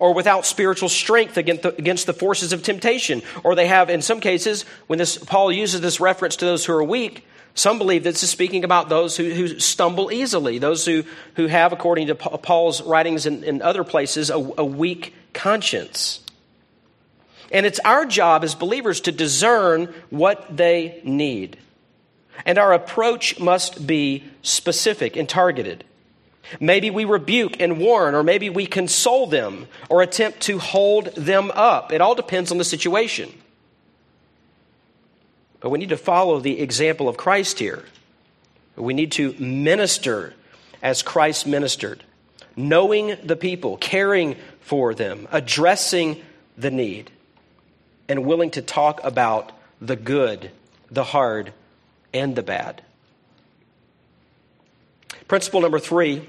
or 0.00 0.12
without 0.12 0.44
spiritual 0.44 0.88
strength 0.88 1.36
against 1.36 1.62
the, 1.62 1.74
against 1.76 2.06
the 2.06 2.12
forces 2.12 2.52
of 2.52 2.62
temptation. 2.62 3.22
Or 3.44 3.54
they 3.54 3.68
have, 3.68 3.88
in 3.88 4.02
some 4.02 4.20
cases, 4.20 4.64
when 4.88 4.98
this, 4.98 5.16
Paul 5.16 5.52
uses 5.52 5.80
this 5.80 6.00
reference 6.00 6.36
to 6.36 6.44
those 6.44 6.64
who 6.64 6.72
are 6.72 6.82
weak, 6.82 7.24
some 7.54 7.78
believe 7.78 8.02
this 8.02 8.22
is 8.24 8.30
speaking 8.30 8.64
about 8.64 8.88
those 8.88 9.16
who, 9.16 9.30
who 9.30 9.60
stumble 9.60 10.12
easily, 10.12 10.58
those 10.58 10.84
who, 10.84 11.04
who 11.36 11.46
have, 11.46 11.72
according 11.72 12.08
to 12.08 12.14
Paul's 12.16 12.82
writings 12.82 13.26
in, 13.26 13.44
in 13.44 13.62
other 13.62 13.84
places, 13.84 14.28
a, 14.28 14.34
a 14.34 14.64
weak 14.64 15.14
conscience. 15.32 16.20
And 17.52 17.64
it's 17.64 17.78
our 17.84 18.04
job 18.04 18.42
as 18.42 18.56
believers 18.56 19.00
to 19.02 19.12
discern 19.12 19.94
what 20.10 20.56
they 20.56 21.00
need. 21.04 21.56
And 22.44 22.58
our 22.58 22.72
approach 22.72 23.38
must 23.38 23.86
be 23.86 24.24
specific 24.42 25.14
and 25.16 25.28
targeted. 25.28 25.84
Maybe 26.58 26.90
we 26.90 27.04
rebuke 27.04 27.60
and 27.60 27.78
warn, 27.78 28.16
or 28.16 28.24
maybe 28.24 28.50
we 28.50 28.66
console 28.66 29.28
them 29.28 29.68
or 29.88 30.02
attempt 30.02 30.40
to 30.42 30.58
hold 30.58 31.14
them 31.14 31.52
up. 31.54 31.92
It 31.92 32.00
all 32.00 32.16
depends 32.16 32.50
on 32.50 32.58
the 32.58 32.64
situation. 32.64 33.32
But 35.64 35.70
we 35.70 35.78
need 35.78 35.88
to 35.88 35.96
follow 35.96 36.40
the 36.40 36.60
example 36.60 37.08
of 37.08 37.16
Christ 37.16 37.58
here. 37.58 37.84
We 38.76 38.92
need 38.92 39.12
to 39.12 39.32
minister 39.38 40.34
as 40.82 41.02
Christ 41.02 41.46
ministered, 41.46 42.04
knowing 42.54 43.16
the 43.24 43.34
people, 43.34 43.78
caring 43.78 44.36
for 44.60 44.92
them, 44.92 45.26
addressing 45.32 46.20
the 46.58 46.70
need 46.70 47.10
and 48.10 48.26
willing 48.26 48.50
to 48.50 48.60
talk 48.60 49.02
about 49.04 49.52
the 49.80 49.96
good, 49.96 50.50
the 50.90 51.02
hard, 51.02 51.54
and 52.12 52.36
the 52.36 52.42
bad. 52.42 52.82
Principle 55.28 55.62
number 55.62 55.78
three. 55.78 56.28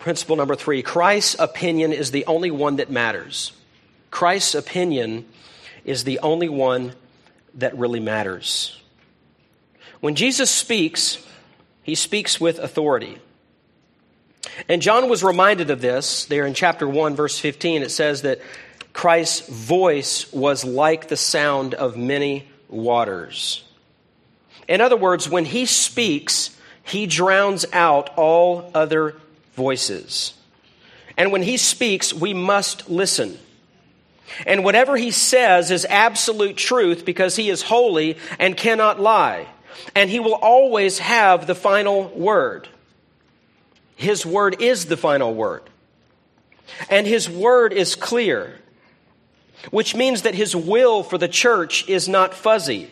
Principle 0.00 0.34
number 0.34 0.56
three 0.56 0.82
Christ's 0.82 1.36
opinion 1.38 1.92
is 1.92 2.10
the 2.10 2.26
only 2.26 2.50
one 2.50 2.74
that 2.74 2.90
matters. 2.90 3.52
Christ's 4.10 4.56
opinion 4.56 5.26
is 5.84 6.02
the 6.02 6.18
only 6.18 6.48
one 6.48 6.94
that 7.54 7.76
really 7.76 8.00
matters. 8.00 8.80
When 10.00 10.14
Jesus 10.14 10.50
speaks, 10.50 11.24
he 11.82 11.94
speaks 11.94 12.40
with 12.40 12.58
authority. 12.58 13.18
And 14.68 14.82
John 14.82 15.08
was 15.08 15.22
reminded 15.22 15.70
of 15.70 15.80
this 15.80 16.24
there 16.26 16.46
in 16.46 16.54
chapter 16.54 16.88
1, 16.88 17.14
verse 17.14 17.38
15. 17.38 17.82
It 17.82 17.90
says 17.90 18.22
that 18.22 18.40
Christ's 18.92 19.48
voice 19.48 20.32
was 20.32 20.64
like 20.64 21.08
the 21.08 21.16
sound 21.16 21.74
of 21.74 21.96
many 21.96 22.48
waters. 22.68 23.64
In 24.68 24.80
other 24.80 24.96
words, 24.96 25.28
when 25.28 25.44
he 25.44 25.66
speaks, 25.66 26.56
he 26.82 27.06
drowns 27.06 27.64
out 27.72 28.10
all 28.16 28.70
other 28.74 29.16
voices. 29.54 30.34
And 31.16 31.32
when 31.32 31.42
he 31.42 31.56
speaks, 31.56 32.12
we 32.12 32.34
must 32.34 32.88
listen. 32.88 33.38
And 34.46 34.64
whatever 34.64 34.96
he 34.96 35.10
says 35.10 35.70
is 35.70 35.84
absolute 35.88 36.56
truth 36.56 37.04
because 37.04 37.36
he 37.36 37.50
is 37.50 37.62
holy 37.62 38.16
and 38.38 38.56
cannot 38.56 39.00
lie. 39.00 39.46
And 39.94 40.10
he 40.10 40.20
will 40.20 40.34
always 40.34 40.98
have 40.98 41.46
the 41.46 41.54
final 41.54 42.04
word. 42.08 42.68
His 43.96 44.24
word 44.24 44.60
is 44.60 44.86
the 44.86 44.96
final 44.96 45.34
word. 45.34 45.62
And 46.88 47.06
his 47.06 47.28
word 47.28 47.72
is 47.72 47.94
clear 47.94 48.58
which 49.70 49.94
means 49.94 50.22
that 50.22 50.34
his 50.34 50.56
will 50.56 51.02
for 51.02 51.18
the 51.18 51.28
church 51.28 51.88
is 51.88 52.08
not 52.08 52.34
fuzzy. 52.34 52.90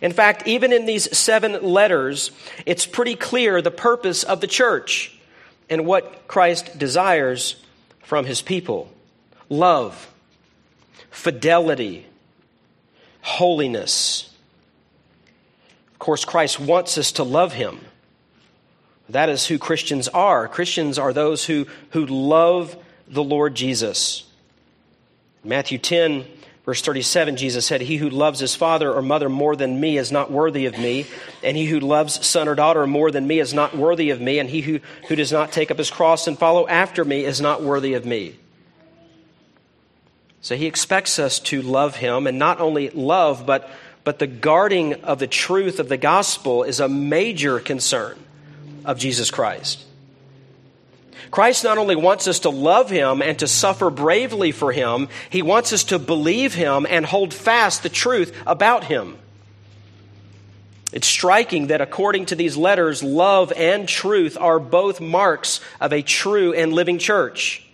In 0.00 0.12
fact, 0.12 0.46
even 0.46 0.72
in 0.72 0.86
these 0.86 1.16
seven 1.16 1.62
letters, 1.62 2.30
it's 2.64 2.86
pretty 2.86 3.16
clear 3.16 3.60
the 3.60 3.70
purpose 3.70 4.22
of 4.22 4.40
the 4.40 4.46
church 4.46 5.18
and 5.68 5.84
what 5.84 6.28
Christ 6.28 6.78
desires 6.78 7.62
from 8.04 8.24
his 8.24 8.40
people 8.40 8.90
love, 9.50 10.12
fidelity, 11.10 12.06
holiness. 13.22 14.34
Of 15.92 15.98
course, 15.98 16.24
Christ 16.24 16.60
wants 16.60 16.98
us 16.98 17.12
to 17.12 17.22
love 17.22 17.52
him. 17.52 17.80
That 19.08 19.28
is 19.28 19.46
who 19.46 19.58
Christians 19.58 20.08
are. 20.08 20.48
Christians 20.48 20.98
are 20.98 21.12
those 21.12 21.44
who, 21.44 21.66
who 21.90 22.06
love 22.06 22.76
the 23.08 23.24
Lord 23.24 23.54
Jesus. 23.54 24.24
Matthew 25.42 25.78
10, 25.78 26.26
verse 26.66 26.82
37, 26.82 27.36
Jesus 27.36 27.64
said, 27.64 27.80
He 27.80 27.96
who 27.96 28.10
loves 28.10 28.40
his 28.40 28.54
father 28.54 28.92
or 28.92 29.00
mother 29.00 29.28
more 29.28 29.56
than 29.56 29.80
me 29.80 29.96
is 29.96 30.12
not 30.12 30.30
worthy 30.30 30.66
of 30.66 30.78
me, 30.78 31.06
and 31.42 31.56
he 31.56 31.66
who 31.66 31.80
loves 31.80 32.26
son 32.26 32.48
or 32.48 32.54
daughter 32.54 32.86
more 32.86 33.10
than 33.10 33.26
me 33.26 33.40
is 33.40 33.54
not 33.54 33.74
worthy 33.74 34.10
of 34.10 34.20
me, 34.20 34.38
and 34.38 34.50
he 34.50 34.60
who, 34.60 34.80
who 35.08 35.16
does 35.16 35.32
not 35.32 35.52
take 35.52 35.70
up 35.70 35.78
his 35.78 35.90
cross 35.90 36.26
and 36.26 36.38
follow 36.38 36.68
after 36.68 37.04
me 37.04 37.24
is 37.24 37.40
not 37.40 37.62
worthy 37.62 37.94
of 37.94 38.04
me. 38.04 38.36
So 40.48 40.56
he 40.56 40.64
expects 40.64 41.18
us 41.18 41.40
to 41.40 41.60
love 41.60 41.96
him, 41.96 42.26
and 42.26 42.38
not 42.38 42.58
only 42.58 42.88
love, 42.88 43.44
but, 43.44 43.68
but 44.02 44.18
the 44.18 44.26
guarding 44.26 44.94
of 45.04 45.18
the 45.18 45.26
truth 45.26 45.78
of 45.78 45.90
the 45.90 45.98
gospel 45.98 46.62
is 46.62 46.80
a 46.80 46.88
major 46.88 47.60
concern 47.60 48.18
of 48.86 48.98
Jesus 48.98 49.30
Christ. 49.30 49.84
Christ 51.30 51.64
not 51.64 51.76
only 51.76 51.96
wants 51.96 52.26
us 52.26 52.38
to 52.38 52.48
love 52.48 52.88
him 52.88 53.20
and 53.20 53.38
to 53.40 53.46
suffer 53.46 53.90
bravely 53.90 54.50
for 54.50 54.72
him, 54.72 55.10
he 55.28 55.42
wants 55.42 55.74
us 55.74 55.84
to 55.84 55.98
believe 55.98 56.54
him 56.54 56.86
and 56.88 57.04
hold 57.04 57.34
fast 57.34 57.82
the 57.82 57.90
truth 57.90 58.34
about 58.46 58.84
him. 58.84 59.18
It's 60.94 61.06
striking 61.06 61.66
that 61.66 61.82
according 61.82 62.24
to 62.24 62.36
these 62.36 62.56
letters, 62.56 63.02
love 63.02 63.52
and 63.52 63.86
truth 63.86 64.38
are 64.40 64.58
both 64.58 64.98
marks 64.98 65.60
of 65.78 65.92
a 65.92 66.00
true 66.00 66.54
and 66.54 66.72
living 66.72 66.96
church. 66.96 67.67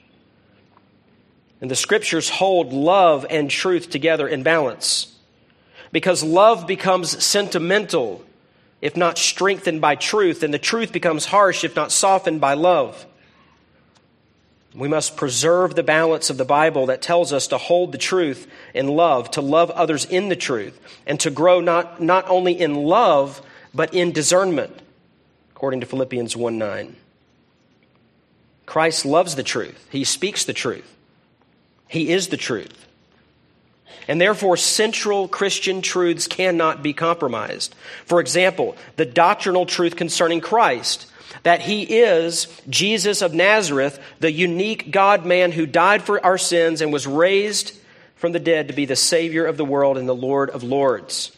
And 1.61 1.71
the 1.71 1.77
scriptures 1.77 2.29
hold 2.29 2.73
love 2.73 3.25
and 3.31 3.51
truth 3.51 3.91
together 3.91 4.29
in 4.29 4.43
balance. 4.43 5.15
Because 5.93 6.23
love 6.23 6.67
becomes 6.67 7.25
sentimental 7.25 8.25
if 8.85 8.99
not 8.99 9.17
strengthened 9.17 9.81
by 9.81 9.95
truth, 9.95 10.43
and 10.43 10.53
the 10.53 10.59
truth 10.59 10.93
becomes 10.93 11.25
harsh 11.25 11.65
if 11.65 11.75
not 11.75 11.91
softened 11.91 12.39
by 12.39 12.53
love. 12.53 13.07
We 14.75 14.89
must 14.89 15.17
preserve 15.17 15.75
the 15.75 15.83
balance 15.83 16.29
of 16.29 16.37
the 16.37 16.45
Bible 16.45 16.87
that 16.87 17.01
tells 17.01 17.33
us 17.33 17.47
to 17.47 17.57
hold 17.57 17.93
the 17.93 17.99
truth 17.99 18.47
in 18.75 18.89
love, 18.89 19.31
to 19.33 19.41
love 19.41 19.71
others 19.71 20.05
in 20.05 20.29
the 20.29 20.37
truth, 20.37 20.79
and 21.07 21.19
to 21.21 21.31
grow 21.31 21.61
not, 21.61 22.03
not 22.03 22.29
only 22.29 22.61
in 22.61 22.75
love, 22.75 23.41
but 23.73 23.95
in 23.95 24.13
discernment, 24.13 24.83
according 25.53 25.81
to 25.81 25.87
Philippians 25.87 26.37
1 26.37 26.59
9. 26.59 26.97
Christ 28.67 29.07
loves 29.07 29.35
the 29.35 29.43
truth, 29.43 29.87
He 29.91 30.05
speaks 30.05 30.45
the 30.45 30.53
truth, 30.53 30.94
He 31.89 32.11
is 32.11 32.29
the 32.29 32.37
truth. 32.37 32.87
And 34.07 34.21
therefore, 34.21 34.57
central 34.57 35.29
Christian 35.29 35.81
truths 35.81 36.27
cannot 36.27 36.83
be 36.83 36.93
compromised. 36.93 37.75
For 38.05 38.21
example, 38.21 38.77
the 38.97 39.07
doctrinal 39.07 39.65
truth 39.67 39.97
concerning 39.97 40.41
Christ 40.41 41.11
that 41.43 41.61
he 41.61 41.83
is 41.83 42.47
Jesus 42.69 43.21
of 43.23 43.35
Nazareth, 43.35 44.01
the 44.21 44.33
unique 44.33 44.91
God 44.91 45.27
man 45.27 45.53
who 45.53 45.67
died 45.67 46.03
for 46.03 46.25
our 46.25 46.39
sins 46.39 46.81
and 46.81 46.93
was 46.93 47.07
raised 47.07 47.77
from 48.17 48.33
the 48.33 48.39
dead 48.39 48.69
to 48.69 48.75
be 48.75 48.87
the 48.87 48.97
Savior 48.97 49.45
of 49.45 49.57
the 49.57 49.65
world 49.65 49.99
and 49.99 50.09
the 50.09 50.15
Lord 50.15 50.49
of 50.51 50.63
Lords. 50.63 51.37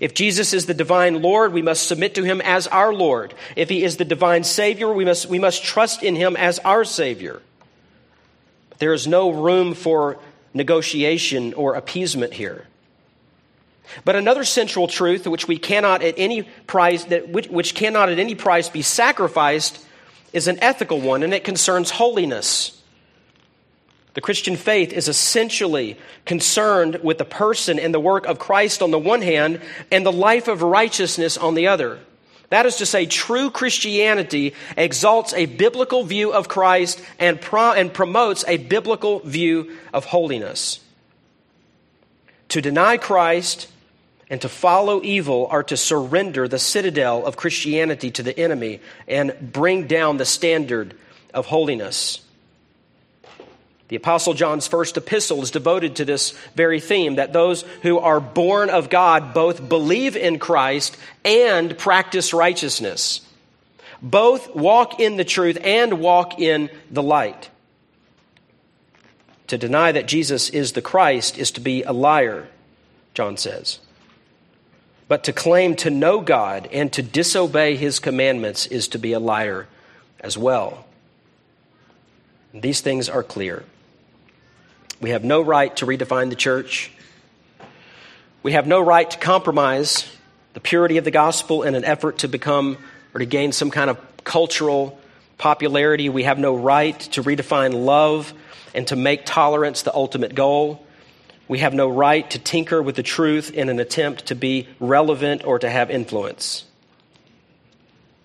If 0.00 0.14
Jesus 0.14 0.52
is 0.52 0.66
the 0.66 0.74
divine 0.74 1.20
Lord, 1.20 1.52
we 1.52 1.62
must 1.62 1.86
submit 1.86 2.14
to 2.14 2.24
him 2.24 2.40
as 2.40 2.66
our 2.66 2.92
Lord. 2.92 3.34
If 3.54 3.68
he 3.68 3.84
is 3.84 3.98
the 3.98 4.04
divine 4.04 4.42
Savior, 4.42 4.92
we 4.92 5.04
must, 5.04 5.26
we 5.26 5.38
must 5.38 5.62
trust 5.62 6.02
in 6.02 6.16
him 6.16 6.36
as 6.36 6.58
our 6.60 6.84
Savior. 6.84 7.42
There 8.78 8.92
is 8.92 9.06
no 9.06 9.30
room 9.30 9.74
for 9.74 10.18
negotiation 10.52 11.54
or 11.54 11.74
appeasement 11.74 12.34
here. 12.34 12.66
But 14.04 14.16
another 14.16 14.44
central 14.44 14.88
truth 14.88 15.26
which 15.26 15.46
we 15.46 15.58
cannot 15.58 16.02
at 16.02 16.14
any 16.16 16.42
price 16.42 17.04
that 17.04 17.28
which, 17.28 17.48
which 17.48 17.74
cannot 17.74 18.08
at 18.08 18.18
any 18.18 18.34
price 18.34 18.68
be 18.68 18.82
sacrificed 18.82 19.84
is 20.32 20.48
an 20.48 20.58
ethical 20.62 21.00
one 21.00 21.22
and 21.22 21.34
it 21.34 21.44
concerns 21.44 21.90
holiness. 21.90 22.80
The 24.14 24.20
Christian 24.20 24.56
faith 24.56 24.92
is 24.92 25.08
essentially 25.08 25.98
concerned 26.24 27.00
with 27.02 27.18
the 27.18 27.24
person 27.24 27.78
and 27.78 27.92
the 27.92 28.00
work 28.00 28.26
of 28.26 28.38
Christ 28.38 28.80
on 28.80 28.90
the 28.90 28.98
one 28.98 29.22
hand 29.22 29.60
and 29.90 30.06
the 30.06 30.12
life 30.12 30.48
of 30.48 30.62
righteousness 30.62 31.36
on 31.36 31.54
the 31.54 31.66
other. 31.66 31.98
That 32.50 32.66
is 32.66 32.76
to 32.76 32.86
say, 32.86 33.06
true 33.06 33.50
Christianity 33.50 34.54
exalts 34.76 35.32
a 35.34 35.46
biblical 35.46 36.04
view 36.04 36.32
of 36.32 36.48
Christ 36.48 37.02
and, 37.18 37.38
and 37.52 37.92
promotes 37.92 38.44
a 38.46 38.58
biblical 38.58 39.20
view 39.20 39.76
of 39.92 40.04
holiness. 40.04 40.80
To 42.50 42.60
deny 42.60 42.96
Christ 42.96 43.68
and 44.30 44.40
to 44.42 44.48
follow 44.48 45.02
evil 45.02 45.46
are 45.50 45.62
to 45.64 45.76
surrender 45.76 46.48
the 46.48 46.58
citadel 46.58 47.26
of 47.26 47.36
Christianity 47.36 48.10
to 48.12 48.22
the 48.22 48.38
enemy 48.38 48.80
and 49.08 49.34
bring 49.40 49.86
down 49.86 50.16
the 50.16 50.24
standard 50.24 50.94
of 51.32 51.46
holiness. 51.46 52.23
The 53.94 53.98
Apostle 53.98 54.34
John's 54.34 54.66
first 54.66 54.96
epistle 54.96 55.40
is 55.44 55.52
devoted 55.52 55.94
to 55.94 56.04
this 56.04 56.32
very 56.56 56.80
theme 56.80 57.14
that 57.14 57.32
those 57.32 57.62
who 57.82 58.00
are 58.00 58.18
born 58.18 58.68
of 58.68 58.90
God 58.90 59.32
both 59.32 59.68
believe 59.68 60.16
in 60.16 60.40
Christ 60.40 60.96
and 61.24 61.78
practice 61.78 62.34
righteousness. 62.34 63.20
Both 64.02 64.52
walk 64.52 64.98
in 64.98 65.16
the 65.16 65.24
truth 65.24 65.58
and 65.62 66.00
walk 66.00 66.40
in 66.40 66.70
the 66.90 67.04
light. 67.04 67.50
To 69.46 69.58
deny 69.58 69.92
that 69.92 70.08
Jesus 70.08 70.50
is 70.50 70.72
the 70.72 70.82
Christ 70.82 71.38
is 71.38 71.52
to 71.52 71.60
be 71.60 71.84
a 71.84 71.92
liar, 71.92 72.48
John 73.14 73.36
says. 73.36 73.78
But 75.06 75.22
to 75.22 75.32
claim 75.32 75.76
to 75.76 75.90
know 75.90 76.20
God 76.20 76.68
and 76.72 76.92
to 76.94 77.02
disobey 77.04 77.76
his 77.76 78.00
commandments 78.00 78.66
is 78.66 78.88
to 78.88 78.98
be 78.98 79.12
a 79.12 79.20
liar 79.20 79.68
as 80.18 80.36
well. 80.36 80.84
These 82.52 82.80
things 82.80 83.08
are 83.08 83.22
clear. 83.22 83.62
We 85.04 85.10
have 85.10 85.22
no 85.22 85.42
right 85.42 85.76
to 85.76 85.84
redefine 85.84 86.30
the 86.30 86.34
church. 86.34 86.90
We 88.42 88.52
have 88.52 88.66
no 88.66 88.80
right 88.80 89.10
to 89.10 89.18
compromise 89.18 90.10
the 90.54 90.60
purity 90.60 90.96
of 90.96 91.04
the 91.04 91.10
gospel 91.10 91.62
in 91.62 91.74
an 91.74 91.84
effort 91.84 92.20
to 92.20 92.28
become 92.28 92.78
or 93.12 93.18
to 93.18 93.26
gain 93.26 93.52
some 93.52 93.70
kind 93.70 93.90
of 93.90 93.98
cultural 94.24 94.98
popularity. 95.36 96.08
We 96.08 96.22
have 96.22 96.38
no 96.38 96.56
right 96.56 96.98
to 96.98 97.22
redefine 97.22 97.84
love 97.84 98.32
and 98.74 98.88
to 98.88 98.96
make 98.96 99.26
tolerance 99.26 99.82
the 99.82 99.94
ultimate 99.94 100.34
goal. 100.34 100.82
We 101.48 101.58
have 101.58 101.74
no 101.74 101.90
right 101.90 102.30
to 102.30 102.38
tinker 102.38 102.82
with 102.82 102.96
the 102.96 103.02
truth 103.02 103.50
in 103.50 103.68
an 103.68 103.80
attempt 103.80 104.28
to 104.28 104.34
be 104.34 104.68
relevant 104.80 105.44
or 105.44 105.58
to 105.58 105.68
have 105.68 105.90
influence. 105.90 106.64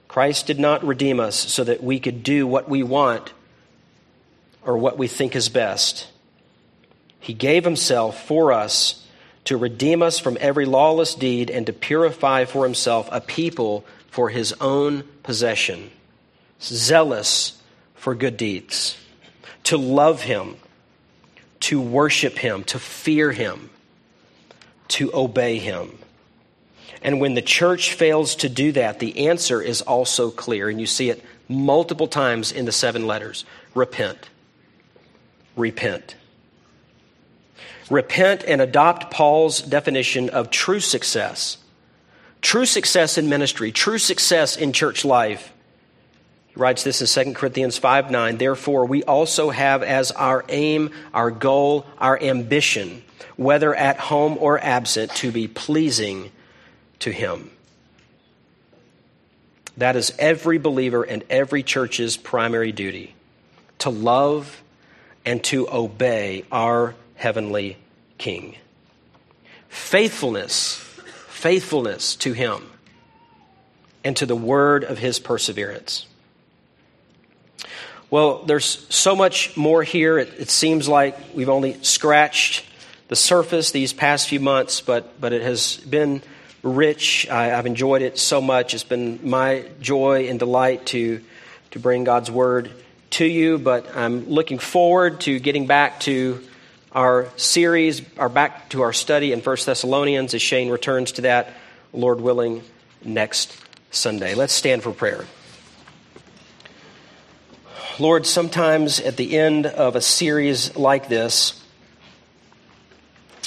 Christ 0.08 0.48
did 0.48 0.60
not 0.62 0.86
redeem 0.86 1.20
us 1.20 1.36
so 1.36 1.66
that 1.66 1.84
we 1.84 2.00
could 2.00 2.24
do 2.24 2.48
what 2.48 2.70
we 2.70 2.84
want 2.84 3.34
or 4.64 4.78
what 4.78 4.98
we 4.98 5.10
think 5.10 5.36
is 5.36 5.50
best. 5.50 6.08
He 7.20 7.34
gave 7.34 7.64
himself 7.64 8.26
for 8.26 8.52
us 8.52 9.06
to 9.46 9.58
redeem 9.58 10.02
us 10.02 10.20
from 10.20 10.38
every 10.40 10.66
lawless 10.66 11.16
deed 11.16 11.50
and 11.50 11.66
to 11.66 11.74
purify 11.74 12.46
for 12.46 12.64
himself 12.64 13.10
a 13.12 13.22
people 13.22 13.86
for 14.10 14.30
his 14.30 14.54
own 14.62 15.04
possession, 15.24 15.92
zealous 16.62 17.62
for 17.96 18.16
good 18.16 18.38
deeds, 18.38 18.98
to 19.64 19.78
love 19.78 20.24
him, 20.24 20.56
to 21.62 21.82
worship 21.82 22.38
him, 22.38 22.64
to 22.64 22.80
fear 22.80 23.32
him, 23.32 23.70
to 24.88 25.12
obey 25.14 25.60
him. 25.60 25.98
And 27.02 27.20
when 27.22 27.34
the 27.34 27.42
church 27.42 27.94
fails 27.94 28.36
to 28.38 28.50
do 28.50 28.72
that, 28.74 29.00
the 29.00 29.28
answer 29.28 29.62
is 29.62 29.82
also 29.82 30.32
clear. 30.32 30.70
And 30.70 30.80
you 30.80 30.88
see 30.88 31.10
it 31.10 31.24
multiple 31.48 32.08
times 32.08 32.52
in 32.52 32.66
the 32.66 32.72
seven 32.72 33.08
letters 33.08 33.46
repent. 33.74 34.30
Repent. 35.56 36.16
Repent 37.90 38.44
and 38.48 38.62
adopt 38.62 39.12
Paul's 39.12 39.62
definition 39.62 40.30
of 40.30 40.50
true 40.50 40.80
success. 40.80 41.58
True 42.42 42.66
success 42.66 43.18
in 43.18 43.28
ministry, 43.28 43.72
true 43.72 43.98
success 43.98 44.56
in 44.56 44.72
church 44.72 45.04
life. 45.04 45.52
He 46.48 46.60
writes 46.60 46.84
this 46.84 47.16
in 47.18 47.34
2 47.34 47.34
Corinthians 47.34 47.78
5 47.78 48.12
9. 48.12 48.38
Therefore, 48.38 48.86
we 48.86 49.04
also 49.04 49.50
have 49.50 49.84
as 49.84 50.12
our 50.12 50.46
aim, 50.50 50.92
our 51.14 51.32
goal, 51.32 51.86
our 51.98 52.22
ambition, 52.22 53.04
whether 53.36 53.76
at 53.76 53.98
home 53.98 54.38
or 54.40 54.60
absent, 54.60 55.12
to 55.16 55.32
be 55.32 55.48
pleasing 55.48 56.32
to 57.00 57.12
Him. 57.12 57.52
That 59.78 59.96
is 59.96 60.14
every 60.20 60.58
believer 60.58 61.04
and 61.04 61.24
every 61.30 61.64
church's 61.64 62.18
primary 62.18 62.72
duty 62.72 63.16
to 63.80 63.90
love 63.90 64.62
and 65.26 65.44
to 65.46 65.70
obey 65.72 66.44
our 66.52 66.96
heavenly 67.20 67.76
King. 68.18 68.56
Faithfulness, 69.68 70.76
faithfulness 71.28 72.16
to 72.16 72.32
Him 72.32 72.64
and 74.06 74.16
to 74.16 74.26
the 74.26 74.38
word 74.38 74.86
of 74.86 74.98
His 74.98 75.20
perseverance. 75.20 76.08
Well, 78.10 78.44
there's 78.44 78.88
so 78.90 79.18
much 79.18 79.58
more 79.58 79.84
here. 79.84 80.18
It, 80.18 80.34
it 80.40 80.50
seems 80.50 80.88
like 80.88 81.18
we've 81.36 81.50
only 81.50 81.84
scratched 81.84 82.66
the 83.10 83.18
surface 83.18 83.72
these 83.72 83.92
past 83.92 84.30
few 84.30 84.40
months, 84.40 84.80
but, 84.80 85.20
but 85.20 85.34
it 85.34 85.42
has 85.42 85.76
been 85.78 86.24
rich. 86.64 87.28
I, 87.30 87.48
have 87.48 87.66
enjoyed 87.66 88.02
it 88.02 88.18
so 88.18 88.40
much. 88.40 88.74
It's 88.74 88.86
been 88.86 89.30
my 89.30 89.66
joy 89.82 90.30
and 90.30 90.40
delight 90.40 90.86
to, 90.88 91.22
to 91.72 91.80
bring 91.80 92.06
God's 92.06 92.32
word 92.32 92.72
to 93.12 93.26
you, 93.26 93.58
but 93.58 93.94
I'm 93.94 94.30
looking 94.30 94.58
forward 94.58 95.20
to 95.22 95.38
getting 95.38 95.68
back 95.68 96.00
to 96.02 96.42
our 96.92 97.28
series, 97.38 98.02
our 98.18 98.30
back 98.30 98.70
to 98.70 98.82
our 98.82 98.94
study 98.94 99.32
in 99.32 99.42
1 99.42 99.58
Thessalonians 99.66 100.34
as 100.34 100.42
Shane 100.42 100.70
returns 100.70 101.14
to 101.14 101.22
that, 101.22 101.54
Lord 101.94 102.20
willing, 102.20 102.64
next 103.04 103.56
Sunday. 103.92 104.36
Let's 104.36 104.54
stand 104.54 104.84
for 104.84 104.92
prayer. 104.92 105.26
Lord, 108.00 108.26
sometimes 108.26 109.00
at 109.00 109.18
the 109.18 109.38
end 109.38 109.66
of 109.66 109.96
a 109.96 110.02
series 110.02 110.76
like 110.76 111.10
this, 111.10 111.62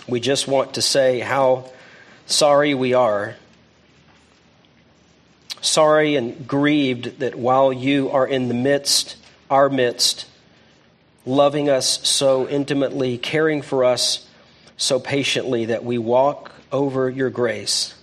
we 0.07 0.21
just 0.21 0.47
want 0.47 0.75
to 0.75 0.83
say 0.83 1.21
how 1.21 1.71
sorry 2.27 2.75
we 2.75 2.95
are. 2.95 3.37
Sorry 5.61 6.17
and 6.17 6.47
grieved 6.47 7.21
that 7.21 7.35
while 7.37 7.73
you 7.73 8.11
are 8.11 8.27
in 8.27 8.49
the 8.49 8.55
midst, 8.55 9.17
our 9.49 9.69
midst, 9.69 10.27
loving 11.25 11.69
us 11.69 12.07
so 12.09 12.49
intimately, 12.49 13.19
caring 13.19 13.63
for 13.63 13.85
us 13.85 14.27
so 14.77 14.99
patiently, 14.99 15.67
that 15.67 15.85
we 15.85 15.99
walk 15.99 16.51
over 16.71 17.09
your 17.09 17.31
grace. 17.31 17.95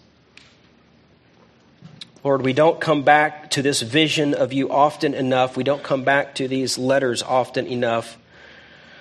Lord, 2.24 2.41
we 2.41 2.53
don't 2.53 2.82
come 2.82 3.03
back 3.03 3.51
to 3.51 3.61
this 3.61 3.82
vision 3.82 4.34
of 4.34 4.51
you 4.51 4.70
often 4.70 5.13
enough. 5.13 5.55
We 5.55 5.63
don't 5.63 5.84
come 5.84 6.03
back 6.03 6.36
to 6.36 6.47
these 6.47 6.78
letters 6.78 7.24
often 7.24 7.65
enough. 7.65 8.17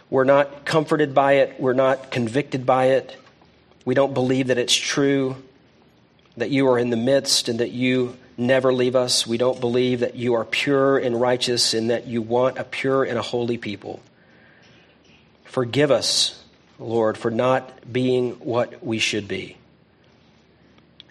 We're 0.09 0.25
not 0.25 0.65
comforted 0.65 1.15
by 1.15 1.35
it. 1.35 1.61
We're 1.61 1.73
not 1.73 2.11
convicted 2.11 2.65
by 2.65 2.87
it. 2.87 3.17
We 3.85 3.95
don't 3.95 4.15
believe 4.15 4.49
that 4.49 4.59
it's 4.59 4.75
true, 4.75 5.37
that 6.37 6.51
you 6.51 6.69
are 6.69 6.79
in 6.79 6.91
the 6.91 6.97
midst 6.97 7.49
and 7.49 7.61
that 7.61 7.73
you 7.73 8.17
never 8.37 8.73
leave 8.73 8.95
us. 8.95 9.27
We 9.27 9.37
don't 9.37 9.61
believe 9.61 10.01
that 10.01 10.15
you 10.15 10.35
are 10.35 10.45
pure 10.45 10.97
and 10.97 11.21
righteous 11.21 11.75
and 11.75 11.91
that 11.91 12.07
you 12.07 12.23
want 12.23 12.59
a 12.59 12.65
pure 12.65 13.03
and 13.03 13.19
a 13.19 13.23
holy 13.23 13.59
people. 13.59 14.01
Forgive 15.49 15.91
us, 15.91 16.45
Lord, 16.79 17.17
for 17.17 17.31
not 17.31 17.91
being 17.91 18.33
what 18.33 18.85
we 18.85 18.99
should 18.99 19.27
be. 19.27 19.57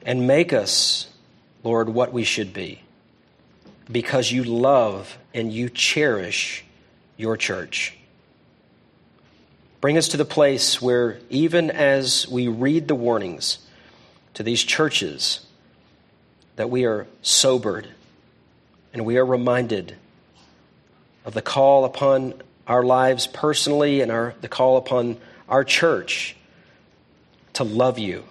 And 0.03 0.27
make 0.27 0.53
us, 0.53 1.07
Lord, 1.63 1.89
what 1.89 2.13
we 2.13 2.23
should 2.23 2.53
be. 2.53 2.83
Because 3.91 4.31
you 4.31 4.43
love 4.43 5.17
and 5.33 5.51
you 5.51 5.69
cherish 5.69 6.63
your 7.17 7.35
church. 7.35 7.97
Bring 9.81 9.97
us 9.97 10.09
to 10.09 10.17
the 10.17 10.25
place 10.25 10.79
where, 10.79 11.17
even 11.31 11.71
as 11.71 12.27
we 12.27 12.47
read 12.47 12.87
the 12.87 12.95
warnings 12.95 13.57
to 14.35 14.43
these 14.43 14.63
churches, 14.63 15.45
that 16.57 16.69
we 16.69 16.85
are 16.85 17.07
sobered 17.23 17.87
and 18.93 19.03
we 19.03 19.17
are 19.17 19.25
reminded 19.25 19.95
of 21.25 21.33
the 21.33 21.41
call 21.41 21.85
upon 21.85 22.35
our 22.67 22.83
lives 22.83 23.27
personally 23.27 24.01
and 24.01 24.11
our, 24.11 24.33
the 24.41 24.47
call 24.47 24.77
upon 24.77 25.17
our 25.47 25.63
church 25.63 26.35
to 27.53 27.63
love 27.63 27.97
you, 27.97 28.23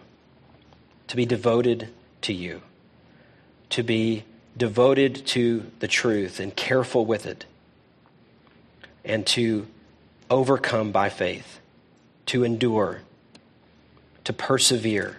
to 1.09 1.17
be 1.17 1.25
devoted 1.25 1.89
to 2.23 2.33
you, 2.33 2.61
to 3.71 3.83
be 3.83 4.25
devoted 4.57 5.27
to 5.27 5.71
the 5.81 5.89
truth 5.89 6.39
and 6.39 6.55
careful 6.55 7.05
with 7.05 7.27
it, 7.27 7.47
and 9.05 9.27
to 9.27 9.67
overcome 10.31 10.93
by 10.93 11.09
faith, 11.09 11.61
to 12.27 12.45
endure, 12.45 13.01
to 14.25 14.33
persevere, 14.33 15.17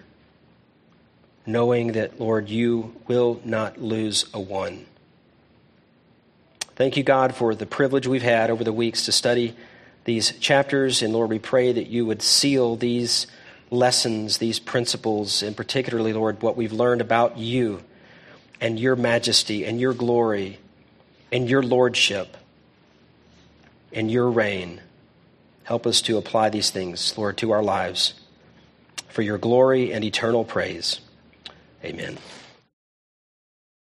knowing 1.44 1.92
that, 1.92 2.20
Lord, 2.20 2.48
you 2.48 2.94
will 3.06 3.40
not 3.44 3.80
lose 3.80 4.26
a 4.32 4.40
one. 4.40 4.86
Thank 6.78 6.96
you, 6.96 7.02
God, 7.02 7.34
for 7.34 7.56
the 7.56 7.66
privilege 7.66 8.06
we've 8.06 8.22
had 8.22 8.50
over 8.50 8.62
the 8.62 8.72
weeks 8.72 9.06
to 9.06 9.12
study 9.12 9.56
these 10.04 10.30
chapters. 10.38 11.02
And 11.02 11.12
Lord, 11.12 11.28
we 11.28 11.40
pray 11.40 11.72
that 11.72 11.88
you 11.88 12.06
would 12.06 12.22
seal 12.22 12.76
these 12.76 13.26
lessons, 13.68 14.38
these 14.38 14.60
principles, 14.60 15.42
and 15.42 15.56
particularly, 15.56 16.12
Lord, 16.12 16.40
what 16.40 16.56
we've 16.56 16.72
learned 16.72 17.00
about 17.00 17.36
you 17.36 17.82
and 18.60 18.78
your 18.78 18.94
majesty 18.94 19.64
and 19.64 19.80
your 19.80 19.92
glory 19.92 20.60
and 21.32 21.50
your 21.50 21.64
lordship 21.64 22.36
and 23.92 24.08
your 24.08 24.30
reign. 24.30 24.80
Help 25.64 25.84
us 25.84 26.00
to 26.02 26.16
apply 26.16 26.50
these 26.50 26.70
things, 26.70 27.18
Lord, 27.18 27.36
to 27.38 27.50
our 27.50 27.62
lives 27.62 28.14
for 29.08 29.22
your 29.22 29.36
glory 29.36 29.92
and 29.92 30.04
eternal 30.04 30.44
praise. 30.44 31.00
Amen. 31.84 32.18